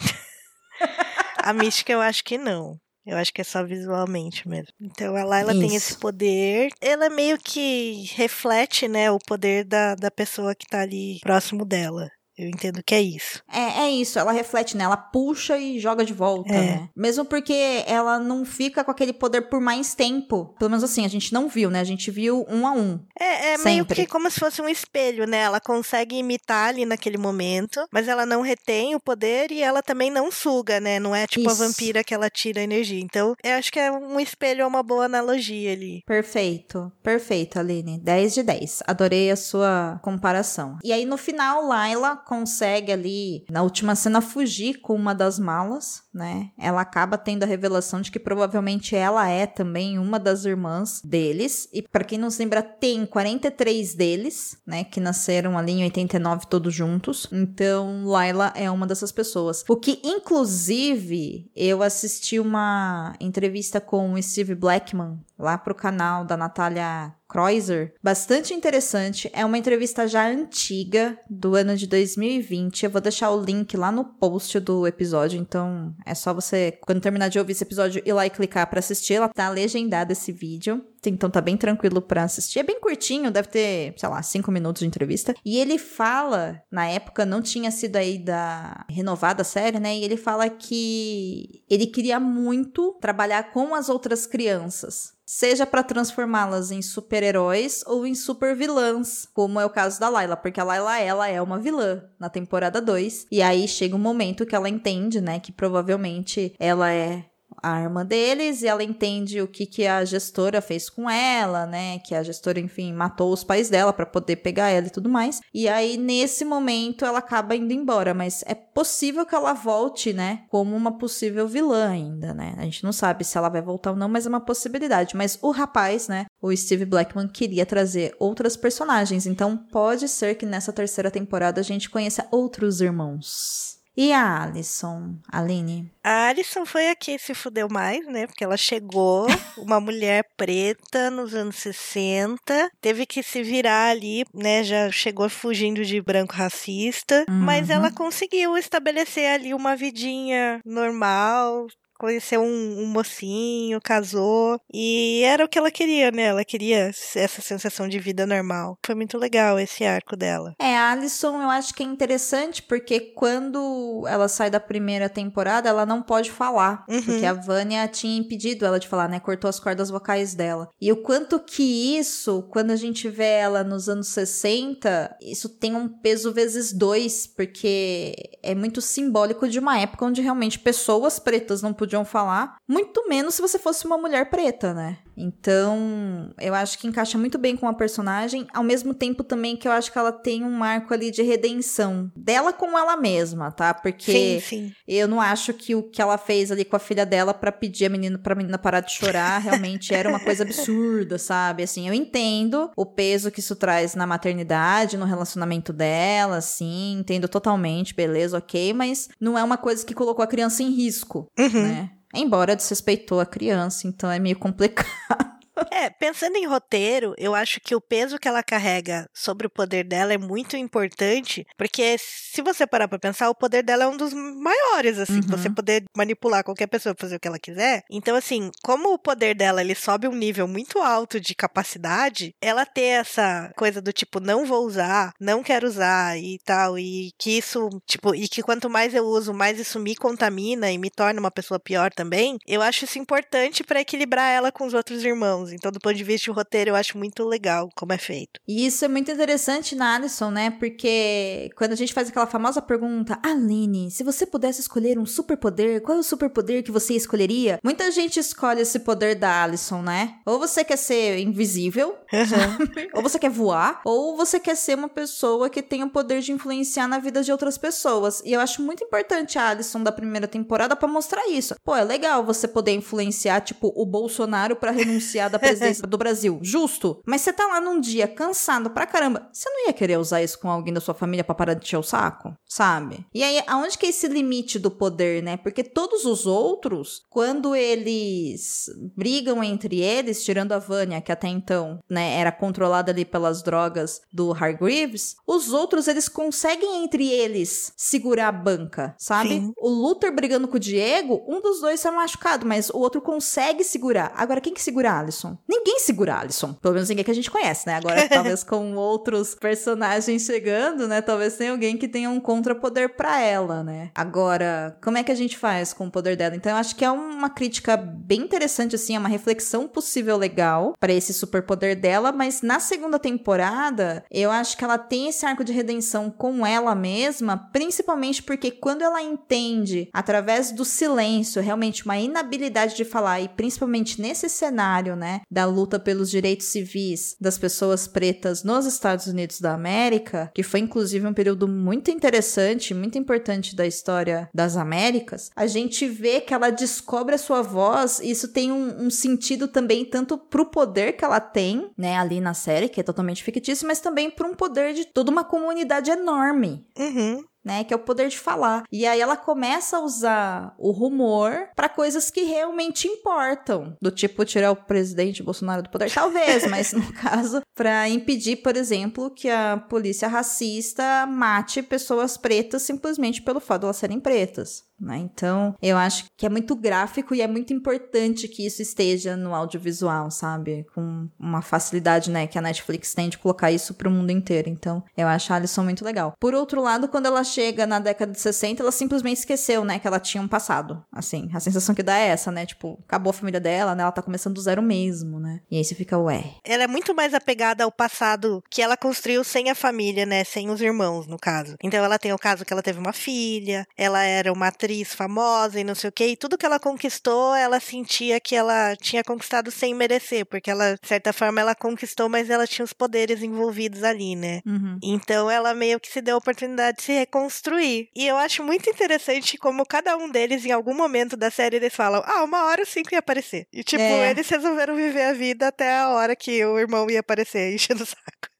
A 1.43 1.55
mística 1.55 1.91
eu 1.91 2.01
acho 2.03 2.23
que 2.23 2.37
não. 2.37 2.79
Eu 3.07 3.17
acho 3.17 3.33
que 3.33 3.41
é 3.41 3.45
só 3.45 3.65
visualmente 3.65 4.47
mesmo. 4.47 4.73
Então 4.79 5.17
a 5.17 5.25
Layla 5.25 5.53
tem 5.53 5.75
esse 5.75 5.99
poder. 5.99 6.71
Ela 6.81 7.09
meio 7.09 7.39
que 7.39 8.05
reflete, 8.15 8.87
né, 8.87 9.11
o 9.11 9.19
poder 9.19 9.65
da, 9.65 9.95
da 9.95 10.11
pessoa 10.11 10.55
que 10.55 10.67
tá 10.67 10.83
ali 10.83 11.19
próximo 11.21 11.65
dela. 11.65 12.11
Eu 12.41 12.49
entendo 12.49 12.83
que 12.85 12.95
é 12.95 13.01
isso. 13.03 13.43
É, 13.53 13.83
é 13.85 13.91
isso, 13.91 14.19
ela 14.19 14.33
reflete, 14.33 14.77
né? 14.77 14.85
Ela 14.85 14.97
puxa 14.97 15.59
e 15.59 15.79
joga 15.79 16.05
de 16.05 16.13
volta, 16.13 16.53
É. 16.53 16.61
né? 16.61 16.89
Mesmo 16.97 17.25
porque 17.25 17.85
ela 17.87 18.19
não 18.19 18.45
fica 18.45 18.83
com 18.85 18.91
aquele 18.91 19.13
poder 19.13 19.43
por 19.43 19.61
mais 19.61 19.95
tempo. 19.95 20.55
Pelo 20.59 20.71
menos 20.71 20.85
assim, 20.85 21.05
a 21.05 21.09
gente 21.09 21.33
não 21.33 21.49
viu, 21.49 21.71
né? 21.71 21.81
A 21.81 21.85
gente 21.85 22.11
viu 22.11 22.45
um 22.49 22.67
a 22.67 22.73
um. 22.73 23.01
É, 23.19 23.55
é 23.55 23.59
meio 23.59 23.79
Sempre. 23.83 23.95
que 23.97 24.07
como 24.07 24.31
se 24.31 24.41
fosse 24.41 24.63
um 24.63 24.69
espelho, 24.69 25.27
né? 25.27 25.39
Ela 25.39 25.61
consegue 25.61 26.17
imitar 26.17 26.69
ali 26.69 26.85
naquele 26.85 27.19
momento, 27.19 27.87
mas 27.93 28.09
ela 28.09 28.25
não 28.25 28.41
retém 28.43 28.95
o 28.95 29.01
poder 29.01 29.51
e 29.51 29.61
ela 29.63 29.83
também 29.83 30.11
não 30.11 30.31
suga, 30.31 30.81
né? 30.81 30.99
Não 30.99 31.15
é 31.15 31.27
tipo 31.27 31.51
Isso. 31.51 31.63
a 31.63 31.67
vampira 31.67 32.03
que 32.05 32.15
ela 32.15 32.31
tira 32.31 32.63
energia. 32.63 33.01
Então, 33.01 33.35
eu 33.43 33.57
acho 33.57 33.71
que 33.73 33.79
é 33.79 33.91
um 33.91 34.19
espelho, 34.21 34.63
é 34.63 34.67
uma 34.67 34.83
boa 34.83 35.05
analogia 35.05 35.73
ali. 35.73 36.03
Perfeito, 36.07 36.91
perfeito, 37.03 37.59
Aline. 37.59 37.99
10 37.99 38.35
de 38.35 38.43
10. 38.43 38.83
Adorei 38.87 39.31
a 39.31 39.37
sua 39.37 39.99
comparação. 40.03 40.79
E 40.85 40.93
aí, 40.93 41.05
no 41.05 41.17
final, 41.17 41.67
Layla 41.67 42.17
consegue 42.31 42.93
ali, 42.93 43.45
na 43.51 43.61
última 43.61 43.97
cena, 43.97 44.21
fugir 44.21 44.81
com 44.81 44.95
uma 44.95 45.13
das 45.13 45.37
malas, 45.37 46.05
né? 46.15 46.53
Ela 46.57 46.81
acaba 46.81 47.19
tendo 47.19 47.43
a 47.43 47.47
revelação 47.47 48.01
de 48.01 48.09
que 48.09 48.21
provavelmente 48.21 48.95
ela 48.95 49.29
é 49.29 49.49
também 49.49 49.99
uma 49.99 50.17
das 50.17 50.45
irmãs 50.45 51.03
deles. 51.03 51.69
E 51.73 51.83
pra 51.83 52.05
quem 52.05 52.21
não 52.21 52.31
se 52.31 52.39
lembra, 52.39 52.63
tem 52.63 53.05
43 53.05 53.95
deles, 53.95 54.57
né? 54.65 54.85
Que 54.85 55.01
nasceram 55.01 55.59
ali 55.59 55.73
em 55.73 55.83
89 55.83 56.47
todos 56.47 56.73
juntos. 56.73 57.27
Então, 57.33 58.05
Layla 58.05 58.53
é 58.55 58.71
uma 58.71 58.87
dessas 58.87 59.11
pessoas. 59.11 59.65
O 59.69 59.75
que, 59.75 60.01
inclusive, 60.05 61.51
eu 61.57 61.83
assisti 61.83 62.39
uma 62.39 63.13
entrevista 63.19 63.81
com 63.81 64.13
o 64.13 64.23
Steve 64.23 64.55
Blackman 64.55 65.19
lá 65.37 65.59
pro 65.59 65.75
canal 65.75 66.25
da 66.25 66.37
Natália 66.37 67.13
Kreuzer, 67.31 67.95
bastante 68.03 68.53
interessante. 68.53 69.31
É 69.33 69.45
uma 69.45 69.57
entrevista 69.57 70.09
já 70.09 70.27
antiga, 70.29 71.17
do 71.29 71.55
ano 71.55 71.77
de 71.77 71.87
2020. 71.87 72.85
Eu 72.85 72.91
vou 72.91 73.01
deixar 73.01 73.31
o 73.31 73.41
link 73.41 73.77
lá 73.77 73.93
no 73.93 74.05
post 74.05 74.59
do 74.59 74.85
episódio, 74.87 75.39
então 75.39 75.95
é 76.05 76.15
só 76.15 76.35
você, 76.35 76.77
quando 76.83 77.01
terminar 77.01 77.29
de 77.29 77.39
ouvir 77.39 77.53
esse 77.53 77.63
episódio, 77.63 78.03
ir 78.05 78.13
lá 78.13 78.27
e 78.27 78.31
clicar 78.31 78.69
pra 78.69 78.81
assistir. 78.81 79.15
Ela 79.15 79.29
tá 79.29 79.49
legendada 79.49 80.13
esse 80.13 80.33
vídeo. 80.33 80.85
Então 81.07 81.31
tá 81.31 81.41
bem 81.41 81.57
tranquilo 81.57 82.03
pra 82.03 82.25
assistir. 82.25 82.59
É 82.59 82.63
bem 82.63 82.79
curtinho, 82.79 83.31
deve 83.31 83.49
ter, 83.49 83.95
sei 83.97 84.09
lá, 84.09 84.23
cinco 84.23 84.53
minutos 84.53 84.81
de 84.81 84.87
entrevista. 84.87 85.35
E 85.45 85.59
ele 85.59 85.79
fala, 85.79 86.61
na 86.71 86.87
época 86.87 87.25
não 87.25 87.41
tinha 87.41 87.71
sido 87.71 87.97
aí 87.97 88.19
da 88.19 88.85
renovada 88.89 89.41
a 89.41 89.45
série, 89.45 89.81
né? 89.81 89.97
E 89.97 90.05
ele 90.05 90.17
fala 90.17 90.51
que 90.51 91.65
ele 91.71 91.87
queria 91.87 92.21
muito 92.21 92.99
trabalhar 93.01 93.51
com 93.53 93.75
as 93.75 93.89
outras 93.89 94.27
crianças. 94.27 95.20
Seja 95.33 95.65
pra 95.65 95.85
transformá-las 95.85 96.73
em 96.73 96.83
super-heróis 96.83 97.85
ou 97.87 98.05
em 98.05 98.17
super-vilãs, 98.17 99.29
como 99.33 99.61
é 99.61 99.65
o 99.65 99.71
caso 99.71 100.01
da 100.01 100.09
Layla, 100.09 100.37
porque 100.37 100.59
a 100.59 100.65
Layla 100.65 100.99
ela 100.99 101.29
é 101.29 101.41
uma 101.41 101.57
vilã 101.57 102.03
na 102.19 102.29
temporada 102.29 102.83
2. 102.83 103.29
E 103.31 103.41
aí 103.41 103.69
chega 103.69 103.95
um 103.95 103.99
momento 104.01 104.45
que 104.45 104.57
ela 104.57 104.69
entende, 104.69 105.21
né, 105.21 105.39
que 105.39 105.53
provavelmente 105.53 106.53
ela 106.59 106.91
é 106.91 107.30
a 107.63 107.71
arma 107.71 108.05
deles 108.05 108.63
e 108.63 108.67
ela 108.67 108.83
entende 108.83 109.41
o 109.41 109.49
que, 109.49 109.67
que 109.67 109.87
a 109.87 110.05
gestora 110.05 110.61
fez 110.61 110.89
com 110.89 111.09
ela, 111.09 111.67
né? 111.67 111.99
Que 112.01 112.15
a 112.15 112.23
gestora, 112.23 112.61
enfim, 112.61 112.93
matou 112.93 113.33
os 113.33 113.45
pais 113.45 113.69
dela 113.69 113.93
pra 113.93 114.07
poder 114.07 114.37
pegar 114.37 114.69
ela 114.69 114.87
e 114.87 114.91
tudo 114.91 115.09
mais. 115.09 115.41
E 115.53 115.69
aí, 115.69 115.97
nesse 115.97 116.45
momento, 116.45 117.05
ela 117.05 117.19
acaba 117.19 117.57
indo 117.57 117.73
embora, 117.73 118.15
mas 118.15 118.43
é 118.47 118.55
possível 118.55 119.27
que 119.27 119.35
ela 119.35 119.53
volte, 119.53 120.13
né? 120.13 120.45
Como 120.49 120.77
uma 120.77 120.99
possível 120.99 121.47
vilã 121.47 121.89
ainda, 121.91 122.33
né? 122.35 122.55
A 122.59 122.63
gente 122.63 122.85
não 122.85 122.93
sabe 122.93 123.25
se 123.25 123.37
ela 123.37 123.49
vai 123.49 123.63
voltar 123.63 123.91
ou 123.91 123.97
não, 123.97 124.09
mas 124.09 124.27
é 124.27 124.29
uma 124.29 124.41
possibilidade. 124.41 125.17
Mas 125.17 125.39
o 125.43 125.51
rapaz, 125.51 126.09
né? 126.09 126.27
O 126.41 126.55
Steve 126.57 126.85
Blackman 126.85 127.29
queria 127.29 127.67
trazer 127.67 128.15
outras 128.19 128.57
personagens, 128.57 129.27
então 129.27 129.57
pode 129.57 130.09
ser 130.09 130.35
que 130.37 130.47
nessa 130.47 130.73
terceira 130.73 131.11
temporada 131.11 131.61
a 131.61 131.65
gente 131.65 131.91
conheça 131.91 132.27
outros 132.31 132.81
irmãos. 132.81 133.80
E 133.97 134.13
a 134.13 134.43
Alison, 134.45 135.17
Aline? 135.31 135.91
A 136.03 136.29
Alison 136.29 136.65
foi 136.65 136.89
a 136.89 136.95
que 136.95 137.19
se 137.19 137.35
fudeu 137.35 137.69
mais, 137.71 138.07
né? 138.07 138.27
Porque 138.27 138.45
ela 138.45 138.57
chegou, 138.57 139.27
uma 139.59 139.81
mulher 139.81 140.25
preta 140.37 141.11
nos 141.11 141.35
anos 141.35 141.57
60, 141.57 142.71
teve 142.81 143.05
que 143.05 143.23
se 143.23 143.43
virar 143.43 143.91
ali, 143.91 144.25
né? 144.33 144.63
Já 144.63 144.91
chegou 144.91 145.29
fugindo 145.29 145.85
de 145.85 146.01
branco 146.01 146.33
racista, 146.35 147.25
mas 147.29 147.69
Uhum. 147.69 147.75
ela 147.77 147.91
conseguiu 147.91 148.57
estabelecer 148.57 149.27
ali 149.29 149.53
uma 149.53 149.75
vidinha 149.77 150.61
normal. 150.65 151.67
Conheceu 152.01 152.41
um, 152.41 152.83
um 152.83 152.87
mocinho, 152.87 153.79
casou, 153.79 154.59
e 154.73 155.23
era 155.23 155.45
o 155.45 155.49
que 155.49 155.59
ela 155.59 155.71
queria, 155.71 156.11
né? 156.11 156.23
Ela 156.23 156.47
queria 156.47 156.91
essa 157.15 157.43
sensação 157.43 157.87
de 157.87 157.99
vida 157.99 158.27
normal. 158.27 158.79
Foi 158.87 158.95
muito 158.95 159.19
legal 159.19 159.59
esse 159.61 159.85
arco 159.85 160.17
dela. 160.17 160.55
É, 160.59 160.79
a 160.79 160.93
Alison 160.93 161.43
eu 161.43 161.51
acho 161.51 161.75
que 161.75 161.83
é 161.83 161.87
interessante 161.87 162.63
porque 162.63 163.01
quando 163.01 164.07
ela 164.09 164.29
sai 164.29 164.49
da 164.49 164.59
primeira 164.59 165.11
temporada, 165.11 165.69
ela 165.69 165.85
não 165.85 166.01
pode 166.01 166.31
falar. 166.31 166.87
Uhum. 166.89 167.03
Porque 167.03 167.27
a 167.27 167.35
Vânia 167.35 167.87
tinha 167.87 168.19
impedido 168.19 168.65
ela 168.65 168.81
de 168.81 168.89
falar, 168.89 169.07
né? 169.07 169.21
Cortou 169.21 169.51
as 169.51 169.61
cordas 169.61 169.91
vocais 169.91 170.35
dela. 170.35 170.71
E 170.81 170.91
o 170.91 170.97
quanto 170.97 171.39
que 171.39 171.99
isso, 171.99 172.49
quando 172.51 172.71
a 172.71 172.77
gente 172.77 173.11
vê 173.11 173.33
ela 173.33 173.63
nos 173.63 173.91
anos 173.91 174.09
60, 174.09 175.19
isso 175.21 175.51
tem 175.51 175.75
um 175.75 175.87
peso 175.87 176.33
vezes 176.33 176.73
dois, 176.73 177.27
porque 177.27 178.15
é 178.43 178.55
muito 178.55 178.81
simbólico 178.81 179.47
de 179.47 179.59
uma 179.59 179.79
época 179.79 180.07
onde 180.07 180.23
realmente 180.23 180.59
pessoas 180.59 181.19
pretas 181.19 181.61
não 181.61 181.75
podiam 181.75 181.90
falar, 182.05 182.57
muito 182.69 183.09
menos 183.09 183.35
se 183.35 183.43
você 183.43 183.59
fosse 183.59 183.87
uma 183.87 183.99
mulher 183.99 184.31
preta, 184.31 184.73
né? 184.75 184.99
Então, 185.17 186.31
eu 186.41 186.55
acho 186.55 186.79
que 186.79 186.87
encaixa 186.87 187.19
muito 187.19 187.37
bem 187.39 187.57
com 187.57 187.69
a 187.69 187.75
personagem, 187.75 188.47
ao 188.55 188.63
mesmo 188.63 188.95
tempo 188.95 189.23
também 189.23 189.57
que 189.57 189.67
eu 189.69 189.73
acho 189.73 189.93
que 189.93 189.99
ela 189.99 190.13
tem 190.13 190.45
um 190.45 190.51
marco 190.51 190.95
ali 190.95 191.11
de 191.11 191.23
redenção 191.23 192.11
dela 192.17 192.53
com 192.53 192.79
ela 192.79 192.97
mesma, 192.97 193.51
tá? 193.51 193.75
Porque 193.75 194.13
Sim, 194.13 194.41
sim. 194.41 194.73
eu 194.89 195.07
não 195.09 195.21
acho 195.21 195.53
que 195.53 195.75
o 195.75 195.83
que 195.83 196.01
ela 196.01 196.17
fez 196.17 196.51
ali 196.51 196.65
com 196.65 196.77
a 196.77 196.79
filha 196.79 197.05
dela 197.05 197.35
pra 197.35 197.53
pedir 197.53 197.87
a 197.87 197.89
menina 197.91 198.19
pra 198.19 198.35
menina 198.35 198.57
parar 198.59 198.81
de 198.81 198.93
chorar 198.93 199.39
realmente 199.39 199.93
era 199.95 200.09
uma 200.09 200.21
coisa 200.21 200.43
absurda, 200.43 201.19
sabe? 201.19 201.63
Assim, 201.63 201.87
eu 201.89 201.95
entendo 201.95 202.71
o 202.77 202.87
peso 202.87 203.31
que 203.31 203.41
isso 203.41 203.57
traz 203.57 203.95
na 203.95 204.07
maternidade, 204.07 204.97
no 204.97 205.05
relacionamento 205.05 205.73
dela, 205.73 206.37
assim, 206.39 206.99
entendo 206.99 207.29
totalmente, 207.29 207.95
beleza, 207.95 208.39
ok, 208.39 208.73
mas 208.73 209.09
não 209.21 209.37
é 209.39 209.43
uma 209.45 209.57
coisa 209.57 209.85
que 209.85 209.95
colocou 209.95 210.23
a 210.23 210.27
criança 210.29 210.63
em 210.63 210.71
risco, 210.71 211.27
Uhum. 211.39 211.63
né? 211.63 211.80
Embora 212.15 212.57
desrespeitou 212.57 213.21
a 213.21 213.27
criança, 213.27 213.87
então 213.87 214.11
é 214.11 214.19
meio 214.19 214.39
complicado. 214.39 215.40
É, 215.71 215.91
pensando 215.91 216.37
em 216.37 216.47
roteiro, 216.47 217.15
eu 217.19 217.35
acho 217.35 217.61
que 217.61 217.75
o 217.75 217.81
peso 217.81 218.19
que 218.19 218.27
ela 218.29 218.43
carrega 218.43 219.09
sobre 219.15 219.47
o 219.47 219.51
poder 219.51 219.85
dela 219.85 220.13
é 220.13 220.19
muito 220.19 220.57
importante, 220.57 221.47
porque 221.57 221.97
se 221.99 222.43
você 222.43 222.67
parar 222.67 222.89
pra 222.89 222.99
pensar, 222.99 223.29
o 223.31 223.35
poder 223.35 223.63
dela 223.63 223.85
é 223.85 223.87
um 223.89 223.97
dos 223.97 224.13
maiores, 224.13 224.99
assim, 224.99 225.21
Uhum. 225.21 225.29
você 225.29 225.51
poder 225.51 225.85
manipular 225.97 226.43
qualquer 226.45 226.67
pessoa 226.67 226.95
pra 226.95 227.03
fazer 227.07 227.17
o 227.17 227.21
que 227.21 227.29
ela 227.29 227.39
quiser. 227.39 227.83
Então, 227.91 228.17
assim, 228.17 228.51
como 228.63 228.93
o 228.93 228.99
poder 228.99 229.35
dela 229.35 229.61
ele 229.61 229.75
sobe 229.75 230.09
um 230.09 230.15
nível 230.15 230.47
muito 230.49 230.79
alto 230.79 231.21
de 231.21 231.35
capacidade, 231.35 232.35
ela 232.41 232.65
ter 232.65 232.83
essa 233.01 233.53
coisa 233.57 233.81
do 233.83 233.93
tipo, 233.93 234.21
não 234.21 234.45
vou 234.45 234.65
usar, 234.67 235.13
não 235.21 235.43
quero 235.43 235.67
usar 235.67 236.19
e 236.19 236.39
tal, 236.45 236.79
e 236.79 237.11
que 237.19 237.37
isso, 237.37 237.69
tipo, 237.87 238.15
e 238.15 238.29
que 238.29 238.43
quanto 238.43 238.69
mais 238.71 238.95
eu 238.95 239.05
uso, 239.05 239.33
mais 239.35 239.59
isso 239.59 239.79
me 239.79 239.95
contamina 239.95 240.71
e 240.71 240.79
me 240.79 240.91
torna 240.91 241.21
uma 241.21 241.31
pessoa 241.31 241.59
pior 241.61 241.93
também, 241.93 242.39
eu 242.47 242.63
acho 242.63 242.85
isso 242.85 242.99
importante 242.99 243.63
pra 243.65 243.81
equilibrar 243.81 244.31
ela 244.31 244.51
com 244.53 244.65
os 244.67 244.75
outros 244.75 245.05
irmãos. 245.05 245.50
Então, 245.53 245.71
do 245.71 245.81
ponto 245.81 245.95
de 245.95 246.05
vista 246.05 246.25
de 246.25 246.31
roteiro, 246.31 246.71
eu 246.71 246.77
acho 246.77 246.97
muito 246.97 247.25
legal 247.25 247.69
como 247.77 247.93
é 247.93 247.99
feito. 247.99 248.41
E 248.47 248.67
isso 248.67 248.85
é 248.85 248.89
muito 248.89 249.11
interessante 249.11 249.75
na 249.75 249.95
Alison, 249.95 250.31
né? 250.31 250.51
Porque 250.51 251.51
quando 251.57 251.73
a 251.73 251.77
gente 251.77 251.93
faz 251.93 252.09
aquela 252.09 252.27
famosa 252.27 252.63
pergunta, 252.63 253.19
Aline, 253.23 253.91
se 253.91 254.03
você 254.05 254.27
pudesse 254.27 254.61
escolher 254.61 254.99
um 254.99 255.07
superpoder, 255.07 255.81
qual 255.83 255.99
é 255.99 256.01
o 256.01 256.05
superpoder 256.05 256.63
que 256.63 256.71
você 256.71 256.95
escolheria? 256.95 257.59
Muita 257.63 257.91
gente 257.91 258.21
escolhe 258.21 258.61
esse 258.61 258.81
poder 258.81 259.15
da 259.15 259.43
Alison, 259.43 259.83
né? 259.83 260.17
Ou 260.25 260.39
você 260.39 260.65
quer 260.65 260.77
ser 260.77 261.19
invisível, 261.19 261.97
ou 262.95 263.03
você 263.03 263.19
quer 263.19 263.31
voar, 263.31 263.81
ou 263.85 264.17
você 264.17 264.39
quer 264.39 264.57
ser 264.57 264.77
uma 264.77 264.89
pessoa 264.89 265.51
que 265.51 265.63
tem 265.63 265.83
o 265.83 265.91
poder 265.91 266.21
de 266.21 266.33
influenciar 266.33 266.87
na 266.87 266.99
vida 266.99 267.23
de 267.23 267.33
outras 267.33 267.59
pessoas. 267.59 268.23
E 268.25 268.33
eu 268.33 268.41
acho 268.41 268.63
muito 268.63 268.85
importante 268.85 269.39
a 269.39 269.49
Alison 269.49 269.83
da 269.83 269.93
primeira 269.93 270.29
temporada 270.29 270.77
para 270.77 270.89
mostrar 270.89 271.29
isso. 271.29 271.55
Pô, 271.65 271.75
é 271.75 271.85
legal 271.85 272.25
você 272.25 272.47
poder 272.47 272.73
influenciar, 272.73 273.41
tipo, 273.41 273.73
o 273.75 273.85
Bolsonaro 273.85 274.57
para 274.57 274.71
renunciar 274.71 275.31
da 275.31 275.39
presidência 275.41 275.87
do 275.87 275.99
Brasil. 275.99 276.39
Justo. 276.43 277.01
Mas 277.07 277.23
você 277.23 277.33
tá 277.33 277.47
lá 277.47 277.61
num 277.61 277.81
dia 277.81 278.07
cansado 278.07 278.71
pra 278.71 278.87
caramba. 278.87 279.29
Você 279.33 279.49
não 279.49 279.67
ia 279.67 279.73
querer 279.73 279.99
usar 279.99 280.23
isso 280.23 280.39
com 280.39 280.51
alguém 280.51 280.73
da 280.73 280.81
sua 280.81 280.95
família 280.95 281.25
pra 281.25 281.35
parar 281.35 281.55
de 281.55 281.65
encher 281.65 281.79
o 281.79 281.83
saco? 281.83 282.35
Sabe? 282.49 283.05
E 283.15 283.23
aí, 283.23 283.43
aonde 283.47 283.79
que 283.79 283.87
é 283.87 283.89
esse 283.89 284.07
limite 284.09 284.59
do 284.59 284.71
poder, 284.71 285.23
né? 285.23 285.37
Porque 285.37 285.65
todos 285.65 286.05
os 286.05 286.27
outros, 286.27 287.03
quando 287.09 287.55
eles 287.55 288.67
brigam 288.97 289.43
entre 289.43 289.81
eles, 289.81 290.25
tirando 290.25 290.53
a 290.53 290.59
Vânia, 290.59 291.01
que 291.01 291.13
até 291.13 291.29
então, 291.29 291.79
né, 291.89 292.19
era 292.19 292.33
controlada 292.33 292.91
ali 292.91 293.05
pelas 293.05 293.43
drogas 293.43 294.01
do 294.13 294.33
Hargreaves, 294.33 295.17
os 295.27 295.53
outros, 295.53 295.89
eles 295.89 296.09
conseguem 296.09 296.85
entre 296.85 297.09
eles 297.09 297.73
segurar 297.77 298.29
a 298.29 298.33
banca, 298.33 298.95
sabe? 298.99 299.31
Sim. 299.31 299.53
O 299.59 299.69
Luther 299.69 300.15
brigando 300.15 300.49
com 300.49 300.57
o 300.57 300.61
Diego, 300.61 301.25
um 301.29 301.41
dos 301.41 301.61
dois 301.61 301.81
tá 301.81 301.91
machucado, 301.91 302.47
mas 302.47 302.71
o 302.71 302.79
outro 302.79 303.01
consegue 303.01 303.65
segurar. 303.65 304.13
Agora, 304.17 304.41
quem 304.41 304.55
que 304.55 304.63
segura 304.63 304.93
a 304.93 304.99
Alison? 305.31 305.39
Ninguém 305.49 305.79
segura 305.79 306.15
a 306.15 306.21
Alison. 306.21 306.53
Pelo 306.55 306.75
menos 306.75 306.89
ninguém 306.89 307.05
que 307.05 307.11
a 307.11 307.15
gente 307.15 307.31
conhece, 307.31 307.67
né? 307.67 307.75
Agora, 307.75 308.07
talvez 308.09 308.43
com 308.43 308.75
outros 308.75 309.35
personagens 309.35 310.23
chegando, 310.23 310.89
né? 310.89 311.01
Talvez 311.01 311.37
tenha 311.37 311.53
alguém 311.53 311.77
que 311.77 311.89
tenha 311.89 312.11
um 312.11 312.21
contrapoder 312.21 312.97
pra 312.97 313.21
ela, 313.21 313.63
né? 313.63 313.91
Agora, 313.95 314.77
como 314.83 314.99
é 314.99 315.03
que 315.03 315.13
a 315.13 315.17
gente 315.17 315.37
faz 315.37 315.73
com 315.73 315.87
o 315.87 315.91
poder 315.91 316.17
dela? 316.17 316.35
Então, 316.35 316.53
eu 316.53 316.59
acho 316.59 316.75
que 316.75 316.85
é 316.85 316.91
uma 316.91 317.31
crítica 317.31 317.77
bem 317.77 318.21
interessante, 318.21 318.75
assim, 318.75 318.97
é 318.97 318.99
uma 318.99 319.09
reflexão 319.09 319.69
possível 319.69 320.17
legal 320.17 320.75
pra 320.79 320.93
esse 320.93 321.13
superpoder 321.13 321.79
dela, 321.79 322.13
mas 322.13 322.43
na 322.43 322.61
segunda 322.61 322.99
temporada, 322.99 324.05
eu 324.11 324.31
acho 324.31 324.57
que 324.57 324.65
ela 324.65 324.79
tem 324.79 325.09
esse 325.09 325.25
arco 325.27 325.45
de 325.45 325.53
redenção 325.53 326.11
com 326.11 326.47
ela 326.47 326.75
mesma, 326.75 327.37
principalmente 327.37 328.23
porque 328.23 328.51
quando 328.51 328.83
ela 328.83 329.03
entende, 329.03 329.89
através 329.93 330.53
do 330.53 330.65
silêncio, 330.65 331.43
realmente 331.43 331.85
uma 331.85 331.99
inabilidade 331.99 332.77
de 332.77 332.85
falar, 332.85 333.21
e 333.21 333.29
principalmente 333.29 334.01
nesse 334.01 334.29
cenário, 334.29 334.97
né, 334.97 335.10
da 335.31 335.45
luta 335.45 335.79
pelos 335.79 336.11
direitos 336.11 336.47
civis 336.47 337.17
das 337.21 337.39
pessoas 337.39 337.87
pretas 337.87 338.43
nos 338.45 338.67
Estados 338.67 339.07
Unidos 339.07 339.41
da 339.41 339.55
América, 339.55 340.31
que 340.35 340.43
foi 340.43 340.61
inclusive 340.61 341.07
um 341.07 341.15
período 341.15 341.47
muito 341.49 341.91
interessante, 341.91 342.75
muito 342.75 342.99
importante 342.99 343.55
da 343.55 343.67
história 343.67 344.29
das 344.35 344.57
Américas, 344.57 345.31
a 345.35 345.47
gente 345.47 345.87
vê 345.87 346.21
que 346.21 346.35
ela 346.35 346.51
descobre 346.51 347.15
a 347.15 347.19
sua 347.19 347.43
voz, 347.43 348.01
e 348.01 348.11
isso 348.11 348.29
tem 348.29 348.53
um, 348.53 348.87
um 348.87 348.91
sentido 348.91 349.49
também 349.49 349.85
tanto 349.85 350.19
pro 350.19 350.47
poder 350.47 350.93
que 350.93 351.05
ela 351.05 351.21
tem, 351.21 351.71
né, 351.77 351.97
ali 351.97 352.21
na 352.21 352.35
série, 352.35 352.69
que 352.69 352.81
é 352.81 352.85
totalmente 352.85 353.23
fictício, 353.23 353.67
mas 353.67 353.81
também 353.81 354.11
por 354.11 354.27
um 354.27 354.35
poder 354.35 354.75
de 354.75 354.85
toda 354.85 355.11
uma 355.11 355.25
comunidade 355.25 355.91
enorme 355.91 356.51
Uhum. 356.79 357.25
Né, 357.45 357.65
que 357.65 357.73
é 357.73 357.77
o 357.77 357.81
poder 357.81 358.09
de 358.09 358.19
falar. 358.19 358.65
E 358.71 358.87
aí 358.87 359.01
ela 359.01 359.17
começa 359.17 359.77
a 359.77 359.81
usar 359.81 360.55
o 360.59 360.71
rumor 360.71 361.49
para 361.55 361.69
coisas 361.69 362.11
que 362.11 362.23
realmente 362.23 362.87
importam, 362.87 363.77
do 363.81 363.91
tipo 363.91 364.25
tirar 364.25 364.51
o 364.51 364.57
presidente 364.57 365.23
Bolsonaro 365.23 365.63
do 365.63 365.71
poder, 365.71 365.93
talvez, 365.93 366.47
mas 366.47 366.73
no 366.73 366.93
caso 366.95 367.43
para 367.55 367.89
impedir, 367.89 368.37
por 368.37 368.57
exemplo, 368.57 369.11
que 369.11 369.29
a 369.29 369.59
polícia 369.69 370.09
racista 370.09 371.07
mate 371.07 371.63
pessoas 371.63 372.17
pretas 372.17 372.63
simplesmente 372.63 373.21
pelo 373.21 373.41
fato 373.41 373.61
de 373.61 373.67
elas 373.67 373.77
serem 373.77 374.01
pretas. 374.01 374.71
Né? 374.81 374.97
Então, 374.97 375.55
eu 375.61 375.77
acho 375.77 376.07
que 376.17 376.25
é 376.25 376.31
muito 376.31 376.57
gráfico 376.57 377.15
e 377.15 377.21
é 377.21 377.27
muito 377.27 377.53
importante 377.53 378.27
que 378.27 378.47
isso 378.47 378.63
esteja 378.63 379.15
no 379.15 379.35
audiovisual, 379.35 380.11
sabe? 380.11 380.65
Com 380.75 381.07
uma 381.19 381.43
facilidade, 381.43 382.11
né, 382.11 382.27
que 382.27 382.39
a 382.39 382.43
Netflix 382.43 382.95
tem 382.95 383.11
de 383.11 383.19
colocar 383.19 383.53
isso 383.53 383.75
pro 383.75 383.91
mundo 383.91 384.11
inteiro. 384.11 384.49
Então, 384.49 384.83
eu 384.97 385.07
acho 385.07 385.33
a 385.33 385.37
Alison 385.37 385.65
muito 385.65 385.85
legal. 385.85 386.15
Por 386.19 386.35
outro 386.35 386.63
lado, 386.63 386.89
quando 386.89 387.07
ela 387.07 387.23
chega 387.31 387.67
na 387.67 387.79
década 387.79 388.13
de 388.13 388.21
60, 388.21 388.63
ela 388.63 388.73
simplesmente 388.73 389.19
esqueceu, 389.19 389.65
né, 389.65 389.79
que 389.79 389.87
ela 389.87 390.01
tinha 390.01 390.23
um 390.23 390.29
passado. 390.29 390.85
Assim, 390.93 391.31
a 391.33 391.41
sensação 391.41 391.75
que 391.75 391.83
dá 391.83 391.99
é 391.99 392.09
essa, 392.09 392.31
né? 392.31 392.47
Tipo, 392.47 392.79
acabou 392.87 393.11
a 393.11 393.15
família 393.15 393.41
dela, 393.41 393.75
né? 393.75 393.83
Ela 393.83 393.93
tá 393.93 394.03
começando 394.03 394.35
do 394.35 394.41
zero 394.41 394.63
mesmo, 394.63 395.19
né? 395.21 395.41
E 395.51 395.57
aí 395.57 395.65
você 395.65 395.75
fica, 395.75 395.99
ué. 395.99 396.35
Ela 396.45 396.65
é 396.65 396.67
muito 396.67 396.95
mais 396.95 397.15
apegada 397.15 397.65
ao 397.65 397.73
passado 397.73 398.43
que 398.51 398.63
ela 398.63 398.77
construiu 398.77 399.23
sem 399.25 399.51
a 399.51 399.55
família, 399.55 400.05
né? 400.05 400.25
Sem 400.25 400.51
os 400.51 400.61
irmãos, 400.61 401.07
no 401.07 401.19
caso. 401.19 401.57
Então 401.63 401.83
ela 401.85 401.99
tem 401.99 402.13
o 402.13 402.19
caso 402.19 402.45
que 402.45 402.53
ela 402.53 402.63
teve 402.63 402.79
uma 402.79 402.93
filha, 402.93 403.67
ela 403.77 404.03
era 404.03 404.33
uma 404.33 404.49
atriz 404.49 404.95
famosa 404.95 405.61
e 405.61 405.65
não 405.65 405.75
sei 405.75 405.89
o 405.89 405.93
quê, 405.93 406.09
e 406.09 406.17
tudo 406.17 406.37
que 406.39 406.47
ela 406.47 406.59
conquistou, 406.59 407.35
ela 407.35 407.61
sentia 407.61 408.21
que 408.21 408.35
ela 408.35 408.77
tinha 408.77 409.05
conquistado 409.05 409.51
sem 409.51 409.75
merecer, 409.75 410.27
porque 410.27 410.51
ela, 410.51 410.75
de 410.81 410.89
certa 410.89 411.13
forma, 411.13 411.41
ela 411.41 411.55
conquistou, 411.55 412.09
mas 412.09 412.31
ela 412.31 412.47
tinha 412.47 412.65
os 412.65 412.73
poderes 412.73 413.23
envolvidos 413.23 413.83
ali, 413.83 414.17
né? 414.17 414.41
Uhum. 414.47 414.79
Então 414.83 415.31
ela 415.31 415.55
meio 415.55 415.81
que 415.81 415.91
se 415.91 416.01
deu 416.01 416.17
a 416.17 416.19
oportunidade 416.19 416.79
de 416.79 416.83
se 416.85 416.93
reconstruir. 417.21 417.89
E 417.95 418.07
eu 418.07 418.17
acho 418.17 418.43
muito 418.43 418.69
interessante 418.69 419.37
como 419.37 419.67
cada 419.67 419.97
um 419.97 420.09
deles, 420.11 420.45
em 420.45 420.53
algum 420.53 420.75
momento 420.75 421.17
da 421.17 421.31
série, 421.31 421.57
eles 421.57 421.75
falam: 421.75 422.03
Ah, 422.05 422.25
uma 422.25 422.45
hora 422.45 422.63
o 422.63 422.67
cinco 422.67 422.89
ia 422.93 422.99
aparecer. 422.99 423.47
E 423.53 423.63
tipo, 423.63 423.83
É. 423.83 424.11
eles 424.11 424.29
resolveram 424.29 424.75
viver 424.77 425.05
a 425.05 425.13
vida 425.13 425.49
até 425.49 425.77
a 425.77 425.91
hora 425.91 426.17
que 426.17 426.45
o 426.45 426.59
irmão 426.59 426.89
ia 426.91 427.01
aparecer, 427.01 427.53
enchendo 427.55 427.83
o 427.83 427.87
saco. 427.87 428.31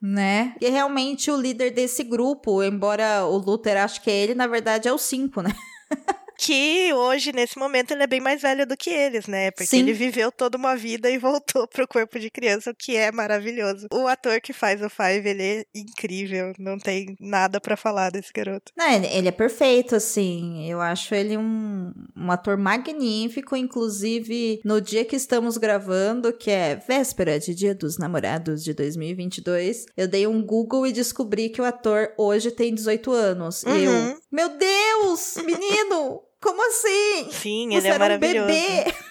Né? 0.00 0.54
E 0.60 0.68
realmente 0.68 1.30
o 1.30 1.36
líder 1.36 1.70
desse 1.70 2.04
grupo, 2.04 2.62
embora 2.62 3.24
o 3.26 3.36
Luther 3.36 3.76
ache 3.76 4.00
que 4.00 4.10
é 4.10 4.14
ele, 4.14 4.34
na 4.34 4.46
verdade 4.46 4.88
é 4.88 4.92
o 4.92 4.98
5, 4.98 5.42
né? 5.42 5.50
Que 6.40 6.92
hoje, 6.94 7.32
nesse 7.32 7.58
momento, 7.58 7.90
ele 7.90 8.04
é 8.04 8.06
bem 8.06 8.20
mais 8.20 8.40
velho 8.40 8.64
do 8.64 8.76
que 8.76 8.88
eles, 8.90 9.26
né? 9.26 9.50
Porque 9.50 9.66
Sim. 9.66 9.80
ele 9.80 9.92
viveu 9.92 10.30
toda 10.30 10.56
uma 10.56 10.76
vida 10.76 11.10
e 11.10 11.18
voltou 11.18 11.66
pro 11.66 11.86
corpo 11.88 12.16
de 12.18 12.30
criança, 12.30 12.70
o 12.70 12.74
que 12.74 12.96
é 12.96 13.10
maravilhoso. 13.10 13.88
O 13.92 14.06
ator 14.06 14.40
que 14.40 14.52
faz 14.52 14.80
o 14.80 14.88
Five, 14.88 15.28
ele 15.28 15.42
é 15.42 15.64
incrível. 15.74 16.52
Não 16.56 16.78
tem 16.78 17.16
nada 17.18 17.60
pra 17.60 17.76
falar 17.76 18.10
desse 18.10 18.32
garoto. 18.32 18.72
Não, 18.76 18.88
ele, 18.88 19.28
é 19.28 19.32
perfeito, 19.32 19.96
assim. 19.96 20.70
Eu 20.70 20.80
acho 20.80 21.12
ele 21.12 21.36
um, 21.36 21.92
um 22.16 22.30
ator 22.30 22.56
magnífico. 22.56 23.56
Inclusive, 23.56 24.60
no 24.64 24.80
dia 24.80 25.04
que 25.04 25.16
estamos 25.16 25.56
gravando, 25.56 26.32
que 26.32 26.50
é 26.52 26.76
véspera 26.76 27.40
de 27.40 27.52
Dia 27.52 27.74
dos 27.74 27.98
Namorados 27.98 28.62
de 28.62 28.72
2022, 28.72 29.86
eu 29.96 30.06
dei 30.06 30.26
um 30.26 30.40
Google 30.40 30.86
e 30.86 30.92
descobri 30.92 31.48
que 31.48 31.60
o 31.60 31.64
ator 31.64 32.12
hoje 32.16 32.52
tem 32.52 32.72
18 32.72 33.10
anos. 33.10 33.64
E 33.64 33.84
eu, 33.84 33.90
Uhum. 33.90 34.16
meu 34.30 34.48
Deus, 34.50 35.34
menino! 35.44 36.22
Como 36.40 36.66
assim? 36.68 37.30
Sim, 37.32 37.68
Você 37.70 37.76
ele 37.78 37.86
é 37.88 37.90
era 37.90 37.96
um 37.96 37.98
maravilhoso. 37.98 38.46
bebê! 38.46 38.94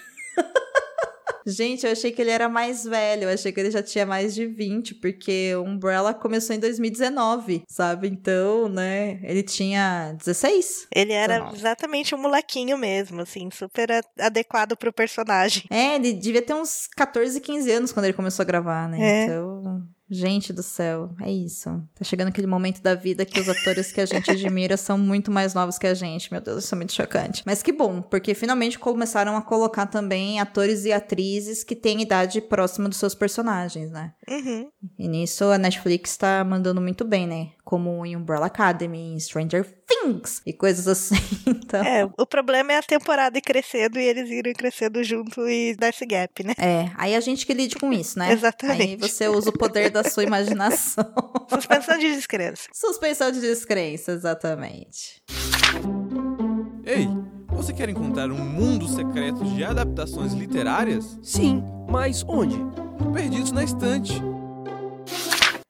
Gente, 1.46 1.86
eu 1.86 1.92
achei 1.92 2.12
que 2.12 2.20
ele 2.20 2.30
era 2.30 2.46
mais 2.46 2.84
velho, 2.84 3.24
eu 3.24 3.30
achei 3.30 3.50
que 3.50 3.58
ele 3.58 3.70
já 3.70 3.82
tinha 3.82 4.04
mais 4.04 4.34
de 4.34 4.46
20, 4.46 4.96
porque 4.96 5.54
o 5.56 5.62
Umbrella 5.62 6.12
começou 6.12 6.54
em 6.54 6.58
2019, 6.58 7.62
sabe? 7.66 8.06
Então, 8.06 8.68
né, 8.68 9.18
ele 9.22 9.42
tinha 9.42 10.12
16. 10.18 10.88
Ele 10.94 11.14
era 11.14 11.36
19. 11.38 11.56
exatamente 11.56 12.14
um 12.14 12.18
molequinho 12.18 12.76
mesmo, 12.76 13.22
assim, 13.22 13.48
super 13.50 13.88
adequado 14.18 14.76
pro 14.76 14.92
personagem. 14.92 15.64
É, 15.70 15.94
ele 15.94 16.12
devia 16.12 16.42
ter 16.42 16.52
uns 16.52 16.86
14, 16.94 17.40
15 17.40 17.70
anos 17.72 17.92
quando 17.92 18.04
ele 18.04 18.14
começou 18.14 18.42
a 18.42 18.46
gravar, 18.46 18.86
né? 18.86 18.98
É. 19.00 19.24
Então, 19.24 19.82
gente 20.10 20.52
do 20.52 20.62
céu, 20.62 21.10
é 21.20 21.30
isso. 21.30 21.70
Tá 21.94 22.04
chegando 22.04 22.28
aquele 22.28 22.46
momento 22.46 22.82
da 22.82 22.94
vida 22.94 23.24
que 23.24 23.40
os 23.40 23.48
atores 23.48 23.92
que 23.92 24.00
a 24.00 24.06
gente 24.06 24.30
admira 24.30 24.76
são 24.76 24.96
muito 24.96 25.30
mais 25.30 25.54
novos 25.54 25.78
que 25.78 25.86
a 25.86 25.94
gente. 25.94 26.32
Meu 26.32 26.40
Deus, 26.40 26.64
isso 26.64 26.74
é 26.74 26.76
muito 26.76 26.92
chocante. 26.92 27.42
Mas 27.44 27.62
que 27.62 27.72
bom, 27.72 28.00
porque 28.02 28.34
finalmente 28.34 28.78
começaram 28.78 29.36
a 29.36 29.42
colocar 29.42 29.86
também 29.86 30.40
atores 30.40 30.84
e 30.84 30.92
atrizes 30.92 31.62
que 31.62 31.76
têm 31.76 32.02
idade 32.02 32.40
próxima 32.40 32.88
dos 32.88 32.98
seus 32.98 33.14
personagens, 33.14 33.90
né? 33.90 34.12
Uhum. 34.28 34.68
E 34.98 35.08
nisso 35.08 35.44
a 35.44 35.58
Netflix 35.58 36.16
tá 36.16 36.44
mandando 36.44 36.80
muito 36.80 37.04
bem, 37.04 37.26
né? 37.26 37.50
Como 37.64 38.04
em 38.04 38.16
Umbrella 38.16 38.46
Academy, 38.46 39.14
em 39.14 39.20
Stranger 39.20 39.77
Things 40.02 40.42
e 40.46 40.52
coisas 40.52 40.88
assim. 40.88 41.16
Então. 41.48 41.82
É, 41.84 42.08
o 42.16 42.26
problema 42.26 42.72
é 42.72 42.78
a 42.78 42.82
temporada 42.82 43.36
ir 43.36 43.42
crescendo 43.42 43.98
e 43.98 44.02
eles 44.02 44.30
irem 44.30 44.54
crescendo 44.54 45.02
junto 45.04 45.46
e 45.48 45.74
dar 45.76 45.88
esse 45.88 46.06
gap, 46.06 46.42
né? 46.42 46.54
É, 46.58 46.90
aí 46.96 47.14
a 47.14 47.20
gente 47.20 47.44
que 47.44 47.52
lide 47.52 47.76
com 47.76 47.92
isso, 47.92 48.18
né? 48.18 48.32
Exatamente. 48.32 48.82
Aí 48.82 48.96
você 48.96 49.28
usa 49.28 49.50
o 49.50 49.52
poder 49.52 49.90
da 49.90 50.02
sua 50.02 50.22
imaginação. 50.22 51.04
Suspensão 51.48 51.98
de 51.98 52.14
descrença. 52.14 52.68
Suspensão 52.72 53.30
de 53.30 53.40
descrença, 53.40 54.12
exatamente. 54.12 55.22
Ei, 56.86 57.06
você 57.48 57.72
quer 57.72 57.90
encontrar 57.90 58.30
um 58.30 58.38
mundo 58.38 58.88
secreto 58.88 59.44
de 59.44 59.62
adaptações 59.62 60.32
literárias? 60.32 61.18
Sim, 61.22 61.62
mas 61.88 62.24
onde? 62.26 62.56
Perdidos 63.12 63.52
na 63.52 63.64
estante. 63.64 64.12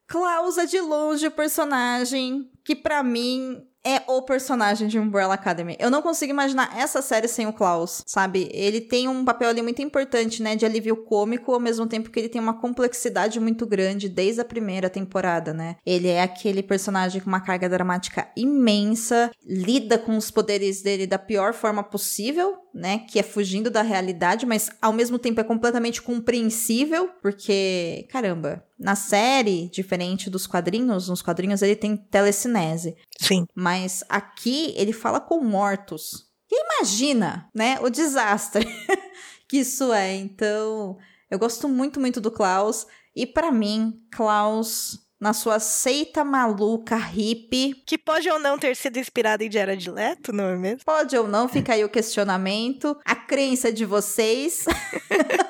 Klaus 0.06 0.58
é 0.58 0.66
de 0.66 0.80
longe 0.80 1.26
o 1.26 1.30
personagem 1.30 2.48
que 2.64 2.76
pra 2.76 3.02
mim 3.02 3.62
é 3.88 4.02
o 4.06 4.20
personagem 4.20 4.86
de 4.86 4.98
Umbrella 4.98 5.32
Academy. 5.32 5.74
Eu 5.78 5.90
não 5.90 6.02
consigo 6.02 6.30
imaginar 6.30 6.76
essa 6.76 7.00
série 7.00 7.26
sem 7.26 7.46
o 7.46 7.52
Klaus, 7.54 8.02
sabe? 8.06 8.50
Ele 8.52 8.82
tem 8.82 9.08
um 9.08 9.24
papel 9.24 9.48
ali 9.48 9.62
muito 9.62 9.80
importante, 9.80 10.42
né, 10.42 10.54
de 10.54 10.66
alívio 10.66 10.94
cômico, 11.04 11.52
ao 11.52 11.60
mesmo 11.60 11.86
tempo 11.86 12.10
que 12.10 12.20
ele 12.20 12.28
tem 12.28 12.40
uma 12.40 12.60
complexidade 12.60 13.40
muito 13.40 13.66
grande 13.66 14.06
desde 14.06 14.42
a 14.42 14.44
primeira 14.44 14.90
temporada, 14.90 15.54
né? 15.54 15.76
Ele 15.86 16.08
é 16.08 16.22
aquele 16.22 16.62
personagem 16.62 17.22
com 17.22 17.28
uma 17.28 17.40
carga 17.40 17.66
dramática 17.66 18.28
imensa, 18.36 19.30
lida 19.46 19.96
com 19.96 20.18
os 20.18 20.30
poderes 20.30 20.82
dele 20.82 21.06
da 21.06 21.18
pior 21.18 21.54
forma 21.54 21.82
possível, 21.82 22.58
né, 22.74 22.98
que 23.08 23.18
é 23.18 23.22
fugindo 23.22 23.70
da 23.70 23.80
realidade, 23.80 24.44
mas 24.44 24.70
ao 24.82 24.92
mesmo 24.92 25.18
tempo 25.18 25.40
é 25.40 25.44
completamente 25.44 26.02
compreensível, 26.02 27.08
porque, 27.22 28.06
caramba, 28.10 28.62
na 28.78 28.94
série, 28.94 29.68
diferente 29.70 30.30
dos 30.30 30.46
quadrinhos, 30.46 31.08
nos 31.08 31.20
quadrinhos 31.20 31.62
ele 31.62 31.74
tem 31.74 31.96
telecinese. 31.96 32.96
Sim. 33.20 33.44
Mas 33.52 33.77
aqui 34.08 34.72
ele 34.76 34.92
fala 34.92 35.20
com 35.20 35.42
mortos. 35.42 36.26
E 36.50 36.64
imagina, 36.64 37.48
né, 37.54 37.78
o 37.80 37.90
desastre 37.90 38.66
que 39.48 39.58
isso 39.58 39.92
é. 39.92 40.14
Então, 40.14 40.96
eu 41.30 41.38
gosto 41.38 41.68
muito, 41.68 42.00
muito 42.00 42.20
do 42.20 42.30
Klaus. 42.30 42.86
E 43.14 43.26
para 43.26 43.52
mim, 43.52 43.94
Klaus, 44.10 44.98
na 45.20 45.32
sua 45.32 45.58
seita 45.58 46.24
maluca 46.24 46.96
hippie, 46.96 47.74
Que 47.86 47.98
pode 47.98 48.30
ou 48.30 48.38
não 48.38 48.58
ter 48.58 48.76
sido 48.76 48.98
inspirado 48.98 49.42
em 49.42 49.50
Jared 49.50 49.90
Leto, 49.90 50.32
não 50.32 50.44
é 50.44 50.56
mesmo? 50.56 50.84
pode 50.84 51.16
ou 51.16 51.26
não, 51.26 51.48
fica 51.48 51.74
aí 51.74 51.84
o 51.84 51.88
questionamento, 51.88 52.96
a 53.04 53.16
crença 53.16 53.72
de 53.72 53.84
vocês. 53.84 54.64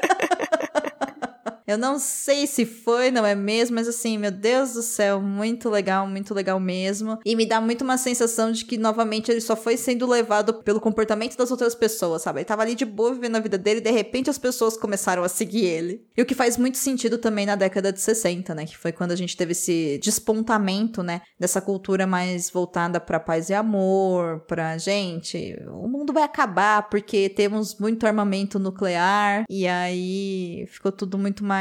Eu 1.69 1.77
não 1.77 1.99
sei 1.99 2.47
se 2.47 2.65
foi, 2.65 3.11
não 3.11 3.27
é 3.27 3.35
mesmo, 3.35 3.75
mas 3.75 3.87
assim, 3.87 4.17
meu 4.17 4.31
Deus 4.31 4.73
do 4.73 4.81
céu, 4.81 5.21
muito 5.21 5.69
legal, 5.69 6.07
muito 6.07 6.33
legal 6.33 6.59
mesmo. 6.59 7.19
E 7.27 7.37
me 7.37 7.45
dá 7.45 7.61
muito 7.61 7.85
uma 7.85 7.99
sensação 7.99 8.51
de 8.51 8.65
que, 8.65 8.79
novamente, 8.79 9.31
ele 9.31 9.43
só 9.43 9.55
foi 9.55 9.77
sendo 9.77 10.07
levado 10.07 10.55
pelo 10.63 10.81
comportamento 10.81 11.37
das 11.37 11.51
outras 11.51 11.75
pessoas, 11.75 12.23
sabe? 12.23 12.39
Ele 12.39 12.47
tava 12.47 12.63
ali 12.63 12.75
de 12.75 12.87
boa 12.87 13.13
vivendo 13.13 13.37
a 13.37 13.41
vida 13.41 13.59
dele 13.59 13.81
e 13.81 13.83
de 13.83 13.91
repente 13.91 14.31
as 14.31 14.39
pessoas 14.39 14.79
começaram 14.79 15.23
a 15.23 15.29
seguir 15.29 15.67
ele. 15.67 16.07
E 16.17 16.23
o 16.23 16.25
que 16.25 16.35
faz 16.35 16.57
muito 16.57 16.79
sentido 16.79 17.19
também 17.19 17.45
na 17.45 17.55
década 17.55 17.93
de 17.93 18.01
60, 18.01 18.55
né? 18.55 18.65
Que 18.65 18.79
foi 18.79 18.91
quando 18.91 19.13
a 19.13 19.17
gente 19.17 19.37
teve 19.37 19.53
esse 19.53 20.01
despontamento, 20.03 21.03
né? 21.03 21.21
Dessa 21.39 21.61
cultura 21.61 22.07
mais 22.07 22.49
voltada 22.49 22.99
pra 22.99 23.21
paz 23.21 23.51
e 23.51 23.55
amor, 23.55 24.41
pra 24.47 24.79
gente, 24.79 25.55
o 25.69 25.87
mundo 25.87 26.15
vai 26.15 26.23
acabar 26.23 26.89
porque 26.89 27.29
temos 27.29 27.79
muito 27.79 28.07
armamento 28.07 28.59
nuclear 28.59 29.45
e 29.51 29.67
aí 29.67 30.65
ficou 30.69 30.91
tudo 30.91 31.19
muito 31.19 31.45
mais. 31.45 31.58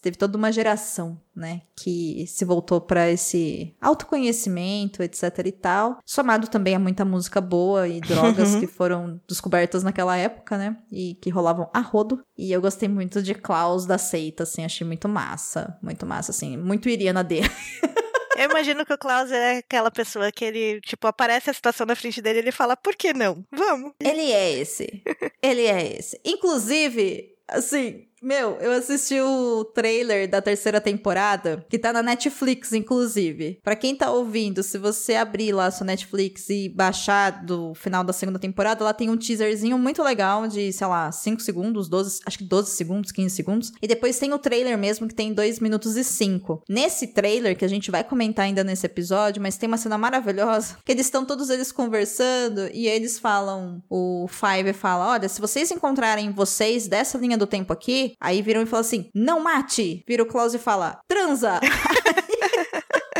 Teve 0.00 0.16
toda 0.16 0.38
uma 0.38 0.52
geração, 0.52 1.20
né? 1.34 1.62
Que 1.76 2.26
se 2.26 2.44
voltou 2.44 2.80
pra 2.80 3.10
esse 3.10 3.74
autoconhecimento, 3.80 5.02
etc 5.02 5.38
e 5.44 5.52
tal. 5.52 5.98
Somado 6.04 6.48
também 6.48 6.74
a 6.74 6.78
muita 6.78 7.04
música 7.04 7.40
boa 7.40 7.88
e 7.88 8.00
drogas 8.02 8.56
que 8.56 8.66
foram 8.66 9.20
descobertas 9.28 9.82
naquela 9.82 10.16
época, 10.16 10.56
né? 10.56 10.76
E 10.90 11.14
que 11.14 11.30
rolavam 11.30 11.68
a 11.72 11.80
rodo. 11.80 12.24
E 12.36 12.52
eu 12.52 12.60
gostei 12.60 12.88
muito 12.88 13.22
de 13.22 13.34
Klaus 13.34 13.86
da 13.86 13.98
seita, 13.98 14.44
assim, 14.44 14.64
achei 14.64 14.86
muito 14.86 15.08
massa. 15.08 15.78
Muito 15.82 16.06
massa, 16.06 16.30
assim. 16.30 16.56
Muito 16.56 16.88
iria 16.88 17.12
na 17.12 17.22
dele. 17.22 17.50
Eu 18.36 18.50
imagino 18.50 18.84
que 18.84 18.92
o 18.92 18.98
Klaus 18.98 19.30
é 19.30 19.58
aquela 19.58 19.90
pessoa 19.90 20.30
que 20.32 20.44
ele, 20.44 20.80
tipo, 20.80 21.06
aparece 21.06 21.50
a 21.50 21.54
situação 21.54 21.86
na 21.86 21.94
frente 21.94 22.20
dele 22.20 22.40
e 22.40 22.42
ele 22.42 22.52
fala, 22.52 22.76
por 22.76 22.96
que 22.96 23.12
não? 23.12 23.44
Vamos. 23.50 23.92
Ele 24.00 24.32
é 24.32 24.52
esse. 24.58 25.02
Ele 25.40 25.66
é 25.66 25.96
esse. 25.98 26.20
Inclusive, 26.24 27.32
assim, 27.46 28.06
meu, 28.24 28.56
eu 28.60 28.72
assisti 28.72 29.20
o 29.20 29.64
trailer 29.64 30.28
da 30.28 30.40
terceira 30.40 30.80
temporada, 30.80 31.64
que 31.68 31.78
tá 31.78 31.92
na 31.92 32.02
Netflix, 32.02 32.72
inclusive. 32.72 33.60
Pra 33.62 33.76
quem 33.76 33.94
tá 33.94 34.10
ouvindo, 34.10 34.62
se 34.62 34.78
você 34.78 35.14
abrir 35.14 35.52
lá 35.52 35.66
a 35.66 35.70
sua 35.70 35.86
Netflix 35.86 36.48
e 36.48 36.68
baixar 36.68 37.44
do 37.44 37.74
final 37.74 38.02
da 38.02 38.12
segunda 38.12 38.38
temporada, 38.38 38.82
ela 38.82 38.94
tem 38.94 39.10
um 39.10 39.16
teaserzinho 39.16 39.78
muito 39.78 40.02
legal 40.02 40.48
de, 40.48 40.72
sei 40.72 40.86
lá, 40.86 41.12
5 41.12 41.42
segundos, 41.42 41.88
12, 41.88 42.20
acho 42.24 42.38
que 42.38 42.44
12 42.44 42.70
segundos, 42.70 43.12
15 43.12 43.34
segundos. 43.34 43.72
E 43.82 43.86
depois 43.86 44.18
tem 44.18 44.32
o 44.32 44.38
trailer 44.38 44.78
mesmo, 44.78 45.06
que 45.06 45.14
tem 45.14 45.32
2 45.32 45.60
minutos 45.60 45.96
e 45.96 46.04
5. 46.04 46.62
Nesse 46.68 47.08
trailer, 47.08 47.56
que 47.56 47.64
a 47.64 47.68
gente 47.68 47.90
vai 47.90 48.02
comentar 48.02 48.46
ainda 48.46 48.64
nesse 48.64 48.86
episódio, 48.86 49.42
mas 49.42 49.58
tem 49.58 49.66
uma 49.66 49.76
cena 49.76 49.98
maravilhosa, 49.98 50.78
que 50.84 50.92
eles 50.92 51.06
estão 51.06 51.24
todos 51.24 51.50
eles 51.50 51.70
conversando 51.70 52.70
e 52.72 52.86
eles 52.86 53.18
falam, 53.18 53.82
o 53.90 54.26
Five 54.28 54.72
fala, 54.72 55.08
olha, 55.08 55.28
se 55.28 55.40
vocês 55.40 55.70
encontrarem 55.70 56.32
vocês 56.32 56.88
dessa 56.88 57.18
linha 57.18 57.36
do 57.36 57.46
tempo 57.46 57.72
aqui, 57.72 58.13
aí 58.20 58.42
viram 58.42 58.62
e 58.62 58.66
falam 58.66 58.80
assim, 58.80 59.10
não 59.14 59.40
mate! 59.40 60.04
Vira 60.06 60.22
o 60.22 60.26
Klaus 60.26 60.54
e 60.54 60.58
fala, 60.58 61.00
transa! 61.08 61.60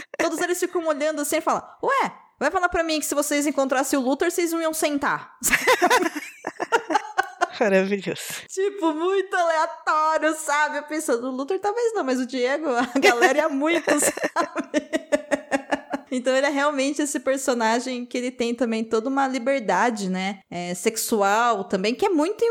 todos 0.18 0.40
eles 0.40 0.58
ficam 0.58 0.86
olhando 0.86 1.20
assim 1.20 1.36
e 1.36 1.40
falam, 1.40 1.62
ué, 1.82 2.12
vai 2.38 2.50
falar 2.50 2.68
pra 2.68 2.82
mim 2.82 2.98
que 3.00 3.06
se 3.06 3.14
vocês 3.14 3.46
encontrassem 3.46 3.98
o 3.98 4.02
Luthor, 4.02 4.30
vocês 4.30 4.52
não 4.52 4.60
iam 4.60 4.74
sentar. 4.74 5.36
Maravilhoso. 7.60 8.42
Tipo, 8.48 8.92
muito 8.94 9.32
aleatório, 9.34 10.34
sabe? 10.34 10.78
Eu 10.78 10.82
pensando, 10.82 11.28
o 11.28 11.30
Luthor 11.30 11.58
talvez 11.60 11.94
não, 11.94 12.02
mas 12.02 12.18
o 12.18 12.26
Diego, 12.26 12.68
a 12.68 12.98
galera 12.98 13.38
ia 13.38 13.48
muito, 13.48 13.88
sabe? 14.00 15.03
Então 16.14 16.34
ele 16.34 16.46
é 16.46 16.50
realmente 16.50 17.02
esse 17.02 17.20
personagem 17.20 18.06
que 18.06 18.16
ele 18.16 18.30
tem 18.30 18.54
também 18.54 18.84
toda 18.84 19.08
uma 19.08 19.26
liberdade, 19.26 20.08
né? 20.08 20.40
É, 20.50 20.74
sexual 20.74 21.64
também, 21.64 21.94
que 21.94 22.06
é 22.06 22.08
muito. 22.08 22.44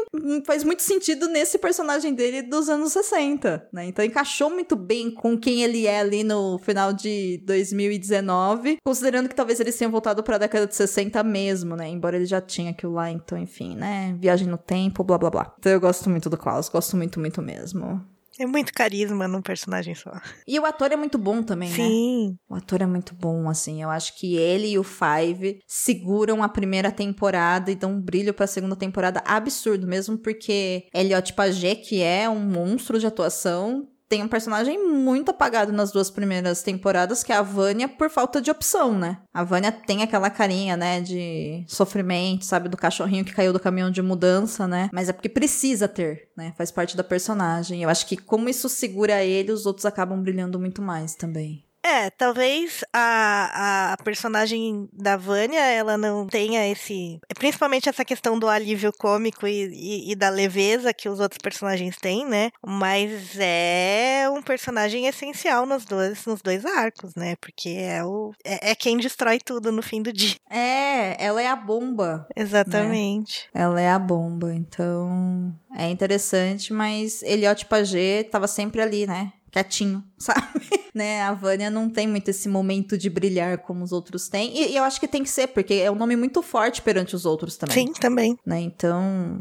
faz 0.46 0.64
muito 0.64 0.82
sentido 0.82 1.28
nesse 1.28 1.58
personagem 1.58 2.14
dele 2.14 2.42
dos 2.42 2.70
anos 2.70 2.94
60, 2.94 3.70
né? 3.72 3.86
Então 3.86 4.04
encaixou 4.04 4.50
muito 4.50 4.76
bem 4.76 5.12
com 5.12 5.38
quem 5.38 5.64
ele 5.64 5.88
é 5.88 6.00
ali 6.00 6.24
no 6.24 6.58
final 6.60 6.94
de 6.94 7.42
2019, 7.46 8.78
considerando 8.84 9.30
que 9.30 9.36
talvez 9.36 9.60
eles 9.60 9.78
tenham 9.78 9.92
voltado 9.92 10.24
pra 10.24 10.38
década 10.38 10.68
de 10.68 10.76
60 10.76 11.24
mesmo, 11.24 11.76
né? 11.76 11.88
Embora 11.88 12.16
ele 12.16 12.26
já 12.26 12.42
tinha 12.42 12.72
aquilo 12.72 12.94
lá, 12.94 13.10
então, 13.10 13.38
enfim, 13.38 13.76
né? 13.76 14.16
Viagem 14.20 14.48
no 14.48 14.58
tempo, 14.58 15.04
blá 15.04 15.18
blá 15.18 15.30
blá. 15.30 15.54
Então 15.60 15.72
eu 15.72 15.80
gosto 15.80 16.10
muito 16.10 16.30
do 16.30 16.38
Klaus, 16.38 16.70
gosto 16.70 16.98
muito, 16.98 17.20
muito 17.20 17.42
mesmo. 17.42 18.13
É 18.40 18.46
muito 18.46 18.74
carisma 18.74 19.28
num 19.28 19.42
personagem 19.42 19.94
só. 19.94 20.12
E 20.48 20.60
o 20.60 20.66
ator 20.66 20.92
é 20.92 20.96
muito 20.96 21.18
bom 21.18 21.44
também, 21.44 21.70
né? 21.70 21.76
Sim. 21.76 22.38
O 22.50 22.56
ator 22.56 22.82
é 22.82 22.86
muito 22.86 23.14
bom, 23.14 23.48
assim. 23.50 23.82
Eu 23.82 23.90
acho 23.90 24.18
que 24.18 24.36
ele 24.36 24.70
e 24.70 24.80
o 24.80 24.84
Five 24.84 25.60
seguram 25.68 26.42
a 26.44 26.50
primeira 26.50 26.92
temporada 26.92 27.72
e 27.72 27.76
dão 27.76 27.92
um 27.92 28.02
brilho 28.02 28.34
pra 28.34 28.48
segunda 28.48 28.76
temporada 28.76 29.22
absurdo, 29.26 29.88
mesmo 29.88 30.18
porque 30.18 30.88
Elliot 30.94 31.34
Pagé, 31.34 31.76
que 31.76 32.02
é 32.02 32.28
um 32.30 32.40
monstro 32.40 33.00
de 33.00 33.06
atuação, 33.06 33.88
tem 34.14 34.22
um 34.22 34.28
personagem 34.28 34.78
muito 34.78 35.32
apagado 35.32 35.72
nas 35.72 35.92
duas 35.92 36.12
primeiras 36.12 36.62
temporadas, 36.62 37.24
que 37.24 37.34
é 37.34 37.36
a 37.36 37.42
Vânia, 37.42 37.90
por 37.90 38.12
falta 38.12 38.40
de 38.40 38.52
opção, 38.52 38.96
né? 38.96 39.18
A 39.34 39.44
Vânia 39.44 39.72
tem 39.72 40.04
aquela 40.04 40.30
carinha, 40.30 40.78
né, 40.78 41.02
de 41.02 41.66
sofrimento, 41.68 42.46
sabe, 42.46 42.70
do 42.70 42.78
cachorrinho 42.78 43.26
que 43.26 43.34
caiu 43.34 43.52
do 43.52 43.60
caminhão 43.60 43.90
de 43.90 44.04
mudança, 44.04 44.68
né? 44.68 44.88
Mas 44.94 45.10
é 45.10 45.14
porque 45.14 45.28
precisa 45.28 45.88
ter, 45.88 46.30
né? 46.38 46.54
Faz 46.56 46.70
parte 46.70 46.96
da 46.96 47.04
personagem. 47.04 47.82
Eu 47.82 47.90
acho 47.90 48.06
que 48.06 48.16
como 48.16 48.48
isso 48.48 48.70
segura 48.70 49.24
ele, 49.24 49.52
os 49.52 49.66
outros 49.66 49.84
acabam 49.88 50.22
brilhando 50.22 50.60
muito 50.60 50.80
mais 50.80 51.16
também. 51.16 51.66
É, 51.84 52.10
talvez 52.10 52.84
a, 52.94 53.92
a 53.94 53.98
personagem 54.04 54.88
da 54.94 55.18
Vânia, 55.18 55.60
ela 55.60 55.98
não 55.98 56.26
tenha 56.26 56.66
esse. 56.68 57.20
Principalmente 57.38 57.90
essa 57.90 58.06
questão 58.06 58.40
do 58.40 58.48
alívio 58.48 58.94
cômico 58.94 59.46
e, 59.46 59.66
e, 59.66 60.12
e 60.12 60.16
da 60.16 60.30
leveza 60.30 60.94
que 60.94 61.10
os 61.10 61.20
outros 61.20 61.40
personagens 61.40 61.98
têm, 61.98 62.26
né? 62.26 62.52
Mas 62.66 63.38
é 63.38 64.30
um 64.30 64.42
personagem 64.42 65.08
essencial 65.08 65.66
nos 65.66 65.84
dois, 65.84 66.26
nos 66.26 66.42
dois 66.42 66.66
arcos, 66.66 67.14
né? 67.16 67.36
Porque 67.36 67.70
é, 67.70 68.04
o, 68.04 68.32
é, 68.46 68.72
é 68.72 68.76
quem 68.76 68.98
destrói 68.98 69.40
tudo 69.40 69.70
no 69.70 69.84
fim 69.84 70.02
do 70.02 70.14
dia. 70.14 70.36
É, 70.50 71.22
ela 71.22 71.42
é 71.42 71.48
a 71.48 71.56
bomba. 71.56 72.26
Exatamente. 72.34 73.50
Ela 73.54 73.82
é 73.82 73.90
a 73.90 74.00
bomba, 74.00 74.54
então 74.54 75.54
é 75.76 75.90
interessante, 75.90 76.72
mas 76.72 77.22
Elliot 77.24 77.66
Pagé 77.66 78.24
tava 78.24 78.48
sempre 78.48 78.82
ali, 78.82 79.06
né? 79.06 79.34
Quietinho, 79.54 80.04
sabe? 80.18 80.60
né? 80.96 81.22
A 81.22 81.34
Vânia 81.34 81.70
não 81.70 81.88
tem 81.88 82.08
muito 82.08 82.28
esse 82.30 82.50
momento 82.50 82.98
de 82.98 83.08
brilhar 83.08 83.60
como 83.60 83.84
os 83.84 83.92
outros 83.92 84.28
têm. 84.28 84.58
E, 84.58 84.72
e 84.72 84.76
eu 84.76 84.84
acho 84.84 85.00
que 85.00 85.08
tem 85.08 85.22
que 85.22 85.30
ser, 85.30 85.48
porque 85.48 85.76
é 85.76 85.92
um 85.92 85.96
nome 85.96 86.16
muito 86.16 86.42
forte 86.42 86.82
perante 86.82 87.16
os 87.16 87.24
outros 87.24 87.56
também. 87.56 87.86
Sim, 87.86 87.94
também. 87.94 88.36
Né? 88.44 88.62
Então, 88.62 89.40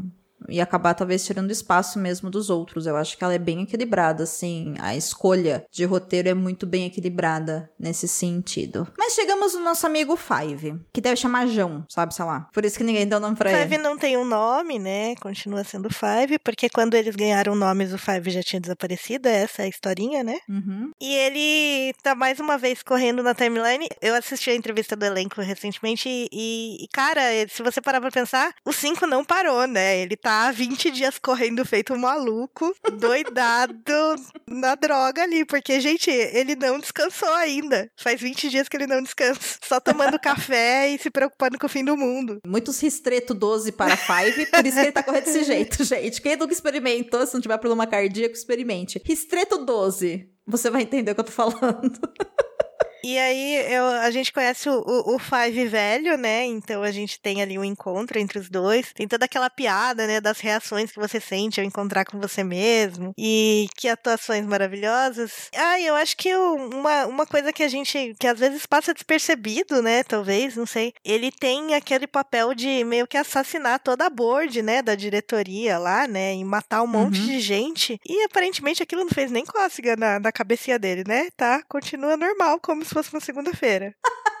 e 0.49 0.61
acabar 0.61 0.93
talvez 0.93 1.25
tirando 1.25 1.51
espaço 1.51 1.99
mesmo 1.99 2.29
dos 2.29 2.49
outros. 2.49 2.85
Eu 2.85 2.95
acho 2.95 3.17
que 3.17 3.23
ela 3.23 3.33
é 3.33 3.39
bem 3.39 3.61
equilibrada, 3.61 4.23
assim. 4.23 4.75
A 4.79 4.95
escolha 4.95 5.65
de 5.71 5.85
roteiro 5.85 6.29
é 6.29 6.33
muito 6.33 6.65
bem 6.65 6.85
equilibrada 6.85 7.69
nesse 7.79 8.07
sentido. 8.07 8.87
Mas 8.97 9.13
chegamos 9.13 9.53
no 9.53 9.61
nosso 9.61 9.85
amigo 9.85 10.15
Five, 10.15 10.79
que 10.91 11.01
deve 11.01 11.15
chamar 11.15 11.47
João, 11.47 11.85
sabe, 11.89 12.13
sei 12.13 12.25
lá. 12.25 12.47
Por 12.53 12.65
isso 12.65 12.77
que 12.77 12.83
ninguém 12.83 13.07
deu 13.07 13.19
nome 13.19 13.35
pra 13.35 13.49
Five 13.49 13.75
ele. 13.75 13.83
não 13.83 13.97
tem 13.97 14.17
um 14.17 14.25
nome, 14.25 14.79
né? 14.79 15.15
Continua 15.15 15.63
sendo 15.63 15.89
Five, 15.89 16.39
porque 16.43 16.69
quando 16.69 16.95
eles 16.95 17.15
ganharam 17.15 17.55
nomes, 17.55 17.93
o 17.93 17.97
Five 17.97 18.29
já 18.29 18.43
tinha 18.43 18.59
desaparecido. 18.59 19.27
Essa 19.27 19.63
é 19.63 19.65
a 19.65 19.69
historinha, 19.69 20.23
né? 20.23 20.37
Uhum. 20.49 20.91
E 21.01 21.15
ele 21.15 21.93
tá 22.01 22.15
mais 22.15 22.39
uma 22.39 22.57
vez 22.57 22.81
correndo 22.83 23.23
na 23.23 23.33
timeline. 23.33 23.87
Eu 24.01 24.15
assisti 24.15 24.49
a 24.49 24.55
entrevista 24.55 24.95
do 24.95 25.05
elenco 25.05 25.41
recentemente 25.41 26.09
e, 26.09 26.83
e, 26.83 26.87
cara, 26.91 27.21
se 27.49 27.61
você 27.63 27.81
parar 27.81 28.01
pra 28.01 28.11
pensar, 28.11 28.53
o 28.65 28.73
5 28.73 29.05
não 29.07 29.23
parou, 29.23 29.67
né? 29.67 29.97
Ele 29.97 30.15
tá 30.15 30.33
tá 30.43 30.51
20 30.51 30.91
dias 30.91 31.17
correndo 31.17 31.63
feito 31.63 31.93
um 31.93 31.97
maluco, 31.97 32.75
doidado 32.99 34.15
na 34.45 34.75
droga 34.75 35.23
ali, 35.23 35.45
porque, 35.45 35.79
gente, 35.79 36.09
ele 36.11 36.53
não 36.55 36.79
descansou 36.79 37.33
ainda. 37.35 37.89
Faz 37.95 38.19
20 38.19 38.49
dias 38.49 38.67
que 38.67 38.75
ele 38.75 38.87
não 38.87 39.01
descansa, 39.01 39.39
só 39.63 39.79
tomando 39.79 40.19
café 40.19 40.89
e 40.91 40.97
se 40.97 41.09
preocupando 41.09 41.57
com 41.57 41.65
o 41.65 41.69
fim 41.69 41.85
do 41.85 41.95
mundo. 41.95 42.39
Muitos 42.45 42.81
ristreto 42.81 43.33
12 43.33 43.71
para 43.71 43.95
5, 43.95 44.51
por 44.51 44.65
isso 44.65 44.75
que 44.75 44.81
ele 44.81 44.91
tá 44.91 45.03
correndo 45.03 45.25
desse 45.25 45.43
jeito, 45.45 45.83
gente. 45.85 46.21
Quem 46.21 46.35
nunca 46.35 46.53
experimentou, 46.53 47.25
se 47.25 47.33
não 47.33 47.41
tiver 47.41 47.57
problema 47.57 47.87
cardíaco, 47.87 48.35
experimente. 48.35 49.01
Ristreto 49.05 49.63
12. 49.63 50.29
Você 50.45 50.69
vai 50.69 50.81
entender 50.81 51.11
o 51.11 51.15
que 51.15 51.21
eu 51.21 51.25
tô 51.25 51.31
falando. 51.31 51.99
E 53.03 53.17
aí 53.19 53.55
eu, 53.73 53.85
a 53.85 54.09
gente 54.11 54.31
conhece 54.31 54.69
o, 54.69 54.79
o, 54.79 55.15
o, 55.15 55.19
Five 55.19 55.65
velho, 55.67 56.17
né? 56.17 56.45
Então 56.45 56.81
a 56.81 56.91
gente 56.91 57.19
tem 57.19 57.41
ali 57.41 57.59
um 57.59 57.63
encontro 57.63 58.17
entre 58.17 58.39
os 58.39 58.49
dois. 58.49 58.93
Tem 58.93 59.07
toda 59.07 59.25
aquela 59.25 59.49
piada, 59.49 60.07
né? 60.07 60.21
Das 60.21 60.39
reações 60.39 60.89
que 60.89 60.99
você 60.99 61.19
sente 61.19 61.59
ao 61.59 61.65
encontrar 61.65 62.05
com 62.05 62.17
você 62.17 62.45
mesmo. 62.45 63.13
E 63.17 63.67
que 63.75 63.89
atuações 63.89 64.45
maravilhosas. 64.45 65.49
Ah, 65.53 65.81
eu 65.81 65.95
acho 65.95 66.15
que 66.15 66.33
uma, 66.33 67.05
uma 67.05 67.25
coisa 67.25 67.51
que 67.51 67.61
a 67.61 67.67
gente, 67.67 68.15
que 68.17 68.25
às 68.25 68.39
vezes 68.39 68.65
passa 68.65 68.93
despercebido, 68.93 69.81
né? 69.81 70.03
Talvez, 70.03 70.55
não 70.55 70.65
sei. 70.65 70.93
Ele 71.03 71.29
tem 71.29 71.75
aquele 71.75 72.07
papel 72.07 72.53
de 72.53 72.85
meio 72.85 73.05
que 73.05 73.17
assassinar 73.17 73.79
toda 73.79 74.05
a 74.05 74.09
board, 74.09 74.61
né? 74.61 74.81
Da 74.81 74.95
diretoria 74.95 75.77
lá, 75.77 76.07
né? 76.07 76.35
E 76.35 76.45
matar 76.45 76.81
um 76.81 76.87
monte 76.87 77.19
uhum. 77.19 77.25
de 77.25 77.39
gente. 77.41 77.99
E 78.07 78.23
aparentemente 78.23 78.81
aquilo 78.81 79.03
não 79.03 79.11
fez 79.11 79.29
nem 79.29 79.45
cócega 79.45 79.97
na, 79.97 80.21
na 80.21 80.31
cabecinha 80.31 80.79
dele, 80.79 81.03
né? 81.05 81.27
Tá? 81.35 81.61
Continua 81.67 82.15
normal, 82.15 82.61
como 82.61 82.85
se 82.85 82.92
se 82.93 83.09
fosse 83.09 83.13
uma 83.13 83.21
segunda-feira. 83.21 83.95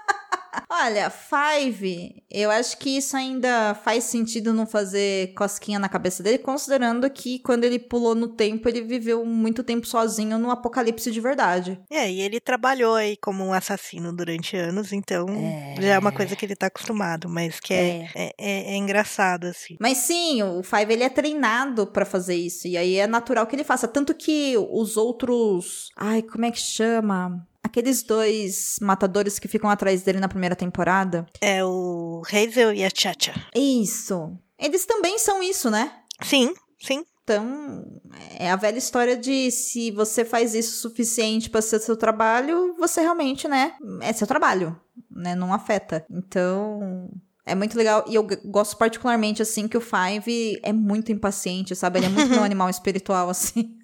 Olha, 0.69 1.09
Five, 1.09 2.23
eu 2.31 2.49
acho 2.49 2.77
que 2.77 2.97
isso 2.97 3.15
ainda 3.15 3.75
faz 3.75 4.05
sentido 4.05 4.53
não 4.53 4.65
fazer 4.65 5.33
cosquinha 5.35 5.77
na 5.77 5.87
cabeça 5.87 6.23
dele, 6.23 6.39
considerando 6.39 7.09
que 7.09 7.39
quando 7.39 7.63
ele 7.63 7.77
pulou 7.77 8.15
no 8.15 8.27
tempo, 8.27 8.67
ele 8.67 8.81
viveu 8.81 9.23
muito 9.23 9.63
tempo 9.63 9.85
sozinho 9.85 10.37
no 10.37 10.49
apocalipse 10.49 11.11
de 11.11 11.21
verdade. 11.21 11.79
É, 11.91 12.11
e 12.11 12.21
ele 12.21 12.39
trabalhou 12.39 12.95
aí 12.95 13.15
como 13.17 13.43
um 13.43 13.53
assassino 13.53 14.11
durante 14.11 14.57
anos, 14.57 14.91
então 14.91 15.27
é... 15.29 15.75
já 15.79 15.93
é 15.93 15.99
uma 15.99 16.11
coisa 16.11 16.35
que 16.35 16.45
ele 16.45 16.55
tá 16.55 16.67
acostumado, 16.67 17.29
mas 17.29 17.59
que 17.59 17.73
é, 17.73 18.09
é. 18.15 18.33
é, 18.37 18.73
é 18.73 18.75
engraçado, 18.75 19.45
assim. 19.45 19.77
Mas 19.79 19.99
sim, 19.99 20.41
o 20.41 20.63
Five 20.63 20.91
ele 20.91 21.03
é 21.03 21.09
treinado 21.09 21.87
para 21.87 22.05
fazer 22.05 22.35
isso, 22.35 22.67
e 22.67 22.77
aí 22.77 22.95
é 22.95 23.05
natural 23.07 23.45
que 23.45 23.55
ele 23.55 23.63
faça. 23.63 23.87
Tanto 23.87 24.13
que 24.13 24.55
os 24.57 24.97
outros. 24.97 25.89
Ai, 25.95 26.23
como 26.23 26.45
é 26.45 26.51
que 26.51 26.59
chama? 26.59 27.47
Aqueles 27.63 28.03
dois 28.03 28.77
matadores 28.81 29.39
que 29.39 29.47
ficam 29.47 29.69
atrás 29.69 30.03
dele 30.03 30.19
na 30.19 30.27
primeira 30.27 30.55
temporada. 30.55 31.25
É 31.41 31.63
o 31.63 32.21
Hazel 32.27 32.73
e 32.73 32.83
a 32.83 32.89
Chacha. 32.93 33.33
Isso. 33.55 34.37
Eles 34.59 34.85
também 34.85 35.17
são 35.17 35.41
isso, 35.41 35.69
né? 35.69 35.91
Sim, 36.21 36.53
sim. 36.79 37.03
Então, 37.23 38.01
é 38.37 38.51
a 38.51 38.57
velha 38.57 38.77
história 38.77 39.15
de 39.15 39.49
se 39.49 39.91
você 39.91 40.25
faz 40.25 40.53
isso 40.53 40.71
o 40.71 40.89
suficiente 40.89 41.49
para 41.49 41.61
ser 41.61 41.79
seu 41.79 41.95
trabalho, 41.95 42.75
você 42.77 42.99
realmente, 42.99 43.47
né, 43.47 43.73
é 44.01 44.11
seu 44.11 44.27
trabalho, 44.27 44.77
né, 45.09 45.33
não 45.33 45.53
afeta. 45.53 46.05
Então, 46.11 47.09
é 47.45 47.55
muito 47.55 47.77
legal 47.77 48.03
e 48.09 48.15
eu 48.15 48.27
gosto 48.45 48.77
particularmente 48.77 49.41
assim 49.41 49.69
que 49.69 49.77
o 49.77 49.81
Five 49.81 50.59
é 50.63 50.73
muito 50.73 51.13
impaciente, 51.13 51.75
sabe? 51.75 51.99
Ele 51.99 52.07
é 52.07 52.09
muito 52.09 52.29
meu 52.31 52.43
animal 52.43 52.69
espiritual 52.69 53.29
assim 53.29 53.77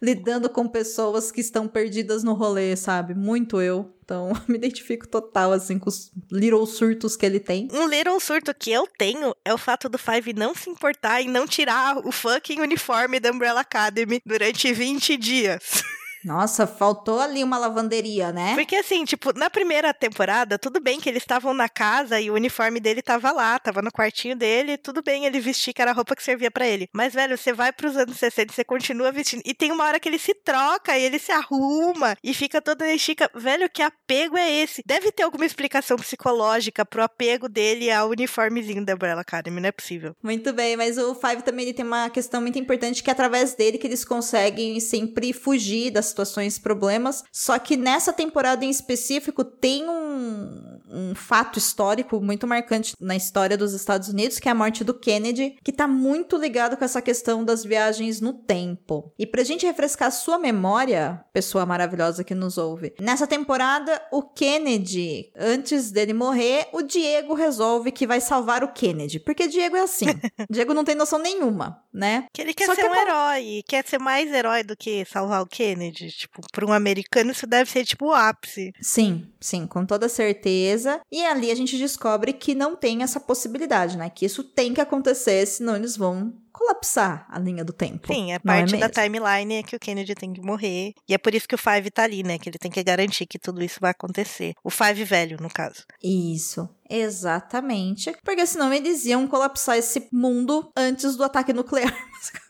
lidando 0.00 0.48
com 0.48 0.68
pessoas 0.68 1.30
que 1.30 1.40
estão 1.40 1.66
perdidas 1.66 2.22
no 2.22 2.34
rolê, 2.34 2.76
sabe? 2.76 3.14
Muito 3.14 3.60
eu. 3.60 3.92
Então, 4.04 4.32
me 4.46 4.56
identifico 4.56 5.06
total, 5.06 5.52
assim, 5.52 5.78
com 5.78 5.88
os 5.88 6.12
little 6.30 6.64
surtos 6.64 7.16
que 7.16 7.26
ele 7.26 7.40
tem. 7.40 7.68
Um 7.72 7.88
little 7.88 8.20
surto 8.20 8.54
que 8.54 8.70
eu 8.70 8.86
tenho 8.98 9.34
é 9.44 9.52
o 9.52 9.58
fato 9.58 9.88
do 9.88 9.98
Five 9.98 10.32
não 10.32 10.54
se 10.54 10.70
importar 10.70 11.20
em 11.22 11.28
não 11.28 11.46
tirar 11.46 11.98
o 11.98 12.12
fucking 12.12 12.60
uniforme 12.60 13.18
da 13.18 13.30
Umbrella 13.30 13.60
Academy 13.60 14.20
durante 14.24 14.72
20 14.72 15.16
dias. 15.16 15.82
Nossa, 16.26 16.66
faltou 16.66 17.20
ali 17.20 17.44
uma 17.44 17.56
lavanderia, 17.56 18.32
né? 18.32 18.56
Porque 18.56 18.74
assim, 18.74 19.04
tipo, 19.04 19.32
na 19.38 19.48
primeira 19.48 19.94
temporada, 19.94 20.58
tudo 20.58 20.80
bem 20.80 20.98
que 21.00 21.08
eles 21.08 21.22
estavam 21.22 21.54
na 21.54 21.68
casa 21.68 22.20
e 22.20 22.28
o 22.28 22.34
uniforme 22.34 22.80
dele 22.80 23.00
tava 23.00 23.30
lá, 23.30 23.56
tava 23.60 23.80
no 23.80 23.92
quartinho 23.92 24.34
dele, 24.34 24.76
tudo 24.76 25.04
bem 25.04 25.24
ele 25.24 25.38
vestir 25.38 25.72
que 25.72 25.80
era 25.80 25.92
a 25.92 25.94
roupa 25.94 26.16
que 26.16 26.24
servia 26.24 26.50
para 26.50 26.66
ele. 26.66 26.88
Mas, 26.92 27.14
velho, 27.14 27.38
você 27.38 27.52
vai 27.52 27.72
pros 27.72 27.96
anos 27.96 28.18
60 28.18 28.52
e 28.52 28.54
você 28.56 28.64
continua 28.64 29.12
vestindo. 29.12 29.42
E 29.44 29.54
tem 29.54 29.70
uma 29.70 29.84
hora 29.84 30.00
que 30.00 30.08
ele 30.08 30.18
se 30.18 30.34
troca 30.34 30.98
e 30.98 31.04
ele 31.04 31.20
se 31.20 31.30
arruma 31.30 32.16
e 32.24 32.34
fica 32.34 32.60
todo 32.60 32.82
chica. 32.98 33.30
Velho, 33.32 33.70
que 33.70 33.82
apego 33.82 34.36
é 34.36 34.50
esse? 34.50 34.82
Deve 34.84 35.12
ter 35.12 35.22
alguma 35.22 35.46
explicação 35.46 35.96
psicológica 35.96 36.84
pro 36.84 37.04
apego 37.04 37.48
dele 37.48 37.88
ao 37.88 38.08
uniformezinho 38.10 38.84
da 38.84 38.94
Umbrella 38.94 39.20
Academy, 39.20 39.60
não 39.60 39.68
é 39.68 39.72
possível. 39.72 40.16
Muito 40.20 40.52
bem, 40.52 40.76
mas 40.76 40.98
o 40.98 41.14
Five 41.14 41.42
também 41.42 41.66
ele 41.66 41.74
tem 41.74 41.84
uma 41.84 42.10
questão 42.10 42.40
muito 42.40 42.58
importante 42.58 43.00
que 43.00 43.10
é 43.10 43.12
através 43.12 43.54
dele 43.54 43.78
que 43.78 43.86
eles 43.86 44.04
conseguem 44.04 44.80
sempre 44.80 45.32
fugir 45.32 45.92
das 45.92 46.15
situações, 46.16 46.58
problemas. 46.58 47.22
Só 47.30 47.58
que 47.58 47.76
nessa 47.76 48.12
temporada 48.12 48.64
em 48.64 48.70
específico 48.70 49.44
tem 49.44 49.88
um, 49.88 50.75
um 50.90 51.14
fato 51.14 51.58
histórico 51.58 52.20
muito 52.20 52.46
marcante 52.46 52.94
na 53.00 53.16
história 53.16 53.56
dos 53.56 53.72
Estados 53.72 54.08
Unidos, 54.08 54.38
que 54.38 54.48
é 54.48 54.52
a 54.52 54.54
morte 54.54 54.84
do 54.84 54.94
Kennedy, 54.94 55.56
que 55.62 55.72
tá 55.72 55.86
muito 55.86 56.36
ligado 56.36 56.76
com 56.76 56.84
essa 56.84 57.02
questão 57.02 57.44
das 57.44 57.64
viagens 57.64 58.20
no 58.20 58.32
tempo. 58.32 59.12
E 59.18 59.26
pra 59.26 59.44
gente 59.44 59.66
refrescar 59.66 60.08
a 60.08 60.12
sua 60.12 60.38
memória, 60.38 61.24
pessoa 61.32 61.66
maravilhosa 61.66 62.24
que 62.24 62.34
nos 62.34 62.58
ouve, 62.58 62.94
nessa 63.00 63.26
temporada, 63.26 64.00
o 64.12 64.22
Kennedy, 64.22 65.30
antes 65.36 65.90
dele 65.90 66.12
morrer, 66.12 66.68
o 66.72 66.82
Diego 66.82 67.34
resolve 67.34 67.92
que 67.92 68.06
vai 68.06 68.20
salvar 68.20 68.62
o 68.62 68.72
Kennedy. 68.72 69.20
Porque 69.20 69.48
Diego 69.48 69.76
é 69.76 69.82
assim. 69.82 70.06
Diego 70.50 70.74
não 70.74 70.84
tem 70.84 70.94
noção 70.94 71.18
nenhuma, 71.18 71.82
né? 71.92 72.26
Que 72.32 72.42
ele 72.42 72.54
quer 72.54 72.66
Só 72.66 72.74
ser 72.74 72.82
que 72.82 72.88
um 72.88 72.94
é... 72.94 73.02
herói, 73.02 73.62
quer 73.66 73.84
ser 73.86 73.98
mais 73.98 74.32
herói 74.32 74.62
do 74.62 74.76
que 74.76 75.04
salvar 75.04 75.42
o 75.42 75.46
Kennedy 75.46 76.10
tipo, 76.10 76.40
para 76.52 76.66
um 76.66 76.72
americano 76.72 77.30
isso 77.30 77.46
deve 77.46 77.70
ser 77.70 77.84
tipo 77.84 78.06
o 78.06 78.12
ápice. 78.12 78.72
Sim, 78.80 79.26
sim, 79.40 79.66
com 79.66 79.84
toda 79.84 80.08
certeza. 80.08 80.75
E 81.10 81.24
ali 81.24 81.50
a 81.50 81.54
gente 81.54 81.78
descobre 81.78 82.32
que 82.32 82.54
não 82.54 82.76
tem 82.76 83.02
essa 83.02 83.20
possibilidade, 83.20 83.96
né? 83.96 84.10
Que 84.10 84.26
isso 84.26 84.44
tem 84.44 84.74
que 84.74 84.80
acontecer, 84.80 85.46
senão 85.46 85.76
eles 85.76 85.96
vão 85.96 86.34
colapsar 86.56 87.26
a 87.28 87.38
linha 87.38 87.62
do 87.62 87.72
tempo. 87.72 88.12
Sim, 88.12 88.32
é 88.32 88.38
parte 88.38 88.74
é 88.74 88.78
da 88.78 88.88
timeline 88.88 89.56
é 89.56 89.62
que 89.62 89.76
o 89.76 89.78
Kennedy 89.78 90.14
tem 90.14 90.32
que 90.32 90.40
morrer. 90.40 90.94
E 91.06 91.12
é 91.12 91.18
por 91.18 91.34
isso 91.34 91.46
que 91.46 91.54
o 91.54 91.58
Five 91.58 91.90
tá 91.90 92.04
ali, 92.04 92.22
né? 92.22 92.38
Que 92.38 92.48
ele 92.48 92.58
tem 92.58 92.70
que 92.70 92.82
garantir 92.82 93.26
que 93.26 93.38
tudo 93.38 93.62
isso 93.62 93.78
vai 93.78 93.90
acontecer. 93.90 94.54
O 94.64 94.70
Five 94.70 95.04
velho, 95.04 95.36
no 95.40 95.50
caso. 95.50 95.84
Isso. 96.02 96.68
Exatamente. 96.88 98.14
Porque 98.24 98.46
senão 98.46 98.72
eles 98.72 99.04
iam 99.04 99.26
colapsar 99.26 99.76
esse 99.76 100.08
mundo 100.10 100.70
antes 100.74 101.16
do 101.16 101.24
ataque 101.24 101.52
nuclear, 101.52 101.94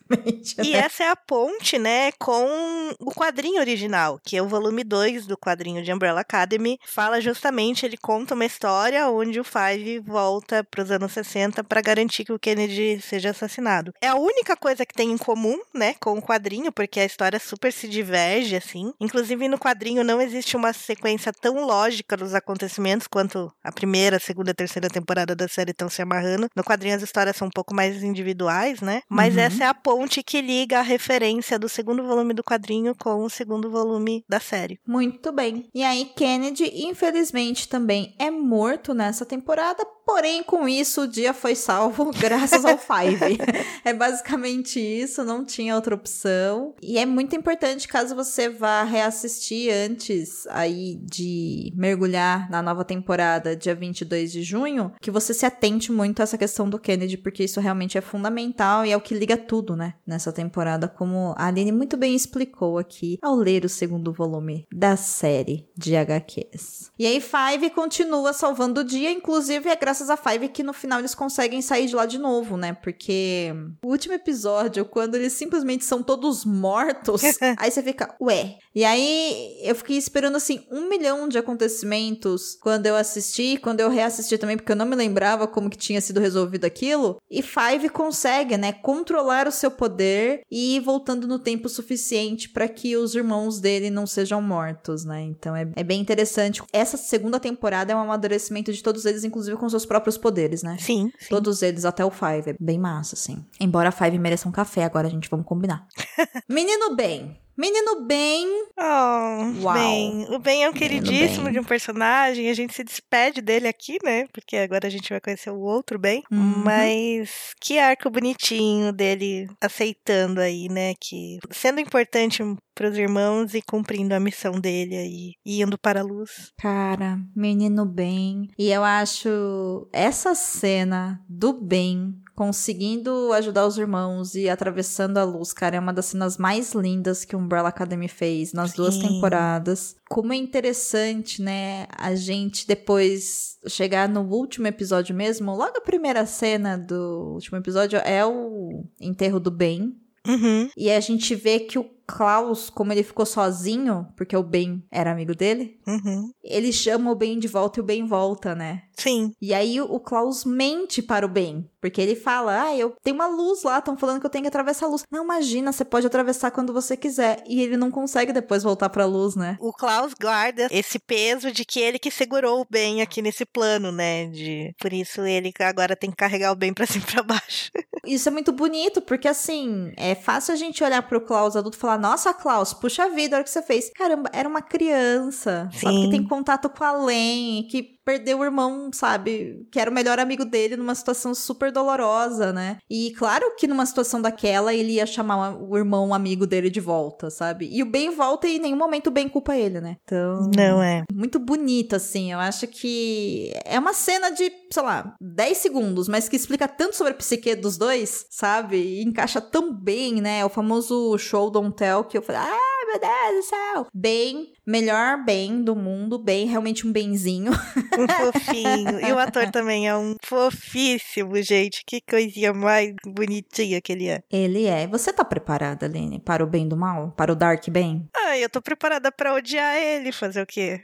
E 0.63 0.71
né? 0.71 0.79
essa 0.79 1.03
é 1.03 1.09
a 1.09 1.15
ponte, 1.15 1.77
né, 1.77 2.11
com 2.13 2.93
o 2.99 3.11
quadrinho 3.11 3.59
original, 3.59 4.19
que 4.23 4.37
é 4.37 4.41
o 4.41 4.47
volume 4.47 4.83
2 4.83 5.27
do 5.27 5.37
quadrinho 5.37 5.83
de 5.83 5.93
Umbrella 5.93 6.21
Academy. 6.21 6.79
Fala 6.85 7.19
justamente, 7.21 7.85
ele 7.85 7.97
conta 7.97 8.33
uma 8.33 8.45
história 8.45 9.09
onde 9.09 9.39
o 9.39 9.43
Five 9.43 9.99
volta 9.99 10.63
para 10.63 10.83
os 10.83 10.91
anos 10.91 11.11
60 11.11 11.63
para 11.63 11.81
garantir 11.81 12.25
que 12.25 12.33
o 12.33 12.39
Kennedy 12.39 13.01
seja 13.01 13.31
assassinado. 13.31 13.93
É 14.01 14.07
a 14.07 14.15
única 14.15 14.55
coisa 14.55 14.85
que 14.85 14.93
tem 14.93 15.11
em 15.11 15.17
comum, 15.17 15.59
né, 15.73 15.95
com 15.99 16.17
o 16.17 16.21
quadrinho, 16.21 16.71
porque 16.71 16.99
a 16.99 17.05
história 17.05 17.39
super 17.39 17.71
se 17.71 17.87
diverge, 17.87 18.55
assim. 18.55 18.93
Inclusive, 18.99 19.47
no 19.47 19.59
quadrinho 19.59 20.03
não 20.03 20.21
existe 20.21 20.55
uma 20.55 20.73
sequência 20.73 21.31
tão 21.33 21.65
lógica 21.65 22.15
dos 22.15 22.33
acontecimentos 22.33 23.07
quanto 23.07 23.51
a 23.63 23.71
primeira, 23.71 24.19
segunda 24.19 24.51
e 24.51 24.53
terceira 24.53 24.89
temporada 24.89 25.35
da 25.35 25.47
série 25.47 25.71
estão 25.71 25.89
se 25.89 26.01
amarrando. 26.01 26.49
No 26.55 26.63
quadrinho 26.63 26.95
as 26.95 27.01
histórias 27.01 27.35
são 27.35 27.47
um 27.47 27.51
pouco 27.51 27.75
mais 27.75 28.03
individuais, 28.03 28.81
né? 28.81 29.01
Mas 29.09 29.35
uhum. 29.35 29.41
essa 29.41 29.63
é 29.63 29.67
a 29.67 29.73
ponte 29.73 29.96
ponte 29.97 30.21
que 30.21 30.39
liga 30.41 30.77
a 30.77 30.83
referência 30.83 31.57
do 31.57 31.67
segundo 31.67 32.03
volume 32.03 32.31
do 32.31 32.43
quadrinho 32.43 32.93
com 32.93 33.23
o 33.23 33.29
segundo 33.31 33.71
volume 33.71 34.23
da 34.29 34.39
série. 34.39 34.79
Muito 34.85 35.31
bem. 35.31 35.67
E 35.73 35.83
aí, 35.83 36.05
Kennedy, 36.15 36.71
infelizmente, 36.85 37.67
também 37.67 38.13
é 38.19 38.29
morto 38.29 38.93
nessa 38.93 39.25
temporada, 39.25 39.83
porém, 40.05 40.43
com 40.43 40.69
isso, 40.69 41.01
o 41.01 41.07
dia 41.07 41.33
foi 41.33 41.55
salvo 41.55 42.11
graças 42.21 42.63
ao 42.63 42.77
Five. 42.77 43.39
é 43.83 43.91
basicamente 43.91 44.79
isso, 44.79 45.23
não 45.23 45.43
tinha 45.43 45.75
outra 45.75 45.95
opção. 45.95 46.75
E 46.79 46.99
é 46.99 47.05
muito 47.05 47.35
importante, 47.35 47.87
caso 47.87 48.13
você 48.13 48.49
vá 48.49 48.83
reassistir 48.83 49.73
antes 49.73 50.45
aí 50.51 50.99
de 51.01 51.73
mergulhar 51.75 52.49
na 52.51 52.61
nova 52.61 52.85
temporada, 52.85 53.55
dia 53.55 53.73
22 53.73 54.31
de 54.31 54.43
junho, 54.43 54.93
que 55.01 55.09
você 55.09 55.33
se 55.33 55.45
atente 55.45 55.91
muito 55.91 56.19
a 56.19 56.23
essa 56.23 56.37
questão 56.37 56.69
do 56.69 56.77
Kennedy, 56.77 57.17
porque 57.17 57.43
isso 57.43 57.59
realmente 57.59 57.97
é 57.97 58.01
fundamental 58.01 58.85
e 58.85 58.91
é 58.91 58.95
o 58.95 59.01
que 59.01 59.15
liga 59.15 59.35
tudo, 59.35 59.75
né? 59.75 59.86
Né? 59.87 59.93
Nessa 60.05 60.31
temporada, 60.31 60.87
como 60.87 61.33
a 61.37 61.47
Aline 61.47 61.71
muito 61.71 61.95
bem 61.97 62.15
explicou 62.15 62.77
aqui 62.77 63.17
ao 63.21 63.35
ler 63.35 63.63
o 63.65 63.69
segundo 63.69 64.11
volume 64.11 64.65
da 64.71 64.95
série 64.97 65.67
de 65.75 65.95
HQs. 65.95 66.91
E 66.97 67.05
aí, 67.05 67.21
Five 67.21 67.69
continua 67.71 68.33
salvando 68.33 68.81
o 68.81 68.83
dia, 68.83 69.11
inclusive 69.11 69.69
é 69.69 69.75
graças 69.75 70.09
a 70.09 70.17
Five 70.17 70.49
que 70.49 70.63
no 70.63 70.73
final 70.73 70.99
eles 70.99 71.15
conseguem 71.15 71.61
sair 71.61 71.87
de 71.87 71.95
lá 71.95 72.05
de 72.05 72.17
novo, 72.17 72.57
né? 72.57 72.73
Porque 72.73 73.53
o 73.83 73.89
último 73.89 74.13
episódio, 74.13 74.85
quando 74.85 75.15
eles 75.15 75.33
simplesmente 75.33 75.85
são 75.85 76.03
todos 76.03 76.43
mortos, 76.43 77.21
aí 77.57 77.71
você 77.71 77.81
fica, 77.81 78.15
ué. 78.21 78.57
E 78.73 78.83
aí 78.83 79.59
eu 79.63 79.75
fiquei 79.75 79.97
esperando 79.97 80.35
assim 80.35 80.65
um 80.71 80.89
milhão 80.89 81.27
de 81.27 81.37
acontecimentos 81.37 82.57
quando 82.61 82.85
eu 82.85 82.95
assisti, 82.95 83.57
quando 83.57 83.79
eu 83.79 83.89
reassisti 83.89 84.37
também, 84.37 84.57
porque 84.57 84.71
eu 84.71 84.75
não 84.75 84.85
me 84.85 84.95
lembrava 84.95 85.47
como 85.47 85.69
que 85.69 85.77
tinha 85.77 86.01
sido 86.01 86.19
resolvido 86.19 86.65
aquilo. 86.65 87.17
E 87.29 87.41
Five 87.41 87.89
consegue, 87.89 88.57
né, 88.57 88.73
controlar 88.73 89.47
o 89.47 89.51
seu 89.51 89.71
poder 89.77 90.41
e 90.51 90.79
voltando 90.79 91.27
no 91.27 91.39
tempo 91.39 91.69
suficiente 91.69 92.49
para 92.49 92.67
que 92.67 92.97
os 92.97 93.15
irmãos 93.15 93.59
dele 93.59 93.89
não 93.89 94.07
sejam 94.07 94.41
mortos, 94.41 95.05
né? 95.05 95.21
Então 95.21 95.55
é, 95.55 95.71
é 95.75 95.83
bem 95.83 96.01
interessante. 96.01 96.61
Essa 96.73 96.97
segunda 96.97 97.39
temporada 97.39 97.93
é 97.93 97.95
um 97.95 97.99
amadurecimento 97.99 98.73
de 98.73 98.81
todos 98.81 99.05
eles, 99.05 99.23
inclusive 99.23 99.57
com 99.57 99.69
seus 99.69 99.85
próprios 99.85 100.17
poderes, 100.17 100.63
né? 100.63 100.77
Sim, 100.79 101.11
sim. 101.19 101.29
Todos 101.29 101.61
eles, 101.61 101.85
até 101.85 102.03
o 102.03 102.11
Five. 102.11 102.49
É 102.51 102.55
bem 102.59 102.79
massa, 102.79 103.15
assim. 103.15 103.45
Embora 103.59 103.89
a 103.89 103.91
Five 103.91 104.17
mereça 104.17 104.49
um 104.49 104.51
café, 104.51 104.83
agora 104.83 105.07
a 105.07 105.11
gente 105.11 105.29
vamos 105.29 105.45
combinar. 105.45 105.87
Menino 106.49 106.95
bem. 106.95 107.37
Menino 107.57 108.05
bem. 108.05 108.47
Oh, 108.77 109.63
Uau. 109.63 109.73
bem. 109.73 110.27
O 110.29 110.39
Ben 110.39 110.63
é 110.63 110.69
um 110.69 110.73
queridíssimo 110.73 111.45
Ben. 111.45 111.53
de 111.53 111.59
um 111.59 111.63
personagem. 111.63 112.49
A 112.49 112.53
gente 112.53 112.73
se 112.73 112.83
despede 112.83 113.41
dele 113.41 113.67
aqui, 113.67 113.97
né? 114.03 114.27
Porque 114.31 114.55
agora 114.57 114.87
a 114.87 114.89
gente 114.91 115.09
vai 115.09 115.19
conhecer 115.19 115.49
o 115.49 115.59
outro 115.59 115.97
Ben. 115.97 116.21
Uhum. 116.31 116.63
Mas 116.63 117.53
que 117.59 117.79
arco 117.79 118.09
bonitinho 118.09 118.93
dele 118.93 119.47
aceitando 119.59 120.39
aí, 120.39 120.69
né? 120.69 120.93
Que 120.99 121.39
sendo 121.49 121.79
importante 121.79 122.43
pros 122.75 122.95
irmãos 122.95 123.55
e 123.55 123.61
cumprindo 123.61 124.13
a 124.13 124.19
missão 124.19 124.51
dele 124.51 124.95
aí, 124.95 125.33
e 125.43 125.63
indo 125.63 125.79
para 125.79 126.01
a 126.01 126.03
luz. 126.03 126.51
Cara, 126.59 127.17
menino 127.35 127.83
bem. 127.87 128.49
E 128.55 128.69
eu 128.69 128.83
acho 128.83 129.89
essa 129.91 130.35
cena 130.35 131.19
do 131.27 131.53
bem 131.53 132.13
conseguindo 132.37 133.33
ajudar 133.33 133.65
os 133.65 133.79
irmãos 133.79 134.35
e 134.35 134.47
atravessando 134.47 135.17
a 135.17 135.23
luz, 135.23 135.51
cara, 135.51 135.75
é 135.75 135.79
uma 135.79 135.91
das 135.91 136.05
cenas 136.05 136.37
mais 136.37 136.71
lindas 136.73 137.25
que 137.25 137.35
o 137.35 137.39
Umbrella 137.39 137.69
Academy 137.69 138.07
fez 138.07 138.53
nas 138.53 138.73
duas 138.73 138.93
Sim. 138.93 139.01
temporadas. 139.07 139.95
Como 140.07 140.31
é 140.31 140.35
interessante, 140.35 141.41
né, 141.41 141.87
a 141.97 142.13
gente 142.13 142.67
depois 142.67 143.57
chegar 143.67 144.07
no 144.07 144.21
último 144.21 144.67
episódio 144.67 145.15
mesmo, 145.15 145.51
logo 145.55 145.77
a 145.77 145.81
primeira 145.81 146.27
cena 146.27 146.77
do 146.77 147.33
último 147.33 147.57
episódio 147.57 147.97
é 148.05 148.23
o 148.23 148.83
enterro 149.01 149.39
do 149.39 149.49
Ben, 149.49 149.95
Uhum. 150.27 150.69
e 150.77 150.91
a 150.91 150.99
gente 150.99 151.33
vê 151.33 151.57
que 151.59 151.79
o 151.79 151.85
Klaus, 152.05 152.69
como 152.69 152.91
ele 152.91 153.01
ficou 153.03 153.25
sozinho, 153.25 154.07
porque 154.15 154.35
o 154.35 154.43
Ben 154.43 154.83
era 154.91 155.11
amigo 155.11 155.33
dele, 155.33 155.79
Uhum. 155.87 156.29
ele 156.43 156.71
chama 156.71 157.09
o 157.11 157.15
Ben 157.15 157.39
de 157.39 157.47
volta 157.47 157.79
e 157.79 157.81
o 157.81 157.85
Ben 157.85 158.05
volta, 158.05 158.53
né? 158.53 158.83
Sim. 158.97 159.31
E 159.41 159.53
aí 159.53 159.79
o 159.79 159.99
Klaus 159.99 160.43
mente 160.43 161.01
para 161.01 161.25
o 161.25 161.29
Ben, 161.29 161.69
porque 161.79 162.01
ele 162.01 162.15
fala: 162.15 162.63
"Ah, 162.63 162.75
eu 162.75 162.95
tenho 163.03 163.15
uma 163.15 163.27
luz 163.27 163.63
lá, 163.63 163.77
estão 163.77 163.95
falando 163.95 164.19
que 164.19 164.25
eu 164.25 164.29
tenho 164.29 164.43
que 164.43 164.47
atravessar 164.47 164.87
a 164.87 164.89
luz". 164.89 165.03
Não, 165.11 165.23
imagina, 165.23 165.71
você 165.71 165.85
pode 165.85 166.07
atravessar 166.07 166.51
quando 166.51 166.73
você 166.73 166.97
quiser. 166.97 167.43
E 167.47 167.61
ele 167.61 167.77
não 167.77 167.91
consegue 167.91 168.33
depois 168.33 168.63
voltar 168.63 168.89
para 168.89 169.03
a 169.03 169.07
luz, 169.07 169.35
né? 169.35 169.57
O 169.59 169.71
Klaus 169.71 170.13
guarda 170.19 170.67
esse 170.71 170.97
peso 170.99 171.51
de 171.51 171.63
que 171.63 171.79
ele 171.79 171.99
que 171.99 172.09
segurou 172.09 172.61
o 172.61 172.67
Ben 172.69 173.01
aqui 173.01 173.21
nesse 173.21 173.45
plano, 173.45 173.91
né? 173.91 174.25
De 174.27 174.73
por 174.79 174.91
isso 174.91 175.21
ele 175.21 175.53
agora 175.59 175.95
tem 175.95 176.09
que 176.09 176.17
carregar 176.17 176.51
o 176.51 176.55
Ben 176.55 176.73
pra 176.73 176.85
cima 176.87 177.05
e 177.07 177.11
pra 177.11 177.23
baixo. 177.23 177.71
Isso 178.05 178.29
é 178.29 178.31
muito 178.31 178.51
bonito, 178.51 179.01
porque 179.01 179.27
assim, 179.27 179.91
é 179.97 180.15
fácil 180.15 180.53
a 180.53 180.57
gente 180.57 180.83
olhar 180.83 181.01
pro 181.07 181.21
Klaus 181.21 181.55
adulto 181.55 181.77
e 181.77 181.81
falar: 181.81 181.99
"Nossa, 181.99 182.33
Klaus, 182.33 182.73
puxa 182.73 183.09
vida, 183.09 183.35
olha 183.35 183.41
o 183.41 183.43
que 183.43 183.51
você 183.51 183.61
fez". 183.61 183.91
Caramba, 183.93 184.29
era 184.33 184.47
uma 184.49 184.61
criança, 184.61 185.69
sabe 185.73 185.95
Sim. 185.95 186.03
que 186.05 186.11
tem 186.11 186.23
contato 186.27 186.69
com 186.69 186.83
a 186.83 186.91
Len, 186.93 187.67
que 187.69 187.96
perdeu 188.07 188.39
o 188.39 188.43
irmão, 188.45 188.89
sabe, 188.93 189.67
que 189.69 189.77
era 189.77 189.91
o 189.91 189.93
melhor 189.93 190.17
amigo 190.17 190.45
dele 190.45 190.77
numa 190.77 190.95
situação 190.95 191.35
super 191.35 191.73
dolorosa, 191.73 192.53
né? 192.53 192.77
E 192.89 193.11
claro 193.17 193.53
que 193.57 193.67
numa 193.67 193.85
situação 193.85 194.21
daquela 194.21 194.73
ele 194.73 194.93
ia 194.93 195.05
chamar 195.05 195.61
o 195.61 195.77
irmão 195.77 196.13
amigo 196.13 196.47
dele 196.47 196.69
de 196.69 196.79
volta, 196.79 197.29
sabe? 197.29 197.67
E 197.69 197.83
o 197.83 197.85
Ben 197.85 198.09
volta 198.11 198.47
e 198.47 198.55
em 198.55 198.59
nenhum 198.59 198.77
momento 198.77 199.07
o 199.07 199.11
Ben 199.11 199.27
culpa 199.27 199.57
ele, 199.57 199.81
né? 199.81 199.97
Então, 200.05 200.49
Não 200.55 200.81
é. 200.81 201.03
muito 201.13 201.37
bonito, 201.37 201.97
assim. 201.97 202.31
Eu 202.31 202.39
acho 202.39 202.65
que 202.67 203.51
é 203.65 203.77
uma 203.77 203.93
cena 203.93 204.29
de, 204.29 204.49
sei 204.71 204.83
lá, 204.83 205.13
10 205.19 205.57
segundos, 205.57 206.07
mas 206.07 206.29
que 206.29 206.37
explica 206.37 206.65
tanto 206.65 206.95
sobre 206.95 207.11
a 207.11 207.17
psique 207.17 207.55
dos 207.55 207.77
dois, 207.77 208.25
sabe? 208.29 208.77
E 208.77 209.03
encaixa 209.03 209.41
tão 209.41 209.73
bem, 209.73 210.21
né? 210.21 210.45
O 210.45 210.49
famoso 210.49 211.17
show 211.17 211.51
don't 211.51 211.75
tell 211.75 212.05
que 212.05 212.17
eu 212.17 212.21
falei, 212.21 212.41
ai 212.41 212.76
meu 212.87 212.99
Deus 212.99 213.35
do 213.35 213.49
céu. 213.49 213.87
Bem, 213.93 214.53
melhor 214.65 215.23
bem 215.23 215.61
do 215.63 215.75
mundo, 215.75 216.17
bem, 216.17 216.45
realmente 216.47 216.87
um 216.87 216.91
benzinho. 216.91 217.51
Um 217.51 218.07
fofinho. 218.07 218.99
e 219.07 219.11
o 219.11 219.19
ator 219.19 219.49
também 219.51 219.87
é 219.87 219.95
um 219.95 220.15
fofíssimo, 220.23 221.41
gente. 221.41 221.83
Que 221.85 222.01
coisinha 222.01 222.53
mais 222.53 222.93
bonitinha 223.05 223.81
que 223.81 223.91
ele 223.91 224.07
é. 224.07 224.21
Ele 224.31 224.65
é. 224.65 224.87
Você 224.87 225.11
tá 225.13 225.23
preparada, 225.25 225.85
Aline, 225.85 226.19
para 226.19 226.43
o 226.43 226.47
bem 226.47 226.67
do 226.67 226.77
mal? 226.77 227.11
Para 227.17 227.31
o 227.31 227.35
dark 227.35 227.67
bem? 227.69 228.07
Ai, 228.15 228.43
eu 228.43 228.49
tô 228.49 228.61
preparada 228.61 229.11
pra 229.11 229.33
odiar 229.33 229.75
ele. 229.75 230.11
Fazer 230.11 230.41
o 230.41 230.45
quê? 230.45 230.81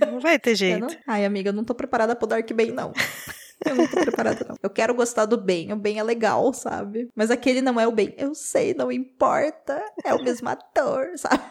Não 0.00 0.20
vai 0.20 0.38
ter 0.38 0.54
jeito. 0.56 0.80
não- 0.80 0.88
Ai, 1.06 1.24
amiga, 1.24 1.50
eu 1.50 1.54
não 1.54 1.64
tô 1.64 1.74
preparada 1.74 2.14
pro 2.14 2.26
dark 2.26 2.50
bem, 2.52 2.70
não. 2.72 2.92
Eu 3.66 3.76
não 3.76 3.86
tô 3.86 3.96
preparada, 4.00 4.46
não. 4.48 4.56
Eu 4.62 4.70
quero 4.70 4.94
gostar 4.94 5.26
do 5.26 5.36
bem. 5.36 5.72
O 5.72 5.76
bem 5.76 5.98
é 5.98 6.02
legal, 6.02 6.52
sabe? 6.52 7.08
Mas 7.14 7.30
aquele 7.30 7.60
não 7.60 7.78
é 7.78 7.86
o 7.86 7.92
bem. 7.92 8.14
Eu 8.16 8.34
sei, 8.34 8.74
não 8.74 8.90
importa. 8.90 9.82
É 10.04 10.14
o 10.14 10.22
mesmo 10.22 10.48
ator, 10.48 11.12
sabe? 11.16 11.42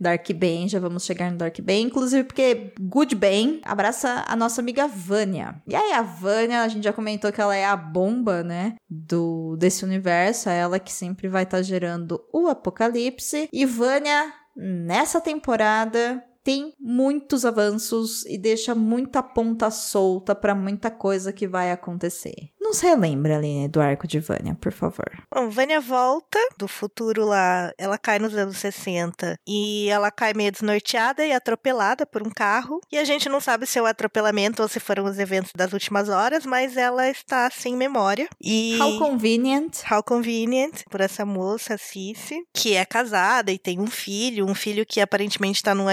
Dark 0.00 0.26
Ben, 0.32 0.66
já 0.66 0.80
vamos 0.80 1.04
chegar 1.04 1.30
no 1.30 1.36
Dark 1.36 1.60
Ben, 1.60 1.86
inclusive 1.86 2.24
porque 2.24 2.72
Good 2.80 3.14
Ben 3.14 3.60
abraça 3.62 4.24
a 4.26 4.34
nossa 4.34 4.62
amiga 4.62 4.88
Vânia. 4.88 5.60
E 5.68 5.76
aí 5.76 5.92
a 5.92 6.00
Vânia, 6.00 6.62
a 6.62 6.68
gente 6.68 6.84
já 6.84 6.92
comentou 6.92 7.30
que 7.30 7.40
ela 7.40 7.54
é 7.54 7.66
a 7.66 7.76
bomba, 7.76 8.42
né, 8.42 8.76
do 8.88 9.56
desse 9.58 9.84
universo, 9.84 10.48
é 10.48 10.58
ela 10.58 10.78
que 10.78 10.90
sempre 10.90 11.28
vai 11.28 11.42
estar 11.42 11.60
gerando 11.60 12.18
o 12.32 12.48
apocalipse. 12.48 13.46
E 13.52 13.66
Vânia 13.66 14.32
nessa 14.56 15.20
temporada 15.20 16.24
tem 16.42 16.72
muitos 16.78 17.44
avanços 17.44 18.24
e 18.26 18.38
deixa 18.38 18.74
muita 18.74 19.22
ponta 19.22 19.70
solta 19.70 20.34
pra 20.34 20.54
muita 20.54 20.90
coisa 20.90 21.32
que 21.32 21.46
vai 21.46 21.70
acontecer. 21.70 22.50
Nos 22.60 22.78
relembra, 22.78 23.36
Aline, 23.36 23.66
do 23.66 23.80
arco 23.80 24.06
de 24.06 24.20
Vânia, 24.20 24.54
por 24.54 24.70
favor. 24.70 25.10
Bom, 25.34 25.50
Vânia 25.50 25.80
volta 25.80 26.38
do 26.56 26.68
futuro 26.68 27.24
lá. 27.24 27.72
Ela 27.76 27.98
cai 27.98 28.20
nos 28.20 28.32
anos 28.36 28.58
60 28.58 29.36
e 29.44 29.88
ela 29.88 30.08
cai 30.08 30.32
meio 30.34 30.52
desnorteada 30.52 31.26
e 31.26 31.32
atropelada 31.32 32.06
por 32.06 32.22
um 32.22 32.30
carro. 32.30 32.80
E 32.92 32.96
a 32.96 33.02
gente 33.02 33.28
não 33.28 33.40
sabe 33.40 33.66
se 33.66 33.78
é 33.78 33.82
o 33.82 33.86
atropelamento 33.86 34.62
ou 34.62 34.68
se 34.68 34.78
foram 34.78 35.04
os 35.04 35.18
eventos 35.18 35.50
das 35.56 35.72
últimas 35.72 36.08
horas, 36.08 36.46
mas 36.46 36.76
ela 36.76 37.10
está 37.10 37.50
sem 37.50 37.74
memória. 37.74 38.28
E. 38.40 38.78
How 38.80 38.98
convenient. 39.00 39.78
How 39.90 40.02
convenient 40.04 40.84
por 40.88 41.00
essa 41.00 41.26
moça, 41.26 41.76
Cici, 41.76 42.44
que 42.54 42.74
é 42.74 42.84
casada 42.84 43.50
e 43.50 43.58
tem 43.58 43.80
um 43.80 43.88
filho, 43.88 44.46
um 44.46 44.54
filho 44.54 44.86
que 44.86 45.00
aparentemente 45.00 45.56
está 45.56 45.74
num 45.74 45.88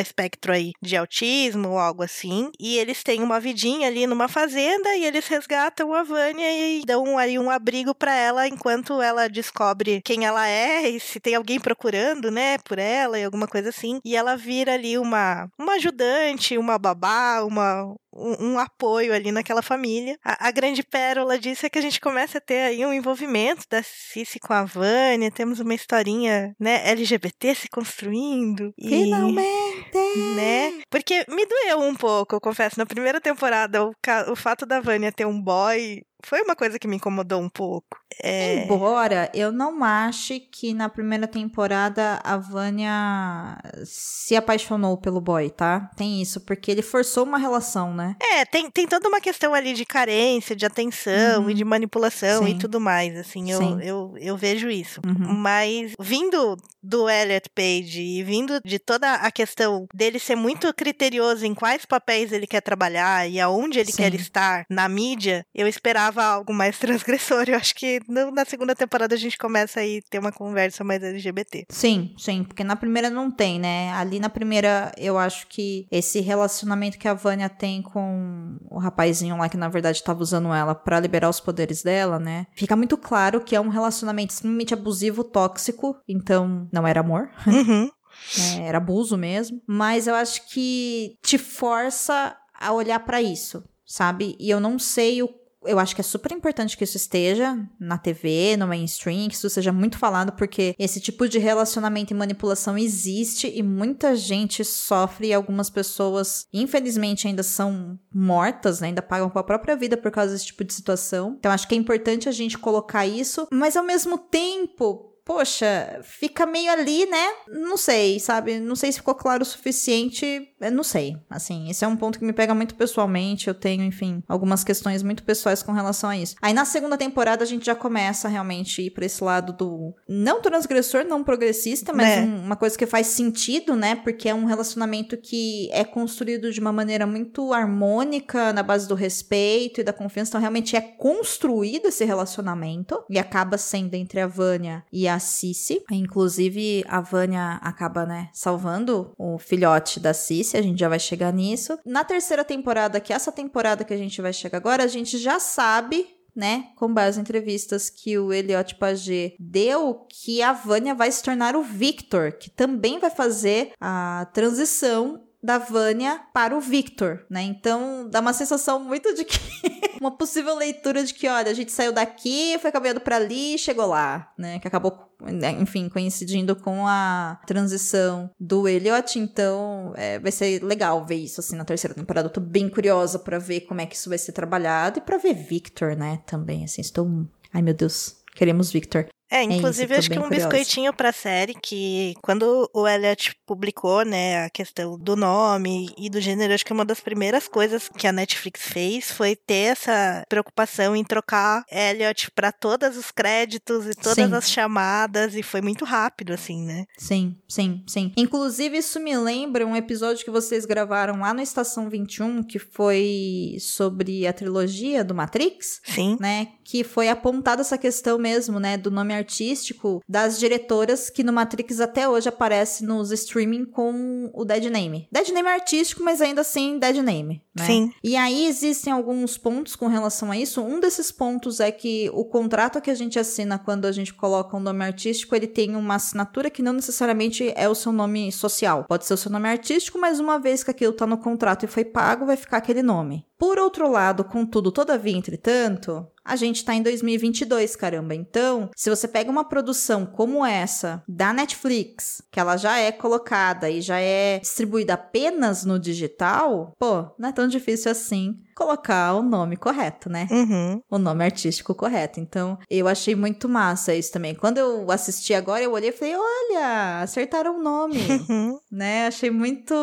espectro 0.47 0.53
aí 0.53 0.71
de 0.81 0.95
autismo 0.95 1.69
ou 1.69 1.79
algo 1.79 2.03
assim. 2.03 2.51
E 2.59 2.77
eles 2.77 3.03
têm 3.03 3.21
uma 3.21 3.39
vidinha 3.39 3.87
ali 3.87 4.07
numa 4.07 4.27
fazenda 4.27 4.95
e 4.95 5.05
eles 5.05 5.27
resgatam 5.27 5.93
a 5.93 6.03
Vânia 6.03 6.49
e 6.51 6.81
dão 6.85 7.17
aí 7.17 7.37
um 7.37 7.49
abrigo 7.49 7.93
para 7.93 8.15
ela 8.15 8.47
enquanto 8.47 9.01
ela 9.01 9.27
descobre 9.27 10.01
quem 10.01 10.25
ela 10.25 10.47
é 10.47 10.89
e 10.89 10.99
se 10.99 11.19
tem 11.19 11.35
alguém 11.35 11.59
procurando, 11.59 12.31
né, 12.31 12.57
por 12.59 12.79
ela 12.79 13.19
e 13.19 13.23
alguma 13.23 13.47
coisa 13.47 13.69
assim. 13.69 13.99
E 14.03 14.15
ela 14.15 14.35
vira 14.35 14.73
ali 14.73 14.97
uma, 14.97 15.49
uma 15.57 15.73
ajudante, 15.73 16.57
uma 16.57 16.77
babá, 16.77 17.43
uma, 17.43 17.95
um, 18.18 18.53
um 18.53 18.59
apoio 18.59 19.13
ali 19.13 19.32
naquela 19.32 19.61
família. 19.61 20.18
A, 20.24 20.47
a 20.47 20.51
grande 20.51 20.84
pérola 20.84 21.38
disso 21.38 21.65
é 21.65 21.70
que 21.70 21.78
a 21.78 21.82
gente 21.82 22.01
começa 22.01 22.39
a 22.39 22.41
ter 22.41 22.61
aí 22.61 22.86
um 22.86 22.93
envolvimento 22.93 23.63
da 23.70 23.82
Cici 23.84 24.39
com 24.39 24.53
a 24.53 24.63
Vânia, 24.63 25.32
temos 25.32 25.59
uma 25.59 25.74
historinha, 25.74 26.53
né, 26.59 26.89
LGBT 26.89 27.55
se 27.55 27.70
construindo. 27.70 28.74
E, 28.78 28.89
Finalmente! 28.89 29.97
Né? 30.36 30.82
Porque 30.89 31.26
me 31.30 31.45
doeu 31.45 31.80
um 31.80 31.95
pouco, 31.95 32.36
eu 32.36 32.41
confesso, 32.41 32.78
na 32.78 32.86
primeira 32.86 33.22
temporada, 33.22 33.86
o, 33.86 33.93
o 34.32 34.36
fato 34.36 34.65
da 34.65 34.80
Vânia 34.80 35.11
ter 35.11 35.26
um 35.26 35.41
boy 35.41 36.01
foi 36.26 36.41
uma 36.41 36.55
coisa 36.55 36.80
que 36.80 36.88
me 36.88 36.97
incomodou 36.97 37.41
um 37.41 37.49
pouco. 37.49 37.99
É... 38.24 38.64
Embora 38.64 39.30
eu 39.34 39.51
não 39.51 39.84
ache 39.84 40.39
que 40.39 40.74
na 40.74 40.89
primeira 40.89 41.28
temporada 41.28 42.20
a 42.24 42.38
Vânia 42.38 43.58
se 43.86 44.36
apaixonou 44.36 44.97
pelo 44.97 45.22
boy, 45.22 45.49
tá? 45.49 45.89
Tem 45.95 46.22
isso, 46.22 46.41
porque 46.41 46.72
ele 46.72 46.82
forçou 46.82 47.24
uma 47.24 47.38
relação, 47.38 47.93
né? 47.93 48.16
É, 48.22 48.45
tem, 48.45 48.70
tem 48.72 48.88
toda 48.88 49.08
uma 49.08 49.22
questão 49.22 49.53
ali 49.53 49.74
de 49.74 49.86
carência, 49.86 50.55
de 50.55 50.66
atenção 50.66 51.43
Uhum. 51.43 51.49
e 51.49 51.53
de 51.53 51.64
manipulação 51.64 52.43
Sim. 52.45 52.51
e 52.51 52.58
tudo 52.58 52.80
mais, 52.80 53.16
assim, 53.18 53.51
eu, 53.51 53.60
Sim. 53.60 53.80
eu, 53.82 54.14
eu 54.20 54.38
vejo 54.38 54.70
isso. 54.70 54.99
Uhum. 55.05 55.34
Mas 55.34 55.93
vindo 55.99 56.58
do 56.82 57.10
Elliot 57.10 57.49
Page 57.53 58.01
e 58.01 58.24
vindo 58.24 58.60
de 58.64 58.80
toda 58.80 59.14
a 59.16 59.30
questão 59.32 59.86
dele 59.93 60.20
ser 60.20 60.36
muito 60.36 60.74
criterioso 60.74 61.45
em 61.45 61.53
quais 61.53 61.86
papéis 61.86 62.32
ele 62.32 62.47
quer 62.47 62.62
trabalhar 62.62 63.30
e 63.30 63.39
aonde 63.39 63.80
ele 63.80 63.91
Sim. 63.91 63.97
quer 63.97 64.14
estar 64.16 64.66
na 64.70 64.88
mídia, 64.88 65.45
eu 65.53 65.68
esperava 65.68 66.24
algo 66.24 66.53
mais 66.53 66.78
transgressor. 66.80 67.45
Eu 67.47 67.58
acho 67.58 67.76
que 67.76 67.96
na 68.07 68.45
segunda 68.45 68.75
temporada 68.75 69.15
a 69.15 69.17
gente 69.17 69.37
começa 69.37 69.79
aí 69.79 70.01
ter 70.09 70.19
uma 70.19 70.31
conversa 70.31 70.83
mais 70.83 71.03
LGBT. 71.03 71.65
Sim, 71.69 72.13
sim, 72.17 72.43
porque 72.43 72.63
na 72.63 72.75
primeira 72.75 73.09
não 73.09 73.29
tem, 73.31 73.59
né? 73.59 73.91
Ali 73.93 74.19
na 74.19 74.29
primeira, 74.29 74.91
eu 74.97 75.17
acho 75.17 75.47
que 75.47 75.87
esse 75.91 76.19
relacionamento 76.19 76.97
que 76.97 77.07
a 77.07 77.13
Vânia 77.13 77.49
tem 77.49 77.81
com 77.81 78.57
o 78.69 78.79
rapazinho 78.79 79.37
lá 79.37 79.49
que 79.49 79.57
na 79.57 79.69
verdade 79.69 80.03
tava 80.03 80.21
usando 80.21 80.53
ela 80.53 80.75
pra 80.75 80.99
liberar 80.99 81.29
os 81.29 81.39
poderes 81.39 81.83
dela, 81.83 82.19
né? 82.19 82.47
Fica 82.55 82.75
muito 82.75 82.97
claro 82.97 83.41
que 83.41 83.55
é 83.55 83.61
um 83.61 83.69
relacionamento 83.69 84.33
extremamente 84.33 84.73
abusivo, 84.73 85.23
tóxico, 85.23 85.95
então 86.07 86.67
não 86.71 86.85
era 86.87 86.99
amor. 86.99 87.29
Uhum. 87.67 87.89
né? 88.37 88.67
Era 88.67 88.77
abuso 88.77 89.17
mesmo. 89.17 89.61
Mas 89.67 90.07
eu 90.07 90.15
acho 90.15 90.47
que 90.49 91.17
te 91.21 91.37
força 91.37 92.35
a 92.59 92.71
olhar 92.71 92.99
pra 92.99 93.21
isso, 93.21 93.63
sabe? 93.85 94.35
E 94.39 94.49
eu 94.49 94.59
não 94.59 94.77
sei 94.79 95.21
o. 95.23 95.29
Eu 95.68 95.80
acho 95.80 95.93
que 95.93 96.01
é 96.01 96.03
super 96.03 96.32
importante 96.32 96.78
que 96.78 96.84
isso 96.84 96.97
esteja 96.97 97.57
na 97.80 97.97
TV, 97.97 98.55
no 98.57 98.68
mainstream, 98.68 99.28
que 99.28 99.36
isso 99.36 99.49
seja 99.49 99.72
muito 99.72 99.97
falado, 99.97 100.32
porque 100.34 100.76
esse 100.80 100.99
tipo 100.99 101.28
de 101.28 101.38
relacionamento 101.38 102.13
e 102.13 102.15
manipulação 102.15 102.78
existe 102.78 103.51
e 103.53 103.61
muita 103.61 104.15
gente 104.15 104.63
sofre 104.63 105.28
e 105.28 105.34
algumas 105.34 105.70
pessoas, 105.70 106.47
infelizmente, 106.53 107.28
ainda 107.28 107.43
são 107.43 107.99
mortas, 108.13 108.80
né? 108.80 108.88
ainda 108.88 109.01
pagam 109.01 109.30
com 109.30 109.39
a 109.39 109.43
própria 109.43 109.76
vida 109.76 109.97
por 109.97 110.11
causa 110.11 110.34
desse 110.34 110.47
tipo 110.47 110.63
de 110.63 110.74
situação. 110.74 111.36
Então, 111.39 111.51
acho 111.51 111.68
que 111.68 111.76
é 111.76 111.78
importante 111.78 112.30
a 112.30 112.32
gente 112.32 112.57
colocar 112.57 113.05
isso, 113.05 113.47
mas 113.51 113.76
ao 113.76 113.84
mesmo 113.84 114.18
tempo, 114.18 115.16
poxa, 115.28 115.99
fica 116.03 116.45
meio 116.45 116.71
ali, 116.71 117.05
né? 117.05 117.28
Não 117.49 117.75
sei, 117.75 118.17
sabe? 118.17 118.59
Não 118.61 118.78
sei 118.78 118.93
se 118.93 118.99
ficou 118.99 119.13
claro 119.13 119.43
o 119.43 119.45
suficiente. 119.45 120.47
Eu 120.59 120.71
não 120.71 120.84
sei. 120.84 121.17
Assim, 121.30 121.69
esse 121.69 121.84
é 121.84 121.88
um 121.88 121.97
ponto 121.97 122.17
que 122.17 122.23
me 122.25 122.32
pega 122.32 122.55
muito 122.55 122.73
pessoalmente. 122.75 123.47
Eu 123.49 123.53
tenho, 123.53 123.84
enfim, 123.84 124.23
algumas 124.28 124.63
questões 124.63 125.03
muito 125.03 125.23
pessoais 125.23 125.61
com 125.61 125.73
relação 125.73 126.09
a 126.09 126.17
isso. 126.17 126.36
Aí 126.41 126.53
na 126.53 126.63
segunda 126.63 126.97
temporada 126.97 127.43
a 127.43 127.47
gente 127.47 127.65
já 127.65 127.75
começa 127.75 128.30
realmente 128.30 128.82
a 128.82 128.86
ir 128.86 128.91
pra 128.91 129.05
esse 129.05 129.21
lado 129.23 129.51
do. 129.51 129.93
Não 130.07 130.41
transgressor, 130.41 131.03
não 131.03 131.23
progressista, 131.23 131.91
mas 131.91 132.07
É. 132.07 132.21
um- 132.21 132.45
uma 132.45 132.55
coisa 132.55 132.78
que 132.78 132.86
faz 132.86 133.07
sentido, 133.07 133.75
né? 133.75 133.95
Porque 133.97 134.30
é 134.30 134.34
um 134.34 134.45
relacionamento 134.45 135.17
que 135.17 135.69
é 135.73 135.84
construído 135.84 136.51
de 136.53 136.59
uma 136.61 136.71
maneira 136.71 137.05
muito 137.05 137.51
harmônica, 137.53 138.53
na 138.53 138.63
base 138.63 138.88
do 138.88 138.95
respeito 138.95 139.82
e 139.82 139.84
da 139.84 139.91
confiança. 139.91 140.30
Então, 140.32 140.41
realmente 140.41 140.75
é 140.75 140.82
construído 140.82 141.88
esse 141.88 142.05
relacionamento. 142.05 143.03
E 143.09 143.19
acaba 143.19 143.57
sendo 143.57 143.93
entre 143.95 144.19
a 144.21 144.28
Vânia 144.28 144.84
e 144.91 145.07
a 145.07 145.16
Cici. 145.20 145.84
Inclusive, 145.91 146.84
a 146.88 147.01
Vânia 147.01 147.59
acaba, 147.61 148.05
né, 148.05 148.30
salvando 148.34 149.13
o 149.18 149.38
filhote 149.38 149.99
da 149.99 150.13
Cici. 150.13 150.57
A 150.57 150.61
gente 150.61 150.80
já 150.80 150.89
vai 150.89 150.99
chegar 150.99 151.32
nisso. 151.34 151.78
Na 151.86 152.03
terceira 152.03 152.43
temporada, 152.43 152.99
que 152.99 153.13
é 153.13 153.15
essa 153.15 153.32
temporada 153.32 153.84
que 153.84 153.93
a 153.93 153.97
gente 153.97 154.22
vai 154.22 154.34
chegar 154.34 154.57
agora, 154.57 154.84
a 154.84 154.88
gente 154.88 155.18
já 155.18 155.39
sabe 155.39 156.18
né, 156.38 156.68
com 156.76 156.93
base 156.93 157.18
em 157.18 157.22
entrevistas 157.22 157.89
que 157.89 158.15
o 158.15 158.32
Elliot 158.32 158.76
Pagé 158.76 159.34
deu, 159.39 160.05
que 160.07 160.43
a 160.43 160.53
Vânia 160.53 160.93
vai 160.93 161.11
se 161.11 161.24
tornar 161.24 161.55
o 161.55 161.63
Victor, 161.63 162.34
que 162.34 162.51
também 162.51 162.99
vai 162.99 163.09
fazer 163.09 163.72
a 163.82 164.28
transição 164.32 165.26
da 165.47 165.57
Vânia 165.57 166.19
para 166.33 166.53
o 166.53 166.59
Victor, 166.59 167.25
né? 167.29 167.41
Então 167.41 168.09
dá 168.09 168.19
uma 168.19 168.33
sensação 168.33 168.83
muito 168.83 169.15
de 169.15 169.23
que 169.23 169.39
uma 170.01 170.11
possível 170.11 170.53
leitura 170.53 171.05
de 171.05 171.13
que, 171.13 171.25
olha, 171.25 171.49
a 171.49 171.53
gente 171.53 171.71
saiu 171.71 171.93
daqui, 171.93 172.59
foi 172.59 172.69
caminhando 172.69 172.99
para 172.99 173.15
ali 173.15 173.55
e 173.55 173.57
chegou 173.57 173.85
lá, 173.85 174.29
né? 174.37 174.59
Que 174.59 174.67
acabou, 174.67 175.09
né, 175.21 175.51
enfim, 175.51 175.87
coincidindo 175.87 176.53
com 176.53 176.85
a 176.85 177.39
transição 177.47 178.29
do 178.37 178.67
Elliot. 178.67 179.17
Então 179.17 179.93
é, 179.95 180.19
vai 180.19 180.33
ser 180.33 180.61
legal 180.61 181.05
ver 181.05 181.15
isso 181.15 181.39
assim 181.39 181.55
na 181.55 181.63
terceira 181.63 181.95
temporada. 181.95 182.27
Eu 182.27 182.33
tô 182.33 182.41
bem 182.41 182.67
curiosa 182.67 183.17
para 183.17 183.39
ver 183.39 183.61
como 183.61 183.79
é 183.79 183.85
que 183.85 183.95
isso 183.95 184.09
vai 184.09 184.17
ser 184.17 184.33
trabalhado 184.33 184.99
e 184.99 185.01
para 185.01 185.17
ver 185.17 185.33
Victor, 185.33 185.95
né? 185.95 186.19
Também, 186.25 186.65
assim, 186.65 186.81
estou. 186.81 187.25
Ai 187.53 187.61
meu 187.61 187.73
Deus, 187.73 188.17
queremos 188.35 188.69
Victor. 188.69 189.07
É, 189.30 189.43
isso, 189.43 189.53
inclusive 189.53 189.93
tô 189.93 189.99
acho 189.99 190.09
que 190.09 190.19
um 190.19 190.23
curiosa. 190.23 190.47
biscoitinho 190.47 190.93
pra 190.93 191.11
série 191.11 191.53
que 191.53 192.13
quando 192.21 192.69
o 192.73 192.88
Elliot 192.88 193.36
publicou, 193.45 194.03
né, 194.05 194.45
a 194.45 194.49
questão 194.49 194.97
do 194.97 195.15
nome 195.15 195.89
e 195.97 196.09
do 196.09 196.21
gênero, 196.21 196.53
acho 196.53 196.65
que 196.65 196.73
uma 196.73 196.86
das 196.86 196.99
primeiras 196.99 197.47
coisas 197.47 197.89
que 197.89 198.07
a 198.07 198.11
Netflix 198.11 198.61
fez 198.61 199.11
foi 199.11 199.36
ter 199.36 199.71
essa 199.71 200.23
preocupação 200.30 200.95
em 200.95 201.03
trocar 201.03 201.63
Elliot 201.71 202.32
pra 202.32 202.51
todos 202.51 202.97
os 202.97 203.11
créditos 203.11 203.86
e 203.86 203.93
todas 203.95 204.15
Sim. 204.15 204.34
as 204.34 204.49
chamadas 204.49 205.36
e 205.36 205.43
foi 205.43 205.61
muito 205.61 205.86
rápido 205.86 206.34
assim, 206.34 206.63
né? 206.63 206.86
Sim, 206.97 207.36
sim, 207.47 207.84
sim. 207.88 208.13
Inclusive, 208.17 208.78
isso 208.78 208.99
me 208.99 209.15
lembra 209.17 209.65
um 209.65 209.75
episódio 209.75 210.23
que 210.23 210.32
vocês 210.32 210.65
gravaram 210.65 211.19
lá 211.19 211.34
no 211.34 211.41
Estação 211.41 211.89
21, 211.89 212.43
que 212.43 212.59
foi 212.59 213.57
sobre 213.59 214.25
a 214.25 214.34
trilogia 214.34 215.03
do 215.03 215.13
Matrix. 215.15 215.82
Sim. 215.84 216.17
né, 216.19 216.47
que 216.68 216.84
foi 216.84 217.07
apontada 217.07 217.61
essa 217.61 217.78
questão 217.78 218.18
mesmo, 218.18 218.59
né, 218.59 218.76
do 218.76 218.91
nome 218.91 219.13
artístico 219.13 220.03
das 220.05 220.38
diretoras 220.38 221.09
que 221.09 221.24
no 221.24 221.32
Matrix 221.32 221.80
até 221.80 222.09
hoje 222.09 222.28
aparece 222.28 222.84
nos 222.84 223.09
streaming 223.09 223.63
com 223.63 224.30
o 224.34 224.43
dead 224.43 224.65
name. 224.65 225.07
Dead 225.09 225.30
name 225.30 225.47
é 225.47 225.53
artístico, 225.53 226.03
mas 226.03 226.20
ainda 226.20 226.41
assim 226.41 226.78
dead 226.78 226.97
name, 226.97 227.41
né? 227.55 227.65
Sim. 227.65 227.93
E 228.03 228.18
aí 228.18 228.47
existem 228.47 228.91
alguns 228.91 229.38
pontos 229.38 229.78
com 229.78 229.88
relação 229.88 230.30
a 230.30 230.38
isso. 230.38 230.61
Um 230.61 230.82
desses 230.82 231.09
pontos 231.09 231.61
é 231.61 231.72
que 231.72 232.09
o 232.13 232.26
contrato 232.26 232.82
que 232.82 232.91
a 232.91 232.95
gente 232.95 233.18
assina 233.18 233.57
quando 233.57 233.86
a 233.86 233.91
gente 233.93 234.13
coloca 234.13 234.57
um 234.57 234.59
nome 234.59 234.84
artístico, 234.84 235.34
ele 235.38 235.47
tem 235.47 235.74
uma 235.74 235.95
assinatura 235.95 236.49
que 236.49 236.61
não 236.61 236.74
necessariamente 236.74 237.53
é 237.55 237.70
o 237.70 237.76
seu 237.76 237.93
nome 237.93 238.30
social. 238.30 238.84
Pode 238.89 239.05
ser 239.05 239.13
o 239.13 239.18
seu 239.18 239.32
nome 239.32 239.47
artístico, 239.47 239.97
mas 239.97 240.20
uma 240.20 240.38
vez 240.38 240.65
que 240.65 240.72
aquilo 240.72 240.91
tá 240.91 241.07
no 241.07 241.18
contrato 241.18 241.63
e 241.63 241.68
foi 241.68 241.86
pago, 241.86 242.26
vai 242.26 242.36
ficar 242.36 242.57
aquele 242.57 242.84
nome. 242.84 243.26
Por 243.38 243.59
outro 243.59 243.89
lado, 243.89 244.23
contudo, 244.23 244.71
todavia, 244.71 245.15
entretanto, 245.15 246.07
a 246.25 246.35
gente 246.35 246.65
tá 246.65 246.73
em 246.73 246.81
2022, 246.81 247.75
caramba. 247.75 248.15
Então, 248.15 248.69
se 248.75 248.89
você 248.89 249.07
pega 249.07 249.29
uma 249.29 249.47
produção 249.47 250.05
como 250.05 250.45
essa 250.45 251.03
da 251.07 251.31
Netflix, 251.33 252.21
que 252.31 252.39
ela 252.39 252.57
já 252.57 252.77
é 252.79 252.91
colocada 252.91 253.69
e 253.69 253.79
já 253.81 253.99
é 253.99 254.39
distribuída 254.39 254.95
apenas 254.95 255.63
no 255.63 255.79
digital, 255.79 256.73
pô, 256.79 257.05
não 257.17 257.29
é 257.29 257.31
tão 257.31 257.47
difícil 257.47 257.91
assim 257.91 258.39
colocar 258.55 259.13
o 259.13 259.21
nome 259.21 259.55
correto, 259.55 260.09
né? 260.09 260.27
Uhum. 260.31 260.81
o 260.89 260.97
nome 260.97 261.23
artístico 261.23 261.75
correto. 261.75 262.19
Então, 262.19 262.57
eu 262.69 262.88
achei 262.88 263.15
muito 263.15 263.47
massa 263.47 263.93
isso 263.93 264.11
também. 264.11 264.33
Quando 264.33 264.57
eu 264.57 264.89
assisti 264.89 265.33
agora, 265.35 265.63
eu 265.63 265.71
olhei 265.73 265.89
e 265.89 265.93
falei: 265.93 266.15
olha, 266.15 267.01
acertaram 267.03 267.59
o 267.59 267.61
nome, 267.63 267.99
Uhum. 268.27 268.57
né? 268.71 269.05
Achei 269.07 269.29
muito, 269.29 269.75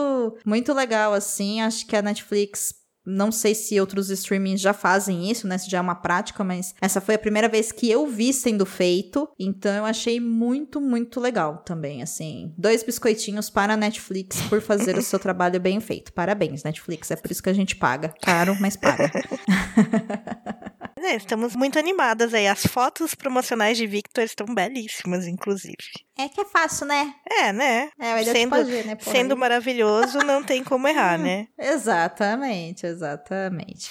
muito 0.45 0.73
legal, 0.75 1.13
assim. 1.15 1.61
Acho 1.63 1.87
que 1.87 1.95
a 1.97 2.03
Netflix. 2.03 2.75
Não 3.07 3.31
sei 3.31 3.55
se 3.55 3.81
outros 3.81 4.11
streamings 4.11 4.61
já 4.61 4.73
fazem 4.73 5.31
isso, 5.31 5.47
né? 5.47 5.59
Se 5.59 5.71
já 5.71 5.79
é 5.79 5.81
uma 5.81 5.95
prática, 5.95 6.43
mas 6.43 6.75
essa 6.81 7.01
foi 7.01 7.15
a 7.15 7.19
primeira 7.19 7.49
vez 7.49 7.71
que 7.71 7.91
eu 7.91 8.07
vi 8.07 8.33
sendo 8.33 8.65
feito. 8.65 9.29
Então 9.39 9.73
eu 9.73 9.85
achei 9.85 10.21
muito, 10.21 10.81
muito 10.81 11.21
legal 11.21 11.59
também, 11.59 12.03
assim. 12.03 12.53
Dois 12.57 12.83
biscoitinhos 12.83 13.51
para 13.51 13.75
a 13.75 13.77
Netflix 13.77 14.41
por 14.43 14.61
fazer 14.61 14.97
o 14.97 15.03
seu 15.03 15.19
trabalho 15.21 15.61
bem 15.61 15.81
feito. 15.81 16.13
Parabéns, 16.13 16.63
Netflix. 16.63 17.11
É 17.11 17.17
por 17.17 17.31
isso 17.31 17.43
que 17.43 17.51
a 17.51 17.55
gente 17.55 17.77
paga. 17.77 18.15
Caro, 18.23 18.57
mas 18.61 18.77
paga. 18.77 19.11
É, 21.07 21.17
estamos 21.17 21.55
muito 21.55 21.79
animadas 21.79 22.33
aí. 22.33 22.47
As 22.49 22.65
fotos 22.67 23.15
promocionais 23.15 23.77
de 23.77 23.87
Victor 23.87 24.25
estão 24.25 24.47
belíssimas, 24.47 25.27
inclusive. 25.27 25.77
É 26.17 26.31
que 26.31 26.41
é 26.41 26.45
fácil, 26.47 26.87
né? 26.87 27.15
É, 27.31 27.53
né? 27.53 27.91
É, 28.01 28.15
vai 28.15 28.25
dar 28.25 28.33
Sendo- 28.33 28.65
né? 28.65 28.95
porra? 28.95 29.13
Sendo 29.13 29.37
maravilhoso, 29.37 30.19
não 30.21 30.43
tem 30.43 30.65
como 30.65 30.89
errar, 30.89 31.19
né? 31.19 31.47
Exatamente, 31.61 32.87
exatamente. 32.87 33.91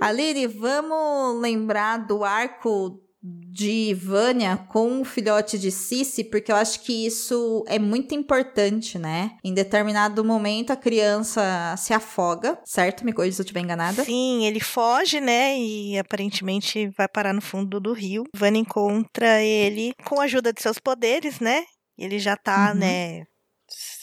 Aline, 0.00 0.46
vamos 0.46 1.42
lembrar 1.42 1.98
do 1.98 2.24
arco 2.24 3.02
de 3.22 3.92
Vânia 3.94 4.56
com 4.68 5.00
o 5.00 5.04
filhote 5.04 5.58
de 5.58 5.70
Cici, 5.70 6.24
porque 6.24 6.50
eu 6.50 6.56
acho 6.56 6.80
que 6.80 7.06
isso 7.06 7.64
é 7.68 7.78
muito 7.78 8.14
importante, 8.14 8.98
né? 8.98 9.32
Em 9.44 9.52
determinado 9.52 10.24
momento 10.24 10.70
a 10.70 10.76
criança 10.76 11.74
se 11.76 11.92
afoga, 11.92 12.58
certo? 12.64 13.04
Me 13.04 13.12
corrija 13.12 13.36
se 13.36 13.42
eu 13.42 13.44
estiver 13.44 13.60
enganada. 13.60 14.04
Sim, 14.04 14.46
ele 14.46 14.60
foge, 14.60 15.20
né? 15.20 15.58
E 15.58 15.98
aparentemente 15.98 16.88
vai 16.96 17.08
parar 17.08 17.34
no 17.34 17.42
fundo 17.42 17.78
do 17.78 17.92
rio. 17.92 18.24
Vânia 18.34 18.60
encontra 18.60 19.42
ele 19.42 19.92
com 20.04 20.20
a 20.20 20.24
ajuda 20.24 20.52
de 20.52 20.62
seus 20.62 20.78
poderes, 20.78 21.40
né? 21.40 21.64
Ele 21.98 22.18
já 22.18 22.36
tá, 22.36 22.70
Uhum. 22.72 22.78
né? 22.80 23.24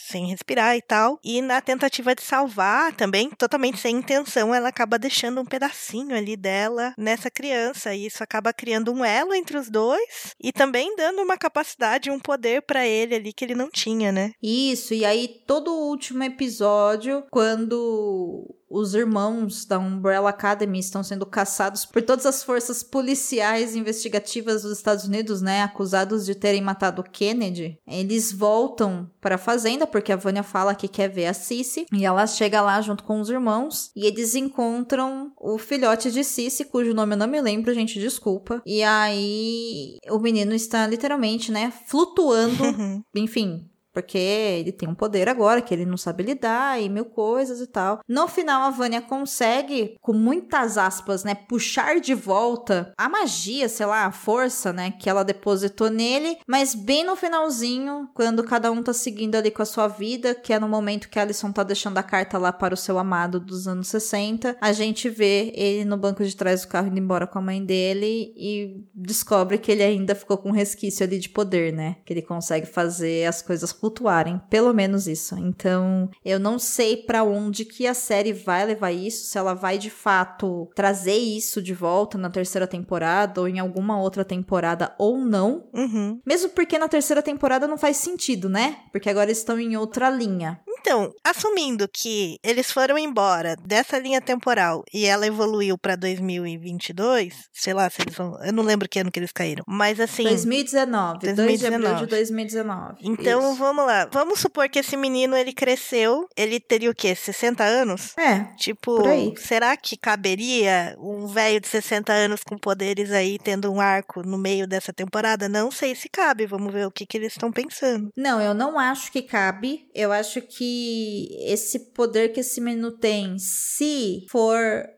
Sem 0.09 0.27
respirar 0.27 0.77
e 0.77 0.81
tal. 0.81 1.19
E 1.21 1.41
na 1.41 1.59
tentativa 1.59 2.15
de 2.15 2.21
salvar, 2.21 2.93
também 2.93 3.29
totalmente 3.31 3.77
sem 3.77 3.97
intenção, 3.97 4.55
ela 4.55 4.69
acaba 4.69 4.97
deixando 4.97 5.41
um 5.41 5.45
pedacinho 5.45 6.15
ali 6.15 6.37
dela 6.37 6.93
nessa 6.97 7.29
criança. 7.29 7.93
E 7.93 8.05
isso 8.05 8.23
acaba 8.23 8.53
criando 8.53 8.93
um 8.93 9.03
elo 9.03 9.33
entre 9.33 9.57
os 9.57 9.69
dois 9.69 10.33
e 10.41 10.53
também 10.53 10.95
dando 10.95 11.21
uma 11.21 11.37
capacidade, 11.37 12.09
um 12.09 12.19
poder 12.19 12.61
pra 12.61 12.87
ele 12.87 13.15
ali 13.15 13.33
que 13.33 13.43
ele 13.43 13.53
não 13.53 13.69
tinha, 13.69 14.09
né? 14.11 14.31
Isso, 14.41 14.93
e 14.93 15.03
aí 15.03 15.27
todo 15.45 15.73
o 15.73 15.89
último 15.89 16.23
episódio, 16.23 17.25
quando 17.29 18.55
os 18.69 18.93
irmãos 18.93 19.65
da 19.65 19.79
Umbrella 19.79 20.29
Academy 20.29 20.79
estão 20.79 21.03
sendo 21.03 21.25
caçados 21.25 21.85
por 21.85 22.01
todas 22.01 22.25
as 22.25 22.43
forças 22.43 22.83
policiais 22.83 23.75
investigativas 23.75 24.63
dos 24.63 24.77
Estados 24.77 25.05
Unidos, 25.05 25.41
né, 25.41 25.63
acusados 25.63 26.25
de 26.25 26.35
terem 26.35 26.61
matado 26.61 27.03
Kennedy, 27.03 27.79
eles 27.87 28.31
voltam 28.31 29.09
para 29.21 29.35
a 29.35 29.39
fazenda 29.39 29.87
porque 29.87 30.11
a 30.11 30.17
Vânia 30.17 30.43
fala 30.43 30.75
que 30.75 30.87
quer 30.87 31.09
ver 31.09 31.27
a 31.27 31.33
Cici 31.33 31.85
e 31.93 32.05
ela 32.05 32.27
chega 32.27 32.61
lá 32.61 32.81
junto 32.81 33.03
com 33.03 33.19
os 33.19 33.29
irmãos 33.29 33.91
e 33.95 34.05
eles 34.05 34.35
encontram 34.35 35.31
o 35.37 35.57
filhote 35.57 36.11
de 36.11 36.23
Cici, 36.23 36.65
cujo 36.65 36.93
nome 36.93 37.13
eu 37.13 37.19
não 37.19 37.27
me 37.27 37.41
lembro, 37.41 37.73
gente, 37.73 37.99
desculpa. 37.99 38.61
E 38.65 38.83
aí 38.83 39.97
o 40.09 40.19
menino 40.19 40.53
está 40.53 40.85
literalmente, 40.87 41.51
né, 41.51 41.71
flutuando, 41.85 42.63
enfim, 43.15 43.69
porque 43.97 44.19
ele 44.19 44.71
tem 44.71 44.87
um 44.87 44.93
poder 44.93 45.27
agora 45.27 45.59
que 45.59 45.73
ele 45.73 45.83
não 45.83 45.97
sabe 45.97 46.21
lidar 46.21 46.79
e 46.79 46.87
mil 46.87 47.05
coisas 47.05 47.59
e 47.59 47.65
tal. 47.65 48.01
No 48.07 48.27
final, 48.27 48.61
a 48.61 48.69
Vânia 48.69 49.01
consegue, 49.01 49.97
com 49.99 50.13
muitas 50.13 50.77
aspas, 50.77 51.23
né, 51.23 51.33
puxar 51.33 51.99
de 51.99 52.13
volta 52.13 52.93
a 52.95 53.09
magia, 53.09 53.67
sei 53.67 53.87
lá, 53.87 54.05
a 54.05 54.11
força, 54.11 54.71
né, 54.71 54.91
que 54.91 55.09
ela 55.09 55.23
depositou 55.23 55.89
nele, 55.89 56.37
mas 56.47 56.75
bem 56.75 57.03
no 57.03 57.15
finalzinho, 57.15 58.07
quando 58.13 58.43
cada 58.43 58.71
um 58.71 58.83
tá 58.83 58.93
seguindo 58.93 59.33
ali 59.33 59.49
com 59.49 59.63
a 59.63 59.65
sua 59.65 59.87
vida, 59.87 60.35
que 60.35 60.53
é 60.53 60.59
no 60.59 60.69
momento 60.69 61.09
que 61.09 61.17
a 61.17 61.23
Alison 61.23 61.51
tá 61.51 61.63
deixando 61.63 61.97
a 61.97 62.03
carta 62.03 62.37
lá 62.37 62.53
para 62.53 62.75
o 62.75 62.77
seu 62.77 62.99
amado 62.99 63.39
dos 63.39 63.67
anos 63.67 63.87
60, 63.87 64.57
a 64.61 64.71
gente 64.73 65.09
vê 65.09 65.51
ele 65.55 65.85
no 65.85 65.97
banco 65.97 66.23
de 66.23 66.35
trás 66.35 66.61
do 66.61 66.67
carro 66.67 66.89
indo 66.89 66.99
embora 66.99 67.25
com 67.25 67.39
a 67.39 67.41
mãe 67.41 67.65
dele 67.65 68.31
e 68.37 68.85
descobre 68.93 69.57
que 69.57 69.71
ele 69.71 69.81
ainda 69.81 70.13
ficou 70.13 70.37
com 70.37 70.49
um 70.49 70.53
resquício 70.53 71.03
ali 71.03 71.17
de 71.17 71.29
poder, 71.29 71.73
né? 71.73 71.95
Que 72.05 72.13
ele 72.13 72.21
consegue 72.21 72.67
fazer 72.67 73.25
as 73.25 73.41
coisas 73.41 73.73
flutuarem, 73.87 74.41
pelo 74.49 74.73
menos 74.73 75.07
isso. 75.07 75.37
Então, 75.37 76.09
eu 76.23 76.39
não 76.39 76.59
sei 76.59 76.97
para 76.97 77.23
onde 77.23 77.63
que 77.65 77.87
a 77.87 77.93
série 77.93 78.33
vai 78.33 78.65
levar 78.65 78.91
isso, 78.91 79.25
se 79.25 79.37
ela 79.37 79.53
vai 79.53 79.77
de 79.77 79.89
fato 79.89 80.69
trazer 80.75 81.15
isso 81.15 81.61
de 81.61 81.73
volta 81.73 82.17
na 82.17 82.29
terceira 82.29 82.67
temporada 82.67 83.39
ou 83.39 83.47
em 83.47 83.59
alguma 83.59 83.99
outra 83.99 84.25
temporada 84.25 84.93
ou 84.97 85.17
não. 85.17 85.69
Uhum. 85.73 86.19
Mesmo 86.25 86.49
porque 86.49 86.77
na 86.77 86.87
terceira 86.87 87.21
temporada 87.21 87.67
não 87.67 87.77
faz 87.77 87.97
sentido, 87.97 88.49
né? 88.49 88.77
Porque 88.91 89.09
agora 89.09 89.27
eles 89.27 89.37
estão 89.39 89.59
em 89.59 89.77
outra 89.77 90.09
linha. 90.09 90.59
Então, 90.79 91.11
assumindo 91.23 91.87
que 91.91 92.37
eles 92.43 92.71
foram 92.71 92.97
embora 92.97 93.55
dessa 93.55 93.97
linha 93.97 94.21
temporal 94.21 94.83
e 94.93 95.05
ela 95.05 95.25
evoluiu 95.27 95.77
pra 95.77 95.95
2022, 95.95 97.49
sei 97.51 97.73
lá 97.73 97.89
se 97.89 98.01
eles 98.01 98.15
vão. 98.15 98.37
Eu 98.43 98.53
não 98.53 98.63
lembro 98.63 98.87
que 98.87 98.99
ano 98.99 99.11
que 99.11 99.19
eles 99.19 99.31
caíram. 99.31 99.63
Mas 99.67 99.99
assim. 99.99 100.23
2019, 100.23 101.33
2 101.33 101.59
de 101.59 101.67
abril 101.67 101.95
de 101.95 102.05
2019. 102.05 102.57
2019. 102.57 102.97
Então 103.01 103.51
Isso. 103.51 103.55
vamos 103.55 103.76
lá. 103.85 104.09
Vamos 104.11 104.39
supor 104.39 104.69
que 104.69 104.79
esse 104.79 104.95
menino 104.97 105.35
ele 105.35 105.53
cresceu, 105.53 106.27
ele 106.35 106.59
teria 106.59 106.89
o 106.89 106.95
quê? 106.95 107.15
60 107.15 107.63
anos? 107.63 108.17
É, 108.17 108.45
Tipo, 108.57 109.03
será 109.37 109.75
que 109.77 109.95
caberia 109.97 110.95
um 110.99 111.27
velho 111.27 111.59
de 111.59 111.67
60 111.67 112.11
anos 112.11 112.43
com 112.43 112.57
poderes 112.57 113.11
aí 113.11 113.37
tendo 113.37 113.71
um 113.71 113.79
arco 113.79 114.21
no 114.23 114.37
meio 114.37 114.67
dessa 114.67 114.91
temporada? 114.91 115.47
Não 115.47 115.71
sei 115.71 115.95
se 115.95 116.09
cabe. 116.09 116.45
Vamos 116.45 116.73
ver 116.73 116.85
o 116.87 116.91
que, 116.91 117.05
que 117.05 117.17
eles 117.17 117.33
estão 117.33 117.51
pensando. 117.51 118.09
Não, 118.15 118.41
eu 118.41 118.53
não 118.53 118.79
acho 118.79 119.11
que 119.11 119.21
cabe. 119.21 119.87
Eu 119.93 120.11
acho 120.11 120.41
que 120.41 121.29
esse 121.41 121.91
poder 121.93 122.29
que 122.29 122.39
esse 122.39 122.59
menino 122.61 122.91
tem, 122.91 123.37
se 123.39 124.25
for 124.29 124.57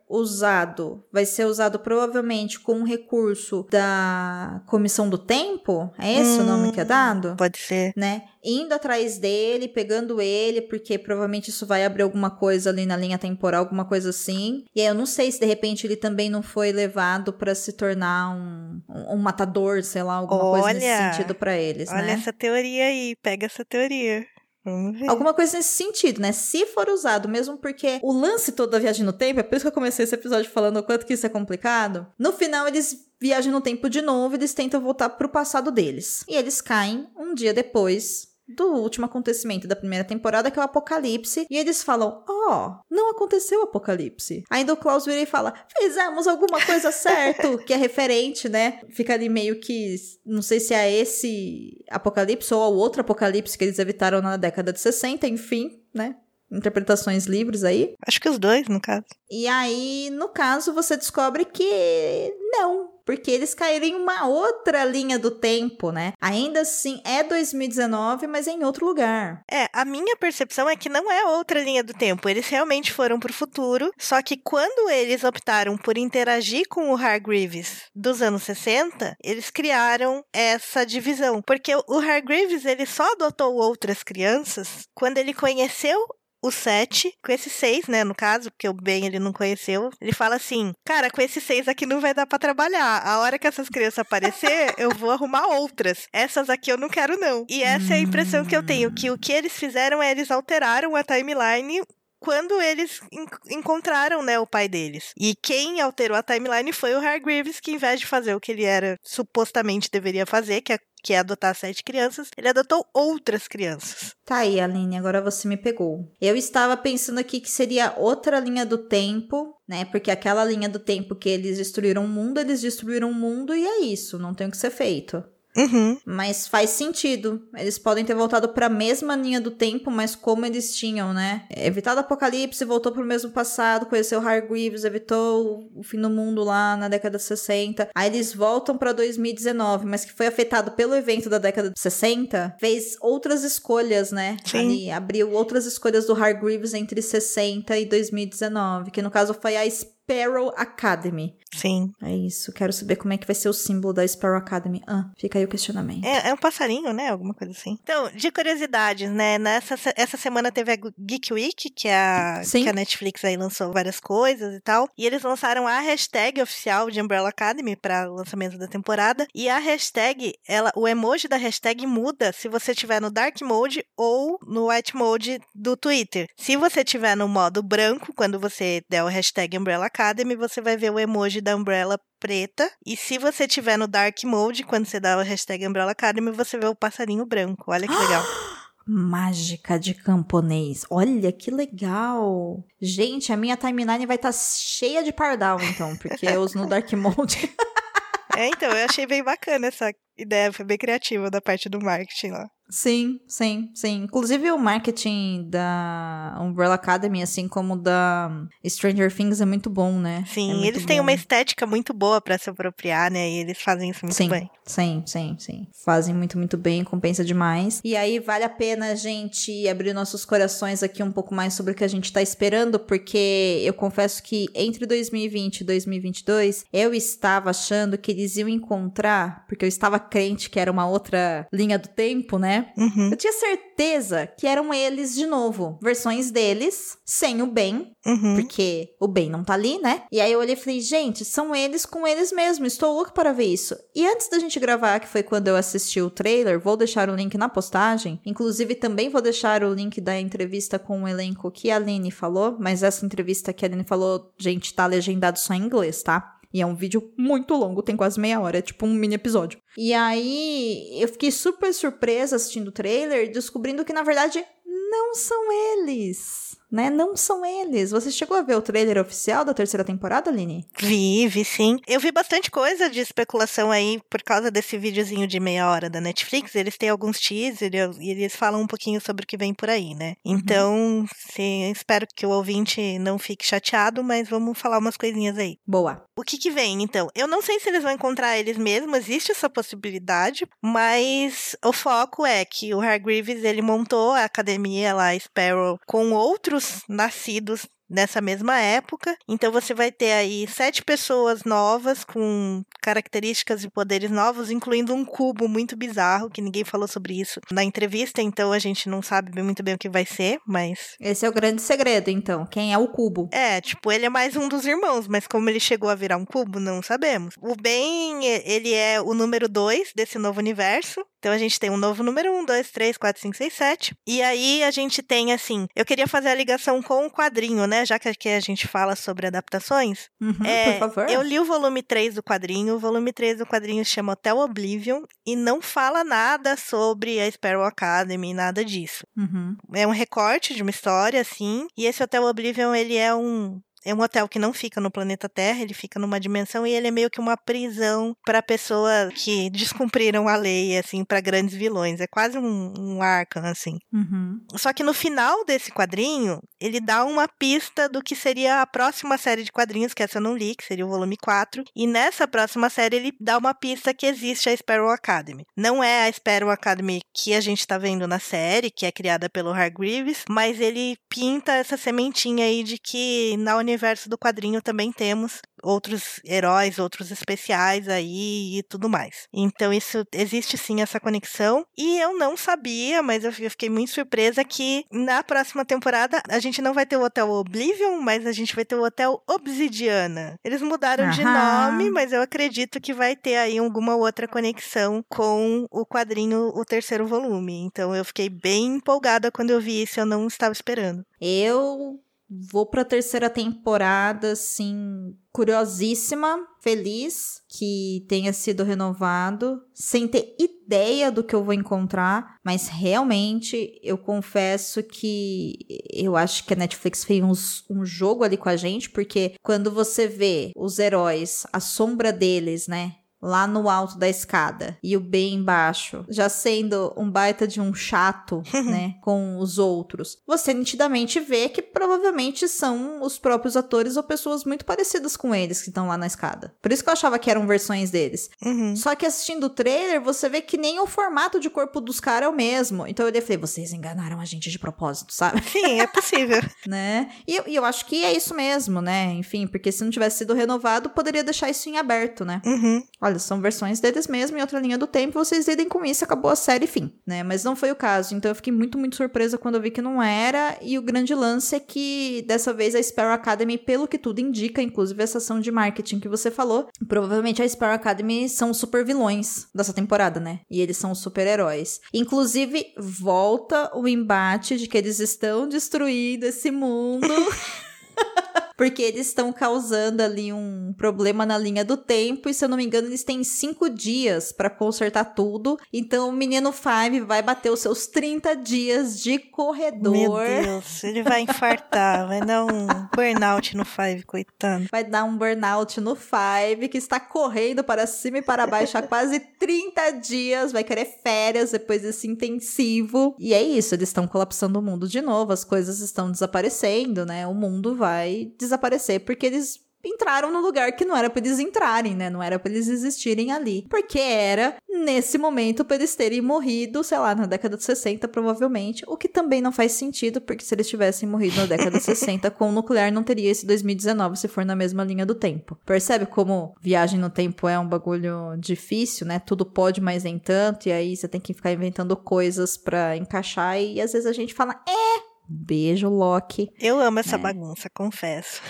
usado, 0.10 1.06
vai 1.14 1.26
ser 1.26 1.46
usado 1.46 1.78
provavelmente 1.78 2.60
com 2.60 2.74
um 2.74 2.84
recurso 2.84 3.68
da 3.70 4.62
Comissão 4.66 5.08
do 5.08 5.18
Tempo. 5.18 5.94
É 6.00 6.14
esse 6.16 6.40
o 6.40 6.44
nome 6.44 6.72
que 6.72 6.82
é 6.82 6.86
dado? 6.86 7.36
Pode 7.38 7.60
ser. 7.60 7.94
Né? 7.96 8.24
Indo 8.44 8.74
atrás 8.74 9.20
dele, 9.20 9.68
pegando 9.68 10.20
ele, 10.20 10.62
porque 10.62 10.98
provavelmente 10.98 11.50
isso 11.50 11.66
vai 11.68 11.86
abrir 11.86 12.04
alguma 12.04 12.32
coisa 12.32 12.70
ali 12.70 12.86
na 12.86 12.98
linha 12.98 13.18
temporal, 13.18 13.60
alguma 13.60 13.86
coisa 13.86 14.10
assim. 14.10 14.66
E 14.76 14.82
aí 14.82 14.88
eu 14.88 14.96
não 14.96 15.06
sei 15.06 15.32
se 15.32 15.40
de 15.40 15.46
repente 15.46 15.86
ele 15.86 15.96
também 15.96 16.30
não 16.30 16.42
foi 16.42 16.72
levado 16.72 17.32
pra 17.32 17.54
se 17.54 17.74
tornar 17.74 18.32
um, 18.36 18.82
um, 18.90 19.16
um 19.16 19.18
matador, 19.18 19.84
sei 19.84 20.02
lá, 20.02 20.16
alguma 20.16 20.40
coisa 20.40 20.74
nesse 20.74 20.88
Olha, 20.88 21.14
sentido 21.14 21.36
pra 21.36 21.56
eles, 21.58 21.90
Olha 21.92 22.02
né? 22.02 22.14
essa 22.14 22.34
teoria 22.34 22.86
aí. 22.86 23.16
Pega 23.22 23.46
essa 23.46 23.64
teoria. 23.64 24.26
Vamos 24.64 25.00
ver. 25.00 25.10
Alguma 25.10 25.34
coisa 25.34 25.58
nesse 25.58 25.76
sentido, 25.76 26.22
né? 26.22 26.32
Se 26.32 26.66
for 26.68 26.90
usado, 26.90 27.30
mesmo 27.30 27.58
porque 27.58 28.00
o 28.04 28.12
lance 28.12 28.52
todo 28.52 28.72
da 28.72 28.80
viagem 28.80 29.06
no 29.06 29.14
tempo, 29.14 29.40
é 29.40 29.44
por 29.44 29.56
isso 29.56 29.64
que 29.64 29.70
eu 29.70 29.74
comecei 29.74 30.04
esse 30.04 30.16
episódio 30.16 30.52
falando 30.52 30.78
o 30.78 30.84
quanto 30.84 31.06
que 31.06 31.14
isso 31.14 31.26
é 31.26 31.30
complicado. 31.30 32.08
No 32.18 32.34
final, 32.34 32.68
eles 32.68 33.10
viajam 33.22 33.52
no 33.52 33.62
tempo 33.62 33.90
de 33.90 34.02
novo, 34.02 34.36
eles 34.36 34.54
tentam 34.54 34.82
voltar 34.82 35.10
pro 35.10 35.30
passado 35.30 35.72
deles. 35.72 36.24
E 36.28 36.36
eles 36.36 36.62
caem 36.62 37.08
um 37.18 37.34
dia 37.34 37.54
depois 37.54 38.29
do 38.50 38.74
último 38.74 39.06
acontecimento 39.06 39.68
da 39.68 39.76
primeira 39.76 40.04
temporada, 40.04 40.50
que 40.50 40.58
é 40.58 40.62
o 40.62 40.66
apocalipse, 40.66 41.46
e 41.50 41.58
eles 41.58 41.84
falam: 41.84 42.24
Ó, 42.28 42.80
não 42.90 43.12
aconteceu 43.12 43.60
o 43.60 43.64
apocalipse. 43.64 44.44
Ainda 44.50 44.74
o 44.74 44.78
Klaus 44.78 45.06
vira 45.06 45.22
e 45.22 45.26
fala: 45.26 45.54
Fizemos 45.78 46.28
alguma 46.28 46.64
coisa 46.66 46.92
certo, 46.92 47.60
que 47.64 47.74
é 47.74 47.78
referente, 47.78 48.50
né? 48.50 48.82
Fica 48.90 49.14
ali 49.14 49.30
meio 49.30 49.60
que. 49.60 49.96
Não 50.26 50.42
sei 50.42 50.60
se 50.60 50.74
é 50.74 50.92
esse 50.92 51.84
apocalipse 51.90 52.54
ou 52.54 52.62
ao 52.62 52.74
outro 52.74 53.02
apocalipse 53.02 53.58
que 53.58 53.64
eles 53.64 53.80
evitaram 53.80 54.22
na 54.22 54.36
década 54.36 54.74
de 54.74 54.80
60, 54.80 55.28
enfim, 55.28 55.84
né? 55.94 56.16
Interpretações 56.52 57.26
livres 57.26 57.64
aí. 57.64 57.94
Acho 58.06 58.20
que 58.20 58.30
os 58.30 58.40
dois, 58.40 58.68
no 58.68 58.82
caso. 58.82 59.06
E 59.30 59.48
aí, 59.48 60.10
no 60.12 60.30
caso, 60.30 60.74
você 60.74 60.98
descobre 60.98 61.46
que 61.46 62.34
não. 62.52 62.90
Porque 63.06 63.32
eles 63.32 63.56
caíram 63.56 63.88
em 63.88 63.96
uma 63.96 64.28
outra 64.28 64.86
linha 64.86 65.18
do 65.18 65.32
tempo, 65.32 65.92
né? 65.92 66.14
Ainda 66.22 66.62
assim, 66.62 67.02
é 67.04 67.24
2019, 67.24 68.28
mas 68.28 68.48
é 68.48 68.52
em 68.52 68.64
outro 68.64 68.86
lugar. 68.86 69.42
É, 69.52 69.68
a 69.74 69.84
minha 69.84 70.16
percepção 70.16 70.70
é 70.70 70.76
que 70.76 70.90
não 70.90 71.12
é 71.12 71.26
outra 71.26 71.60
linha 71.64 71.84
do 71.84 71.92
tempo. 71.92 72.30
Eles 72.30 72.48
realmente 72.48 72.94
foram 72.94 73.20
pro 73.20 73.34
futuro. 73.34 73.92
Só 73.98 74.22
que 74.22 74.38
quando 74.38 74.92
eles 74.92 75.24
optaram 75.24 75.76
por 75.76 75.98
interagir 75.98 76.68
com 76.70 76.92
o 76.92 76.96
Hargreaves 76.96 77.86
dos 77.96 78.22
anos 78.22 78.44
60, 78.44 79.16
eles 79.24 79.50
criaram 79.50 80.24
essa 80.32 80.86
divisão. 80.86 81.42
Porque 81.42 81.76
o 81.76 81.98
Hargreaves, 81.98 82.64
ele 82.64 82.86
só 82.86 83.12
adotou 83.14 83.56
outras 83.56 84.04
crianças 84.04 84.84
quando 84.94 85.18
ele 85.18 85.34
conheceu 85.34 85.98
o 86.42 86.52
sete, 86.52 87.14
com 87.24 87.32
esses 87.32 87.52
seis, 87.52 87.88
né, 87.88 88.04
no 88.04 88.16
caso, 88.16 88.50
porque 88.52 88.68
o 88.70 88.74
Ben 88.74 89.06
ele 89.06 89.20
não 89.20 89.34
conheceu, 89.34 89.90
ele 90.00 90.14
fala 90.14 90.36
assim, 90.36 90.72
cara, 90.86 91.10
com 91.12 91.22
esses 91.22 91.44
seis 91.44 91.68
aqui 91.68 91.86
não 91.86 92.00
vai 92.00 92.14
dar 92.14 92.26
pra 92.26 92.40
trabalhar. 92.40 93.02
A 93.06 93.20
hora 93.20 93.38
que 93.38 93.48
essas 93.48 93.68
crianças 93.70 94.00
aparecer, 94.00 94.74
eu 94.78 94.90
vou 94.92 95.12
arrumar 95.12 95.48
outras. 95.48 96.08
Essas 96.14 96.50
aqui 96.50 96.72
eu 96.72 96.78
não 96.78 96.90
quero 96.90 97.18
não. 97.18 97.46
E 97.50 97.62
essa 97.64 97.94
é 97.94 97.98
a 97.98 98.02
impressão 98.02 98.46
que 98.46 98.56
eu 98.56 98.64
tenho, 98.66 98.94
que 98.94 99.12
o 99.12 99.18
que 99.18 99.32
eles 99.34 99.54
fizeram 99.54 100.02
é 100.02 100.12
eles 100.12 100.32
alteraram 100.32 100.96
a 100.96 101.04
timeline 101.04 101.82
quando 102.22 102.62
eles 102.62 103.00
en- 103.14 103.58
encontraram, 103.58 104.22
né, 104.22 104.38
o 104.38 104.46
pai 104.46 104.68
deles. 104.68 105.14
E 105.18 105.34
quem 105.42 105.80
alterou 105.80 106.18
a 106.18 106.22
timeline 106.24 106.74
foi 106.74 106.94
o 106.94 107.00
Hargreaves, 107.00 107.62
que 107.62 107.72
em 107.72 107.78
vez 107.78 108.00
de 108.00 108.06
fazer 108.06 108.36
o 108.36 108.42
que 108.42 108.52
ele 108.52 108.66
era 108.66 108.98
supostamente 109.02 109.90
deveria 109.90 110.26
fazer, 110.26 110.60
que 110.62 110.74
é, 110.74 110.80
que 111.04 111.14
é 111.14 111.20
adotar 111.20 111.56
sete 111.56 111.84
crianças, 111.84 112.30
ele 112.38 112.50
adotou 112.50 112.86
outras 112.94 113.48
crianças. 113.48 114.16
Tá 114.26 114.38
aí, 114.38 114.60
Aline, 114.60 114.98
agora 114.98 115.22
você 115.22 115.48
me 115.48 115.58
pegou. 115.58 116.12
Eu 116.22 116.36
estava 116.36 116.78
pensando 116.78 117.20
aqui 117.20 117.40
que 117.40 117.50
seria 117.50 117.94
outra 117.98 118.40
linha 118.40 118.66
do 118.66 118.78
tempo, 118.78 119.56
né? 119.68 119.86
Porque 119.86 120.12
aquela 120.12 120.44
linha 120.46 120.70
do 120.70 120.80
tempo 120.80 121.16
que 121.16 121.30
eles 121.30 121.58
destruíram 121.58 122.06
o 122.06 122.08
mundo, 122.08 122.40
eles 122.40 122.62
destruíram 122.62 123.10
o 123.10 123.14
mundo 123.14 123.56
e 123.56 123.66
é 123.66 123.80
isso, 123.82 124.20
não 124.20 124.34
tem 124.34 124.48
o 124.48 124.52
que 124.52 124.58
ser 124.58 124.72
feito. 124.72 125.24
Uhum. 125.58 125.98
Mas 126.06 126.48
faz 126.48 126.70
sentido. 126.72 127.42
Eles 127.56 127.78
podem 127.80 128.06
ter 128.06 128.14
voltado 128.14 128.50
para 128.50 128.68
a 128.68 128.70
mesma 128.70 129.16
linha 129.16 129.42
do 129.42 129.52
tempo, 129.52 129.90
mas 129.90 130.16
como 130.16 130.46
eles 130.46 130.76
tinham, 130.76 131.14
né? 131.14 131.46
Evitado 131.50 131.98
o 131.98 132.02
apocalipse, 132.02 132.64
voltou 132.66 132.92
pro 132.92 133.06
mesmo 133.06 133.32
passado, 133.32 133.86
conheceu 133.86 134.20
Hargreaves, 134.20 134.84
evitou 134.84 135.70
o 135.76 135.84
fim 135.84 136.00
do 136.00 136.10
mundo 136.10 136.44
lá 136.44 136.78
na 136.78 136.88
década 136.88 137.18
de 137.18 137.24
60. 137.24 137.90
Aí 137.96 138.10
eles 138.10 138.34
voltam 138.34 138.78
para 138.78 138.94
2019, 138.94 139.86
mas 139.86 140.06
que 140.06 140.14
foi 140.14 140.28
afetado 140.28 140.72
pelo 140.72 140.96
evento 140.96 141.30
da 141.30 141.38
década 141.38 141.70
de 141.70 141.80
60, 141.80 142.56
fez 142.60 142.96
outras 143.02 143.44
escolhas, 143.44 144.12
né? 144.12 144.38
Sim. 144.46 144.60
Ali 144.60 144.92
abriu 144.92 145.32
outras 145.32 145.66
escolhas 145.66 146.06
do 146.06 146.14
Hargreaves 146.14 146.74
entre 146.74 147.02
60 147.02 147.78
e 147.78 147.86
2019, 147.86 148.92
que 148.92 149.02
no 149.02 149.12
caso 149.12 149.34
foi 149.34 149.58
a 149.58 149.66
Sparrow 150.10 150.52
Academy. 150.58 151.38
Sim. 151.54 151.92
É 152.02 152.16
isso, 152.16 152.52
quero 152.54 152.72
saber 152.72 152.96
como 152.96 153.14
é 153.14 153.18
que 153.18 153.28
vai 153.28 153.36
ser 153.36 153.50
o 153.50 153.54
símbolo 153.54 153.94
da 153.94 154.08
Sparrow 154.08 154.38
Academy. 154.38 154.82
Ah, 154.88 155.06
fica 155.18 155.38
aí 155.38 155.46
o 155.46 155.48
questionamento. 155.48 156.06
É, 156.06 156.30
é 156.30 156.34
um 156.34 156.38
passarinho, 156.38 156.94
né? 156.94 157.10
Alguma 157.10 157.34
coisa 157.34 157.54
assim. 157.54 157.78
Então, 157.82 158.10
de 158.12 158.32
curiosidades, 158.32 159.10
né? 159.10 159.38
Nessa 159.38 159.76
essa 159.96 160.18
semana 160.18 160.52
teve 160.52 160.72
a 160.72 160.78
Geek 160.98 161.34
Week, 161.34 161.70
que, 161.70 161.88
é 161.88 161.96
a, 161.96 162.42
Sim. 162.44 162.64
que 162.64 162.70
a 162.70 162.74
Netflix 162.74 163.24
aí 163.26 163.36
lançou 163.36 163.72
várias 163.72 164.00
coisas 164.00 164.56
e 164.56 164.62
tal. 164.62 164.88
E 164.98 165.06
eles 165.06 165.24
lançaram 165.24 165.68
a 165.68 165.80
hashtag 165.80 166.42
oficial 166.42 166.90
de 166.90 167.02
Umbrella 167.02 167.30
Academy 167.30 167.76
para 167.76 168.10
o 168.10 168.16
lançamento 168.16 168.58
da 168.58 168.68
temporada. 168.68 169.28
E 169.34 169.50
a 169.50 169.58
hashtag, 169.58 170.34
ela, 170.48 170.72
o 170.76 170.88
emoji 170.88 171.28
da 171.28 171.38
hashtag 171.38 171.86
muda 171.86 172.32
se 172.32 172.48
você 172.48 172.76
tiver 172.76 173.02
no 173.02 173.12
Dark 173.12 173.40
Mode 173.42 173.84
ou 173.98 174.40
no 174.46 174.70
White 174.70 174.96
Mode 174.96 175.40
do 175.54 175.76
Twitter. 175.76 176.28
Se 176.38 176.56
você 176.56 176.84
tiver 176.84 177.16
no 177.16 177.28
modo 177.28 177.64
branco, 177.64 178.14
quando 178.16 178.40
você 178.40 178.82
der 178.88 179.04
o 179.04 179.08
hashtag 179.08 179.58
Umbrella 179.58 179.88
Academy, 179.88 179.99
você 180.38 180.62
vai 180.62 180.78
ver 180.78 180.92
o 180.92 181.00
emoji 181.00 181.42
da 181.42 181.56
Umbrella 181.56 182.00
preta. 182.20 182.70
E 182.86 182.96
se 182.96 183.18
você 183.18 183.48
tiver 183.48 183.78
no 183.78 183.88
Dark 183.88 184.24
Mode, 184.24 184.64
quando 184.64 184.86
você 184.86 185.00
dá 185.00 185.18
o 185.18 185.22
hashtag 185.22 185.68
Umbrella 185.68 185.92
Academy, 185.92 186.32
você 186.32 186.58
vê 186.58 186.68
o 186.68 186.76
passarinho 186.76 187.26
branco. 187.26 187.72
Olha 187.72 187.88
que 187.88 187.94
legal. 187.94 188.24
mágica 188.88 189.80
de 189.80 189.94
camponês. 189.94 190.86
Olha 190.90 191.32
que 191.32 191.52
legal! 191.52 192.64
Gente, 192.82 193.32
a 193.32 193.38
minha 193.38 193.56
timeline 193.56 194.06
vai 194.06 194.16
estar 194.16 194.32
tá 194.32 194.38
cheia 194.38 195.04
de 195.04 195.14
pardal, 195.14 195.62
então, 195.62 195.96
porque 195.96 196.26
eu 196.26 196.42
uso 196.42 196.58
no 196.58 196.68
Dark 196.68 196.92
Mode. 196.94 197.54
é, 198.36 198.48
então, 198.48 198.72
eu 198.72 198.86
achei 198.86 199.06
bem 199.06 199.24
bacana 199.24 199.68
essa 199.68 199.94
ideia, 200.20 200.54
foi 200.54 200.66
bem 200.66 200.78
criativa 200.78 201.30
da 201.30 201.42
parte 201.42 201.70
do 201.70 201.82
marketing 201.82 202.32
lá. 202.32 202.50
Sim, 202.70 203.20
sim, 203.28 203.72
sim. 203.74 204.04
Inclusive 204.04 204.52
o 204.52 204.58
marketing 204.58 205.50
da 205.50 206.38
Umbrella 206.40 206.76
Academy, 206.76 207.24
assim 207.24 207.48
como 207.48 207.76
da 207.76 208.32
Stranger 208.66 209.14
Things, 209.14 209.42
é 209.42 209.46
muito 209.46 209.70
bom, 209.70 209.98
né? 209.98 210.24
Sim, 210.28 210.64
é 210.64 210.68
eles 210.68 210.86
têm 210.86 211.00
uma 211.00 211.12
estética 211.12 211.66
muito 211.66 211.94
boa 211.94 212.22
para 212.22 212.38
se 212.38 212.50
apropriar, 212.50 213.12
né? 213.12 213.28
E 213.28 213.40
eles 213.40 213.60
fazem 213.60 213.90
isso 213.90 214.06
muito 214.06 214.16
sim, 214.16 214.30
bem. 214.30 214.50
Sim, 214.64 215.04
sim, 215.08 215.36
sim. 215.40 215.68
Fazem 215.84 216.14
muito, 216.14 216.38
muito 216.38 216.58
bem, 216.58 216.84
compensa 216.84 217.26
demais. 217.26 217.82
E 217.84 217.96
aí 217.96 218.20
vale 218.20 218.44
a 218.44 218.50
pena 218.50 218.92
a 218.92 218.96
gente 218.96 219.68
abrir 219.68 219.94
nossos 219.94 220.24
corações 220.24 220.84
aqui 220.84 221.02
um 221.02 221.12
pouco 221.12 221.34
mais 221.34 221.56
sobre 221.56 221.72
o 221.72 221.76
que 221.76 221.84
a 221.84 221.88
gente 221.88 222.14
tá 222.14 222.22
esperando, 222.22 222.80
porque 222.80 223.64
eu 223.64 223.74
confesso 223.74 224.22
que 224.22 224.48
entre 224.54 224.86
2020 224.86 225.62
e 225.62 225.64
2022, 225.64 226.66
eu 226.72 226.94
estava 226.94 227.50
achando 227.50 227.98
que 227.98 228.12
eles 228.12 228.38
iam 228.38 228.48
encontrar, 228.48 229.46
porque 229.48 229.66
eu 229.66 229.70
estava 229.70 230.00
crente 230.10 230.50
que 230.50 230.60
era 230.60 230.72
uma 230.72 230.88
outra 230.88 231.48
linha 231.52 231.78
do 231.78 231.88
tempo, 231.88 232.38
né? 232.38 232.72
Uhum. 232.78 233.10
Eu 233.12 233.18
tinha 233.18 233.34
certeza 233.34 234.28
que 234.38 234.48
eram 234.48 234.74
eles 234.74 235.16
de 235.16 235.26
novo. 235.26 235.78
Versões 235.82 236.32
deles, 236.32 236.98
sem 237.06 237.42
o 237.42 237.48
Ben. 237.48 237.92
Uhum. 238.06 238.36
Porque 238.36 238.90
o 239.00 239.08
Ben 239.08 239.30
não 239.30 239.44
tá 239.44 239.54
ali, 239.54 239.80
né? 239.80 240.04
E 240.12 240.20
aí 240.20 240.32
eu 240.32 240.40
olhei 240.40 240.54
e 240.54 240.58
falei, 240.58 240.82
gente, 240.82 241.24
são 241.24 241.56
eles 241.56 241.86
com 241.86 242.08
eles 242.08 242.32
mesmo. 242.32 242.66
Estou 242.66 242.94
louco 242.94 243.14
para 243.14 243.34
ver 243.34 243.46
isso. 243.46 243.76
E 243.96 244.08
antes 244.08 244.30
da 244.30 244.40
gente 244.40 244.60
gravar, 244.60 245.00
que 245.00 245.08
foi 245.08 245.22
quando 245.22 245.48
eu 245.48 245.56
assisti 245.56 246.02
o 246.02 246.10
trailer, 246.10 246.60
vou 246.60 246.78
deixar 246.78 247.10
o 247.10 247.16
link 247.16 247.38
na 247.38 247.50
postagem. 247.50 248.20
Inclusive, 248.26 248.76
também 248.76 249.10
vou 249.10 249.22
deixar 249.22 249.64
o 249.64 249.74
link 249.74 250.00
da 250.02 250.20
entrevista 250.20 250.80
com 250.80 251.04
o 251.04 251.08
elenco 251.08 251.52
que 251.52 251.70
a 251.70 251.76
Aline 251.76 252.12
falou. 252.12 252.58
Mas 252.60 252.84
essa 252.84 253.06
entrevista 253.06 253.54
que 253.54 253.66
a 253.66 253.68
Aline 253.68 253.84
falou, 253.84 254.32
gente, 254.38 254.74
tá 254.74 254.86
legendado 254.86 255.38
só 255.40 255.54
em 255.54 255.64
inglês, 255.64 256.02
tá? 256.02 256.39
E 256.54 256.62
é 256.62 256.66
um 256.66 256.76
vídeo 256.76 257.14
muito 257.18 257.54
longo, 257.56 257.84
tem 257.84 257.96
quase 257.96 258.20
meia 258.20 258.40
hora, 258.40 258.58
é 258.58 258.62
tipo 258.62 258.86
um 258.86 258.94
mini 258.94 259.16
episódio. 259.16 259.60
E 259.78 259.94
aí 259.94 260.98
eu 261.00 261.08
fiquei 261.08 261.32
super 261.32 261.74
surpresa 261.74 262.36
assistindo 262.36 262.70
o 262.70 262.72
trailer, 262.72 263.32
descobrindo 263.32 263.86
que 263.86 263.94
na 263.94 264.04
verdade 264.04 264.44
não 264.66 265.14
são 265.14 265.52
eles 265.52 266.49
né? 266.72 266.90
Não 266.90 267.16
são 267.16 267.46
eles. 267.46 267.92
Você 267.92 268.12
chegou 268.12 268.38
a 268.38 268.42
ver 268.42 268.56
o 268.56 268.62
trailer 268.62 269.00
oficial 269.00 269.44
da 269.44 269.54
terceira 269.54 269.84
temporada, 269.84 270.30
Aline? 270.30 270.66
Vi, 270.78 271.28
vi 271.28 271.44
sim. 271.44 271.80
Eu 271.88 272.00
vi 272.00 272.12
bastante 272.12 272.52
coisa 272.52 272.90
de 272.90 273.00
especulação 273.00 273.72
aí 273.72 274.00
por 274.10 274.22
causa 274.24 274.52
desse 274.52 274.78
videozinho 274.78 275.28
de 275.28 275.40
meia 275.40 275.70
hora 275.70 275.90
da 275.90 276.00
Netflix. 276.00 276.56
Eles 276.56 276.78
têm 276.78 276.90
alguns 276.90 277.20
teasers 277.20 277.98
e 278.00 278.10
eles 278.10 278.36
falam 278.36 278.62
um 278.62 278.68
pouquinho 278.68 279.02
sobre 279.02 279.24
o 279.24 279.28
que 279.28 279.38
vem 279.38 279.54
por 279.54 279.70
aí, 279.70 279.96
né? 279.96 280.16
Uhum. 280.26 280.34
Então, 280.34 280.76
uhum. 280.76 281.06
sim, 281.34 281.72
espero 281.72 282.08
que 282.16 282.26
o 282.26 282.30
ouvinte 282.30 283.00
não 283.00 283.18
fique 283.18 283.46
chateado, 283.46 284.04
mas 284.04 284.30
vamos 284.30 284.58
falar 284.58 284.78
umas 284.78 284.98
coisinhas 284.98 285.38
aí. 285.38 285.58
Boa. 285.66 286.04
O 286.16 286.24
que 286.24 286.38
que 286.38 286.52
vem, 286.52 286.84
então? 286.84 287.08
Eu 287.16 287.28
não 287.28 287.42
sei 287.42 287.60
se 287.60 287.70
eles 287.70 287.82
vão 287.82 287.94
encontrar 287.94 288.38
eles 288.38 288.58
mesmos, 288.58 289.00
existe 289.00 289.32
essa 289.32 289.50
possibilidade, 289.50 290.46
mas 290.62 291.56
o 291.64 291.72
foco 291.72 292.26
é 292.26 292.44
que 292.44 292.74
o 292.74 292.82
Hargreaves, 292.82 293.44
ele 293.44 293.62
montou 293.62 294.12
a 294.12 294.26
academia 294.26 294.94
lá, 294.94 295.18
Sparrow, 295.18 295.80
com 295.88 296.12
outros 296.12 296.59
outros 296.60 296.84
nascidos 296.88 297.70
nessa 297.90 298.22
mesma 298.22 298.60
época. 298.60 299.16
Então 299.28 299.52
você 299.52 299.74
vai 299.74 299.92
ter 299.92 300.12
aí 300.12 300.48
sete 300.48 300.84
pessoas 300.84 301.44
novas 301.44 302.04
com 302.04 302.64
características 302.82 303.64
e 303.64 303.70
poderes 303.70 304.12
novos, 304.12 304.52
incluindo 304.52 304.94
um 304.94 305.06
cubo 305.06 305.48
muito 305.48 305.76
bizarro, 305.76 306.30
que 306.30 306.42
ninguém 306.42 306.64
falou 306.64 306.88
sobre 306.88 307.20
isso 307.20 307.40
na 307.52 307.64
entrevista, 307.64 308.22
então 308.22 308.52
a 308.52 308.60
gente 308.60 308.90
não 308.90 309.02
sabe 309.02 309.42
muito 309.42 309.64
bem 309.64 309.76
o 309.76 309.78
que 309.78 309.90
vai 309.90 310.06
ser, 310.06 310.40
mas. 310.48 310.96
Esse 311.00 311.26
é 311.26 311.30
o 311.30 311.34
grande 311.34 311.62
segredo, 311.62 312.10
então. 312.10 312.46
Quem 312.46 312.74
é 312.74 312.78
o 312.78 312.88
cubo? 312.88 313.30
É, 313.32 313.62
tipo, 313.62 313.92
ele 313.92 314.06
é 314.06 314.10
mais 314.10 314.36
um 314.36 314.48
dos 314.48 314.66
irmãos, 314.66 315.08
mas 315.08 315.28
como 315.28 315.50
ele 315.50 315.60
chegou 315.60 315.90
a 315.90 315.96
virar 315.96 316.18
um 316.18 316.26
cubo, 316.26 316.60
não 316.60 316.82
sabemos. 316.82 317.36
O 317.42 317.56
Ben, 317.56 318.26
ele 318.26 318.74
é 318.74 319.02
o 319.02 319.14
número 319.14 319.48
dois 319.48 319.92
desse 319.96 320.18
novo 320.18 320.40
universo. 320.40 321.04
Então 321.20 321.34
a 321.34 321.38
gente 321.38 321.60
tem 321.60 321.70
um 321.70 321.78
novo 321.78 322.02
número 322.02 322.34
1, 322.34 322.46
2, 322.46 322.72
3, 322.72 322.98
4, 322.98 323.22
5, 323.22 323.36
6, 323.36 323.54
7. 323.54 323.96
E 324.08 324.22
aí 324.22 324.64
a 324.64 324.72
gente 324.72 325.04
tem 325.04 325.34
assim. 325.34 325.68
Eu 325.76 325.86
queria 325.86 326.08
fazer 326.08 326.30
a 326.30 326.36
ligação 326.36 326.82
com 326.82 327.06
o 327.06 327.12
quadrinho, 327.12 327.68
né? 327.68 327.79
Já 327.86 328.00
que 328.00 328.10
aqui 328.10 328.30
a 328.30 328.40
gente 328.40 328.68
fala 328.68 328.96
sobre 328.96 329.28
adaptações. 329.28 330.10
Uhum, 330.20 330.46
é, 330.46 330.74
por 330.74 330.80
favor. 330.80 331.10
Eu 331.10 331.22
li 331.22 331.40
o 331.40 331.46
volume 331.46 331.82
3 331.82 332.16
do 332.16 332.24
quadrinho. 332.24 332.76
O 332.76 332.80
volume 332.80 333.12
3 333.12 333.40
do 333.40 333.46
quadrinho 333.46 333.84
chama 333.86 334.14
Hotel 334.14 334.38
Oblivion 334.38 335.04
e 335.26 335.36
não 335.36 335.62
fala 335.62 336.04
nada 336.04 336.56
sobre 336.58 337.20
a 337.20 337.32
Sparrow 337.32 337.64
Academy, 337.64 338.34
nada 338.34 338.64
disso. 338.64 339.06
Uhum. 339.18 339.56
É 339.74 339.88
um 339.88 339.92
recorte 339.92 340.54
de 340.54 340.62
uma 340.62 340.72
história, 340.72 341.22
assim. 341.22 341.68
E 341.78 341.86
esse 341.86 342.04
Hotel 342.04 342.24
Oblivion, 342.24 342.74
ele 342.74 342.96
é 342.96 343.14
um 343.14 343.62
é 343.86 343.94
um 343.94 344.02
hotel 344.02 344.28
que 344.28 344.40
não 344.40 344.54
fica 344.54 344.82
no 344.82 344.92
planeta 344.92 345.30
Terra, 345.30 345.62
ele 345.62 345.74
fica 345.74 346.00
numa 346.00 346.20
dimensão 346.20 346.66
e 346.66 346.72
ele 346.72 346.88
é 346.88 346.92
meio 346.92 347.10
que 347.10 347.20
uma 347.20 347.38
prisão 347.38 348.16
para 348.26 348.42
pessoas 348.42 349.14
que 349.14 349.50
descumpriram 349.50 350.28
a 350.28 350.36
lei, 350.36 350.78
assim, 350.78 351.04
para 351.04 351.22
grandes 351.22 351.56
vilões. 351.56 352.00
É 352.00 352.08
quase 352.08 352.38
um, 352.38 352.74
um 352.78 353.02
Arkham, 353.02 353.46
assim. 353.46 353.78
Uhum. 353.94 354.40
Só 354.56 354.74
que 354.74 354.84
no 354.84 354.94
final 354.94 355.46
desse 355.46 355.72
quadrinho, 355.72 356.40
ele 356.60 356.80
dá 356.80 357.04
uma 357.04 357.28
pista 357.28 357.88
do 357.88 358.02
que 358.02 358.16
seria 358.16 358.62
a 358.62 358.68
próxima 358.68 359.18
série 359.18 359.44
de 359.44 359.52
quadrinhos, 359.52 359.94
que 359.94 360.04
essa 360.04 360.18
eu 360.18 360.22
não 360.22 360.36
li, 360.36 360.56
que 360.56 360.66
seria 360.66 360.86
o 360.86 360.90
volume 360.90 361.18
4. 361.18 361.64
E 361.76 361.88
nessa 361.88 362.28
próxima 362.28 362.70
série, 362.70 362.98
ele 362.98 363.14
dá 363.20 363.38
uma 363.38 363.54
pista 363.54 363.94
que 363.94 364.06
existe 364.06 364.50
a 364.50 364.56
Sparrow 364.56 364.90
Academy. 364.90 365.46
Não 365.56 365.84
é 365.84 366.08
a 366.08 366.12
Sparrow 366.12 366.50
Academy 366.50 367.02
que 367.14 367.34
a 367.34 367.42
gente 367.42 367.66
tá 367.66 367.78
vendo 367.78 368.08
na 368.08 368.20
série, 368.20 368.72
que 368.72 368.86
é 368.86 368.92
criada 368.92 369.30
pelo 369.30 369.52
Hargreaves, 369.52 370.24
mas 370.30 370.60
ele 370.60 370.98
pinta 371.10 371.54
essa 371.54 371.78
sementinha 371.78 372.46
aí 372.46 372.64
de 372.64 372.78
que 372.78 373.36
na 373.38 373.58
universo 373.70 374.10
do 374.10 374.18
quadrinho 374.18 374.62
também 374.62 374.92
temos 374.92 375.42
outros 375.62 376.20
heróis, 376.26 376.80
outros 376.80 377.12
especiais 377.12 377.88
aí 377.88 378.58
e 378.58 378.64
tudo 378.64 378.90
mais. 378.90 379.28
Então 379.34 379.74
isso 379.74 380.06
existe 380.14 380.58
sim 380.58 380.82
essa 380.82 381.00
conexão 381.00 381.66
e 381.78 382.00
eu 382.00 382.18
não 382.18 382.36
sabia, 382.36 383.04
mas 383.04 383.24
eu 383.24 383.32
fiquei 383.32 383.70
muito 383.70 383.92
surpresa 383.92 384.44
que 384.44 384.86
na 384.92 385.24
próxima 385.24 385.66
temporada 385.66 386.22
a 386.30 386.40
gente 386.40 386.62
não 386.62 386.74
vai 386.74 386.86
ter 386.86 386.98
o 386.98 387.04
Hotel 387.04 387.30
Oblivion, 387.30 388.00
mas 388.02 388.26
a 388.26 388.32
gente 388.32 388.56
vai 388.56 388.66
ter 388.66 388.76
o 388.76 388.84
Hotel 388.84 389.22
Obsidiana. 389.28 390.36
Eles 390.44 390.62
mudaram 390.62 391.06
Aham. 391.06 391.14
de 391.14 391.24
nome, 391.24 391.92
mas 391.92 392.12
eu 392.12 392.22
acredito 392.22 392.80
que 392.82 392.94
vai 392.94 393.16
ter 393.16 393.36
aí 393.36 393.58
alguma 393.58 393.96
outra 393.96 394.28
conexão 394.28 395.04
com 395.08 395.66
o 395.70 395.86
quadrinho, 395.86 396.52
o 396.56 396.66
terceiro 396.66 397.06
volume. 397.06 397.60
Então 397.62 397.96
eu 397.96 398.06
fiquei 398.06 398.30
bem 398.30 398.76
empolgada 398.76 399.32
quando 399.32 399.52
eu 399.52 399.60
vi 399.62 399.84
isso, 399.84 400.00
eu 400.00 400.06
não 400.06 400.28
estava 400.28 400.54
esperando. 400.54 401.06
Eu 401.22 402.00
Vou 402.30 402.66
pra 402.66 402.86
terceira 402.86 403.30
temporada, 403.30 404.34
assim, 404.34 405.16
curiosíssima, 405.32 406.38
feliz 406.62 407.42
que 407.48 408.06
tenha 408.08 408.32
sido 408.32 408.64
renovado, 408.64 409.60
sem 409.74 410.08
ter 410.08 410.36
ideia 410.40 411.12
do 411.12 411.24
que 411.24 411.34
eu 411.34 411.44
vou 411.44 411.54
encontrar, 411.54 412.36
mas 412.46 412.68
realmente 412.68 413.80
eu 413.82 413.98
confesso 413.98 414.84
que 414.84 415.58
eu 415.92 416.16
acho 416.16 416.46
que 416.46 416.54
a 416.54 416.58
Netflix 416.58 417.04
fez 417.04 417.24
uns, 417.24 417.66
um 417.68 417.84
jogo 417.84 418.24
ali 418.24 418.38
com 418.38 418.50
a 418.50 418.56
gente, 418.56 418.90
porque 418.92 419.34
quando 419.42 419.72
você 419.72 420.08
vê 420.08 420.52
os 420.56 420.78
heróis, 420.78 421.48
a 421.52 421.60
sombra 421.60 422.14
deles, 422.14 422.68
né? 422.68 422.99
Lá 423.22 423.48
no 423.48 423.70
alto 423.70 423.98
da 423.98 424.08
escada 424.08 424.78
e 424.84 424.96
o 424.96 425.00
bem 425.00 425.36
embaixo, 425.36 426.06
já 426.10 426.30
sendo 426.30 426.94
um 426.98 427.10
baita 427.10 427.48
de 427.48 427.60
um 427.60 427.74
chato, 427.74 428.42
né, 428.66 428.96
com 429.02 429.38
os 429.38 429.58
outros, 429.58 430.18
você 430.26 430.54
nitidamente 430.54 431.20
vê 431.20 431.50
que 431.50 431.62
provavelmente 431.62 432.48
são 432.48 433.02
os 433.02 433.18
próprios 433.20 433.58
atores 433.58 433.98
ou 433.98 434.04
pessoas 434.04 434.44
muito 434.44 434.66
parecidas 434.66 435.18
com 435.18 435.34
eles 435.34 435.62
que 435.62 435.70
estão 435.70 435.88
lá 435.88 435.98
na 435.98 436.08
escada. 436.08 436.54
Por 436.62 436.72
isso 436.72 436.84
que 436.84 436.90
eu 436.90 436.94
achava 436.94 437.20
que 437.20 437.30
eram 437.30 437.48
versões 437.48 437.92
deles. 437.92 438.30
Uhum. 438.44 438.76
Só 438.76 438.96
que 438.96 439.06
assistindo 439.06 439.46
o 439.46 439.50
trailer, 439.50 440.02
você 440.02 440.30
vê 440.30 440.42
que 440.42 440.58
nem 440.58 440.80
o 440.80 440.88
formato 440.88 441.40
de 441.40 441.50
corpo 441.50 441.82
dos 441.82 442.00
caras 442.00 442.28
é 442.28 442.30
o 442.30 442.36
mesmo. 442.36 442.88
Então 442.88 443.08
eu 443.08 443.22
falei, 443.22 443.38
vocês 443.38 443.74
enganaram 443.74 444.20
a 444.20 444.26
gente 444.26 444.50
de 444.50 444.60
propósito, 444.60 445.14
sabe? 445.14 445.42
Sim, 445.44 445.80
é 445.80 445.88
possível. 445.88 446.42
né? 446.68 447.10
E, 447.28 447.52
e, 447.52 447.56
eu 447.56 447.66
acho 447.66 447.86
que 447.86 448.04
é 448.04 448.16
isso 448.16 448.34
mesmo, 448.34 448.82
né? 448.82 449.12
Enfim, 449.14 449.48
porque 449.48 449.72
se 449.72 449.84
não 449.84 449.92
tivesse 449.92 450.20
sido 450.20 450.34
renovado, 450.34 450.90
poderia 450.90 451.24
deixar 451.24 451.50
isso 451.50 451.70
em 451.70 451.78
aberto, 451.78 452.24
né? 452.26 452.42
Uhum. 452.46 452.84
Olha, 453.10 453.18
são 453.18 453.42
versões 453.42 453.80
deles 453.80 454.08
mesmo 454.08 454.38
em 454.38 454.42
outra 454.42 454.60
linha 454.60 454.78
do 454.78 454.86
tempo, 454.86 455.18
vocês 455.18 455.48
lidem 455.48 455.68
com 455.68 455.84
isso, 455.84 456.04
acabou 456.04 456.30
a 456.30 456.36
série, 456.36 456.68
fim, 456.68 456.94
né? 457.08 457.24
Mas 457.24 457.44
não 457.44 457.56
foi 457.56 457.72
o 457.72 457.76
caso, 457.76 458.14
então 458.14 458.30
eu 458.30 458.36
fiquei 458.36 458.54
muito, 458.54 458.78
muito 458.78 458.96
surpresa 458.96 459.36
quando 459.36 459.56
eu 459.56 459.62
vi 459.62 459.72
que 459.72 459.82
não 459.82 460.02
era, 460.02 460.56
e 460.62 460.78
o 460.78 460.82
grande 460.82 461.16
lance 461.16 461.56
é 461.56 461.60
que 461.60 462.24
dessa 462.28 462.54
vez 462.54 462.76
a 462.76 462.84
Sparrow 462.84 463.14
Academy, 463.14 463.58
pelo 463.58 463.88
que 463.88 463.98
tudo 463.98 464.20
indica, 464.20 464.62
inclusive 464.62 465.02
essa 465.02 465.18
ação 465.18 465.40
de 465.40 465.52
marketing 465.52 466.00
que 466.00 466.08
você 466.08 466.30
falou, 466.30 466.68
provavelmente 466.88 467.42
a 467.42 467.50
Sparrow 467.50 467.74
Academy 467.74 468.30
são 468.30 468.52
os 468.52 468.58
super 468.58 468.86
vilões 468.86 469.48
dessa 469.56 469.74
temporada, 469.74 470.20
né? 470.20 470.42
E 470.48 470.62
eles 470.62 470.78
são 470.78 470.92
os 470.92 471.00
super 471.00 471.26
heróis. 471.26 471.82
Inclusive, 471.92 472.74
volta 472.78 473.76
o 473.76 473.88
embate 473.88 474.56
de 474.56 474.68
que 474.68 474.78
eles 474.78 475.00
estão 475.00 475.48
destruindo 475.50 476.28
esse 476.28 476.52
mundo. 476.52 477.08
porque 478.60 478.82
eles 478.82 479.08
estão 479.08 479.32
causando 479.32 480.04
ali 480.04 480.34
um 480.34 480.74
problema 480.78 481.26
na 481.26 481.38
linha 481.38 481.64
do 481.64 481.78
tempo 481.78 482.28
e 482.28 482.34
se 482.34 482.44
eu 482.44 482.50
não 482.50 482.58
me 482.58 482.66
engano 482.66 482.90
eles 482.90 483.06
têm 483.06 483.24
cinco 483.24 483.70
dias 483.70 484.34
para 484.34 484.50
consertar 484.50 485.16
tudo. 485.16 485.58
Então 485.72 486.10
o 486.10 486.12
menino 486.12 486.52
Five 486.52 487.00
vai 487.00 487.22
bater 487.22 487.50
os 487.54 487.62
seus 487.62 487.88
30 487.88 488.36
dias 488.36 489.02
de 489.02 489.18
corredor. 489.18 489.94
Meu 489.94 490.44
Deus, 490.44 490.84
ele 490.84 491.02
vai 491.02 491.22
infartar, 491.22 492.06
vai 492.06 492.20
dar 492.20 492.44
um 492.44 492.68
burnout 492.94 493.56
no 493.56 493.64
Five, 493.64 494.04
coitado. 494.04 494.66
Vai 494.70 494.84
dar 494.84 495.06
um 495.06 495.18
burnout 495.18 495.80
no 495.80 495.96
Five 495.96 496.68
que 496.68 496.78
está 496.78 497.00
correndo 497.00 497.64
para 497.64 497.88
cima 497.88 498.18
e 498.18 498.22
para 498.22 498.46
baixo 498.46 498.78
há 498.78 498.82
quase 498.82 499.22
30 499.22 499.92
dias, 499.92 500.52
vai 500.52 500.66
querer 500.66 501.00
férias 501.02 501.52
depois 501.52 501.84
desse 501.84 502.10
intensivo. 502.10 503.16
E 503.18 503.34
é 503.34 503.42
isso, 503.42 503.74
eles 503.74 503.88
estão 503.88 504.06
colapsando 504.06 504.60
o 504.60 504.62
mundo 504.62 504.86
de 504.86 505.00
novo, 505.00 505.32
as 505.32 505.46
coisas 505.46 505.80
estão 505.80 506.12
desaparecendo, 506.12 507.06
né? 507.06 507.26
O 507.26 507.34
mundo 507.34 507.74
vai 507.74 508.34
desaparecer 508.50 509.02
porque 509.02 509.26
eles 509.26 509.70
entraram 509.84 510.32
no 510.32 510.42
lugar 510.42 510.74
que 510.74 510.86
não 510.86 510.96
era 510.96 511.10
para 511.10 511.26
eles 511.26 511.40
entrarem, 511.40 511.96
né? 511.96 512.10
Não 512.10 512.22
era 512.22 512.38
para 512.38 512.52
eles 512.52 512.68
existirem 512.68 513.32
ali. 513.32 513.66
Porque 513.70 514.00
era, 514.00 514.56
nesse 514.68 515.18
momento, 515.18 515.64
para 515.64 515.78
eles 515.78 515.96
terem 515.96 516.22
morrido, 516.22 516.84
sei 516.84 516.98
lá, 516.98 517.16
na 517.16 517.26
década 517.26 517.56
de 517.56 517.64
60, 517.64 518.08
provavelmente. 518.08 518.84
O 518.88 518.98
que 518.98 519.08
também 519.08 519.42
não 519.42 519.52
faz 519.52 519.74
sentido, 519.74 520.20
porque 520.20 520.44
se 520.44 520.54
eles 520.54 520.68
tivessem 520.68 521.08
morrido 521.08 521.38
na 521.38 521.46
década 521.46 521.78
de 521.78 521.84
60, 521.84 522.30
com 522.32 522.50
o 522.50 522.52
nuclear 522.52 522.92
não 522.92 523.04
teria 523.04 523.32
esse 523.32 523.46
2019 523.46 524.18
se 524.18 524.28
for 524.28 524.46
na 524.46 524.56
mesma 524.56 524.84
linha 524.84 525.06
do 525.06 525.16
tempo. 525.16 525.58
Percebe 525.66 526.06
como 526.06 526.56
viagem 526.62 527.00
no 527.00 527.10
tempo 527.10 527.48
é 527.48 527.58
um 527.58 527.68
bagulho 527.68 528.36
difícil, 528.38 529.08
né? 529.08 529.20
Tudo 529.20 529.46
pode, 529.46 529.80
mas 529.80 530.04
nem 530.04 530.20
tanto. 530.20 530.68
E 530.68 530.72
aí 530.72 530.96
você 530.96 531.08
tem 531.08 531.22
que 531.22 531.34
ficar 531.34 531.52
inventando 531.52 531.96
coisas 531.96 532.58
para 532.58 532.98
encaixar. 532.98 533.60
E 533.60 533.80
às 533.82 533.94
vezes 533.94 534.06
a 534.08 534.14
gente 534.14 534.34
fala, 534.34 534.62
é, 534.68 535.09
Beijo, 535.32 535.90
Loki. 535.90 536.52
Eu 536.60 536.80
amo 536.80 536.98
essa 536.98 537.16
é. 537.16 537.20
bagunça, 537.20 537.70
confesso. 537.70 538.42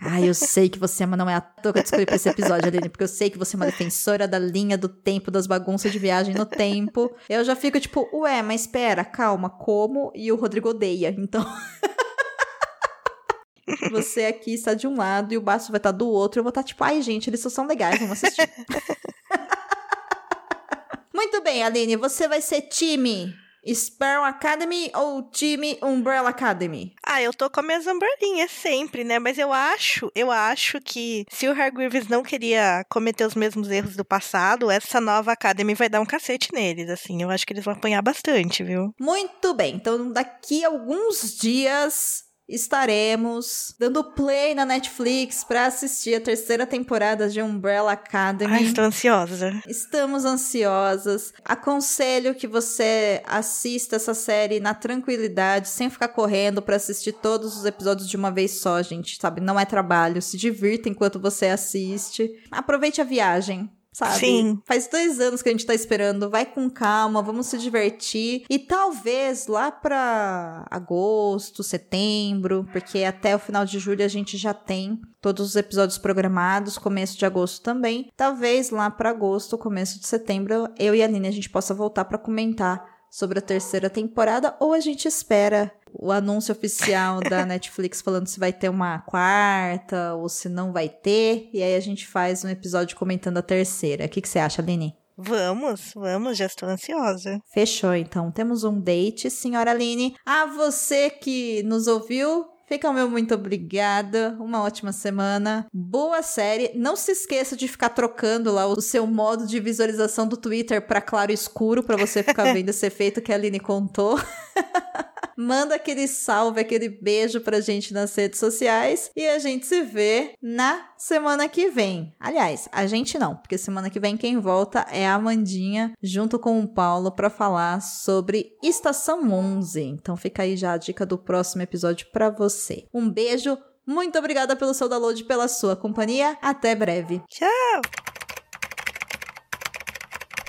Ai, 0.00 0.26
eu 0.26 0.32
sei 0.32 0.70
que 0.70 0.78
você 0.78 1.04
ama, 1.04 1.14
não 1.14 1.28
é 1.28 1.34
à 1.34 1.42
toa 1.42 1.74
que 1.74 1.80
eu 1.80 1.82
descobri 1.82 2.06
pra 2.06 2.16
esse 2.16 2.26
episódio, 2.26 2.66
Aline, 2.66 2.88
porque 2.88 3.04
eu 3.04 3.08
sei 3.08 3.28
que 3.28 3.36
você 3.36 3.54
é 3.54 3.58
uma 3.58 3.66
defensora 3.66 4.26
da 4.26 4.38
linha 4.38 4.78
do 4.78 4.88
tempo, 4.88 5.30
das 5.30 5.46
bagunças 5.46 5.92
de 5.92 5.98
viagem 5.98 6.34
no 6.34 6.46
tempo. 6.46 7.14
Eu 7.28 7.44
já 7.44 7.54
fico 7.54 7.78
tipo, 7.78 8.08
ué, 8.14 8.40
mas 8.40 8.62
espera, 8.62 9.04
calma, 9.04 9.50
como? 9.50 10.10
E 10.14 10.32
o 10.32 10.36
Rodrigo 10.36 10.70
odeia, 10.70 11.14
então. 11.18 11.44
você 13.92 14.24
aqui 14.24 14.54
está 14.54 14.72
de 14.72 14.86
um 14.86 14.96
lado 14.96 15.34
e 15.34 15.36
o 15.36 15.42
Baço 15.42 15.70
vai 15.70 15.78
estar 15.78 15.92
do 15.92 16.08
outro. 16.08 16.38
Eu 16.38 16.44
vou 16.44 16.48
estar 16.48 16.62
tipo, 16.62 16.82
ai, 16.82 17.02
gente, 17.02 17.28
eles 17.28 17.40
só 17.40 17.50
são 17.50 17.66
legais, 17.66 17.98
vamos 17.98 18.12
assistir. 18.12 18.48
Muito 21.14 21.42
bem, 21.42 21.62
Aline, 21.62 21.96
você 21.96 22.26
vai 22.26 22.40
ser 22.40 22.62
time 22.62 23.34
Sparrow 23.74 24.24
Academy 24.24 24.90
ou 24.94 25.22
time 25.30 25.78
Umbrella 25.82 26.30
Academy? 26.30 26.94
Ah, 27.04 27.22
eu 27.22 27.32
tô 27.32 27.48
com 27.48 27.60
as 27.60 27.66
minhas 27.66 27.86
umbrelinhas 27.86 28.50
sempre, 28.50 29.04
né? 29.04 29.18
Mas 29.18 29.38
eu 29.38 29.52
acho, 29.52 30.10
eu 30.14 30.30
acho 30.30 30.80
que 30.80 31.24
se 31.30 31.48
o 31.48 31.52
Hargreaves 31.52 32.08
não 32.08 32.22
queria 32.22 32.84
cometer 32.88 33.24
os 33.24 33.34
mesmos 33.34 33.70
erros 33.70 33.96
do 33.96 34.04
passado, 34.04 34.70
essa 34.70 35.00
nova 35.00 35.32
Academy 35.32 35.74
vai 35.74 35.88
dar 35.88 36.00
um 36.00 36.06
cacete 36.06 36.52
neles, 36.52 36.90
assim. 36.90 37.22
Eu 37.22 37.30
acho 37.30 37.46
que 37.46 37.52
eles 37.52 37.64
vão 37.64 37.74
apanhar 37.74 38.02
bastante, 38.02 38.62
viu? 38.62 38.92
Muito 39.00 39.54
bem. 39.54 39.74
Então, 39.74 40.12
daqui 40.12 40.64
a 40.64 40.68
alguns 40.68 41.36
dias 41.36 42.25
estaremos 42.48 43.74
dando 43.78 44.04
play 44.04 44.54
na 44.54 44.64
Netflix 44.64 45.42
para 45.42 45.66
assistir 45.66 46.14
a 46.14 46.20
terceira 46.20 46.66
temporada 46.66 47.28
de 47.28 47.42
Umbrella 47.42 47.92
Academy. 47.92 48.52
Ai, 48.52 48.62
estou 48.64 48.84
ansiosa. 48.84 49.60
Estamos 49.66 50.24
ansiosas. 50.24 51.32
Aconselho 51.44 52.34
que 52.34 52.46
você 52.46 53.22
assista 53.26 53.96
essa 53.96 54.14
série 54.14 54.60
na 54.60 54.74
tranquilidade, 54.74 55.68
sem 55.68 55.90
ficar 55.90 56.08
correndo 56.08 56.62
para 56.62 56.76
assistir 56.76 57.12
todos 57.12 57.56
os 57.56 57.64
episódios 57.64 58.08
de 58.08 58.16
uma 58.16 58.30
vez 58.30 58.60
só, 58.60 58.80
gente, 58.82 59.18
sabe? 59.20 59.40
Não 59.40 59.58
é 59.58 59.64
trabalho. 59.64 60.22
Se 60.22 60.36
divirta 60.36 60.88
enquanto 60.88 61.18
você 61.18 61.46
assiste. 61.46 62.30
Aproveite 62.50 63.00
a 63.00 63.04
viagem 63.04 63.70
sabe? 63.96 64.18
Sim. 64.18 64.62
Faz 64.66 64.86
dois 64.88 65.18
anos 65.20 65.40
que 65.40 65.48
a 65.48 65.52
gente 65.52 65.64
tá 65.64 65.74
esperando. 65.74 66.28
Vai 66.28 66.44
com 66.44 66.68
calma, 66.68 67.22
vamos 67.22 67.46
se 67.46 67.56
divertir. 67.56 68.44
E 68.50 68.58
talvez 68.58 69.46
lá 69.46 69.72
pra 69.72 70.66
agosto, 70.70 71.62
setembro, 71.62 72.68
porque 72.72 73.04
até 73.04 73.34
o 73.34 73.38
final 73.38 73.64
de 73.64 73.78
julho 73.78 74.04
a 74.04 74.08
gente 74.08 74.36
já 74.36 74.52
tem 74.52 75.00
todos 75.18 75.48
os 75.48 75.56
episódios 75.56 75.96
programados, 75.96 76.76
começo 76.76 77.16
de 77.16 77.24
agosto 77.24 77.62
também. 77.62 78.10
Talvez 78.14 78.68
lá 78.68 78.90
para 78.90 79.08
agosto, 79.08 79.56
começo 79.56 79.98
de 79.98 80.06
setembro, 80.06 80.68
eu 80.78 80.94
e 80.94 81.02
a 81.02 81.06
Aline 81.06 81.28
a 81.28 81.32
gente 81.32 81.48
possa 81.48 81.72
voltar 81.72 82.04
para 82.04 82.18
comentar 82.18 82.95
sobre 83.16 83.38
a 83.38 83.42
terceira 83.42 83.88
temporada 83.88 84.54
ou 84.60 84.74
a 84.74 84.80
gente 84.80 85.08
espera 85.08 85.72
o 85.90 86.12
anúncio 86.12 86.52
oficial 86.52 87.18
da 87.20 87.46
Netflix 87.48 88.02
falando 88.02 88.26
se 88.26 88.38
vai 88.38 88.52
ter 88.52 88.68
uma 88.68 88.98
quarta 88.98 90.12
ou 90.12 90.28
se 90.28 90.50
não 90.50 90.70
vai 90.70 90.90
ter. 90.90 91.48
E 91.50 91.62
aí 91.62 91.74
a 91.74 91.80
gente 91.80 92.06
faz 92.06 92.44
um 92.44 92.48
episódio 92.50 92.94
comentando 92.94 93.38
a 93.38 93.42
terceira. 93.42 94.04
O 94.04 94.08
que, 94.10 94.20
que 94.20 94.28
você 94.28 94.38
acha, 94.38 94.60
Aline? 94.60 94.94
Vamos, 95.16 95.92
vamos, 95.94 96.36
já 96.36 96.44
estou 96.44 96.68
ansiosa. 96.68 97.40
Fechou, 97.54 97.94
então. 97.94 98.30
Temos 98.30 98.64
um 98.64 98.78
date, 98.78 99.30
senhora 99.30 99.70
Aline. 99.70 100.14
A 100.26 100.44
você 100.44 101.08
que 101.08 101.62
nos 101.62 101.86
ouviu, 101.86 102.44
Fica 102.66 102.90
o 102.90 102.92
meu 102.92 103.08
muito 103.08 103.32
obrigada. 103.32 104.36
Uma 104.40 104.62
ótima 104.62 104.90
semana. 104.90 105.66
Boa 105.72 106.20
série. 106.20 106.72
Não 106.74 106.96
se 106.96 107.12
esqueça 107.12 107.56
de 107.56 107.68
ficar 107.68 107.90
trocando 107.90 108.52
lá 108.52 108.66
o 108.66 108.80
seu 108.80 109.06
modo 109.06 109.46
de 109.46 109.60
visualização 109.60 110.26
do 110.26 110.36
Twitter 110.36 110.84
para 110.84 111.00
claro 111.00 111.30
e 111.30 111.34
escuro 111.34 111.84
para 111.84 111.96
você 111.96 112.24
ficar 112.24 112.44
vendo 112.52 112.70
esse 112.70 112.84
efeito 112.84 113.22
que 113.22 113.30
a 113.30 113.36
Aline 113.36 113.60
contou. 113.60 114.18
Manda 115.36 115.74
aquele 115.74 116.08
salve, 116.08 116.60
aquele 116.60 116.88
beijo 116.88 117.40
pra 117.40 117.60
gente 117.60 117.92
nas 117.92 118.14
redes 118.14 118.38
sociais 118.38 119.10
e 119.14 119.26
a 119.26 119.38
gente 119.38 119.66
se 119.66 119.82
vê 119.82 120.32
na 120.42 120.88
semana 120.96 121.48
que 121.48 121.68
vem. 121.68 122.14
Aliás, 122.18 122.68
a 122.72 122.86
gente 122.86 123.18
não, 123.18 123.36
porque 123.36 123.58
semana 123.58 123.90
que 123.90 124.00
vem 124.00 124.16
quem 124.16 124.38
volta 124.38 124.86
é 124.90 125.06
a 125.06 125.14
Amandinha 125.14 125.92
junto 126.02 126.38
com 126.38 126.60
o 126.60 126.68
Paulo 126.68 127.10
para 127.10 127.28
falar 127.28 127.80
sobre 127.82 128.56
Estação 128.62 129.30
11. 129.30 129.82
Então 129.82 130.16
fica 130.16 130.42
aí 130.42 130.56
já 130.56 130.72
a 130.72 130.78
dica 130.78 131.04
do 131.04 131.18
próximo 131.18 131.62
episódio 131.62 132.06
para 132.12 132.30
você. 132.30 132.86
Um 132.92 133.08
beijo, 133.10 133.58
muito 133.86 134.18
obrigada 134.18 134.56
pelo 134.56 134.74
seu 134.74 134.88
download, 134.88 135.22
pela 135.24 135.48
sua 135.48 135.76
companhia. 135.76 136.36
Até 136.40 136.74
breve. 136.74 137.22
Tchau! 137.28 138.05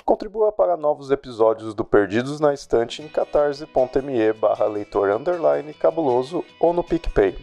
Contribua 0.08 0.50
para 0.50 0.74
novos 0.74 1.10
episódios 1.10 1.74
do 1.74 1.84
Perdidos 1.84 2.40
na 2.40 2.54
Estante 2.54 3.02
em 3.02 3.08
catarse.me 3.08 4.32
barra 4.32 4.64
leitor 4.64 5.10
underline 5.10 5.74
cabuloso 5.74 6.42
ou 6.58 6.72
no 6.72 6.82
PicPay. 6.82 7.36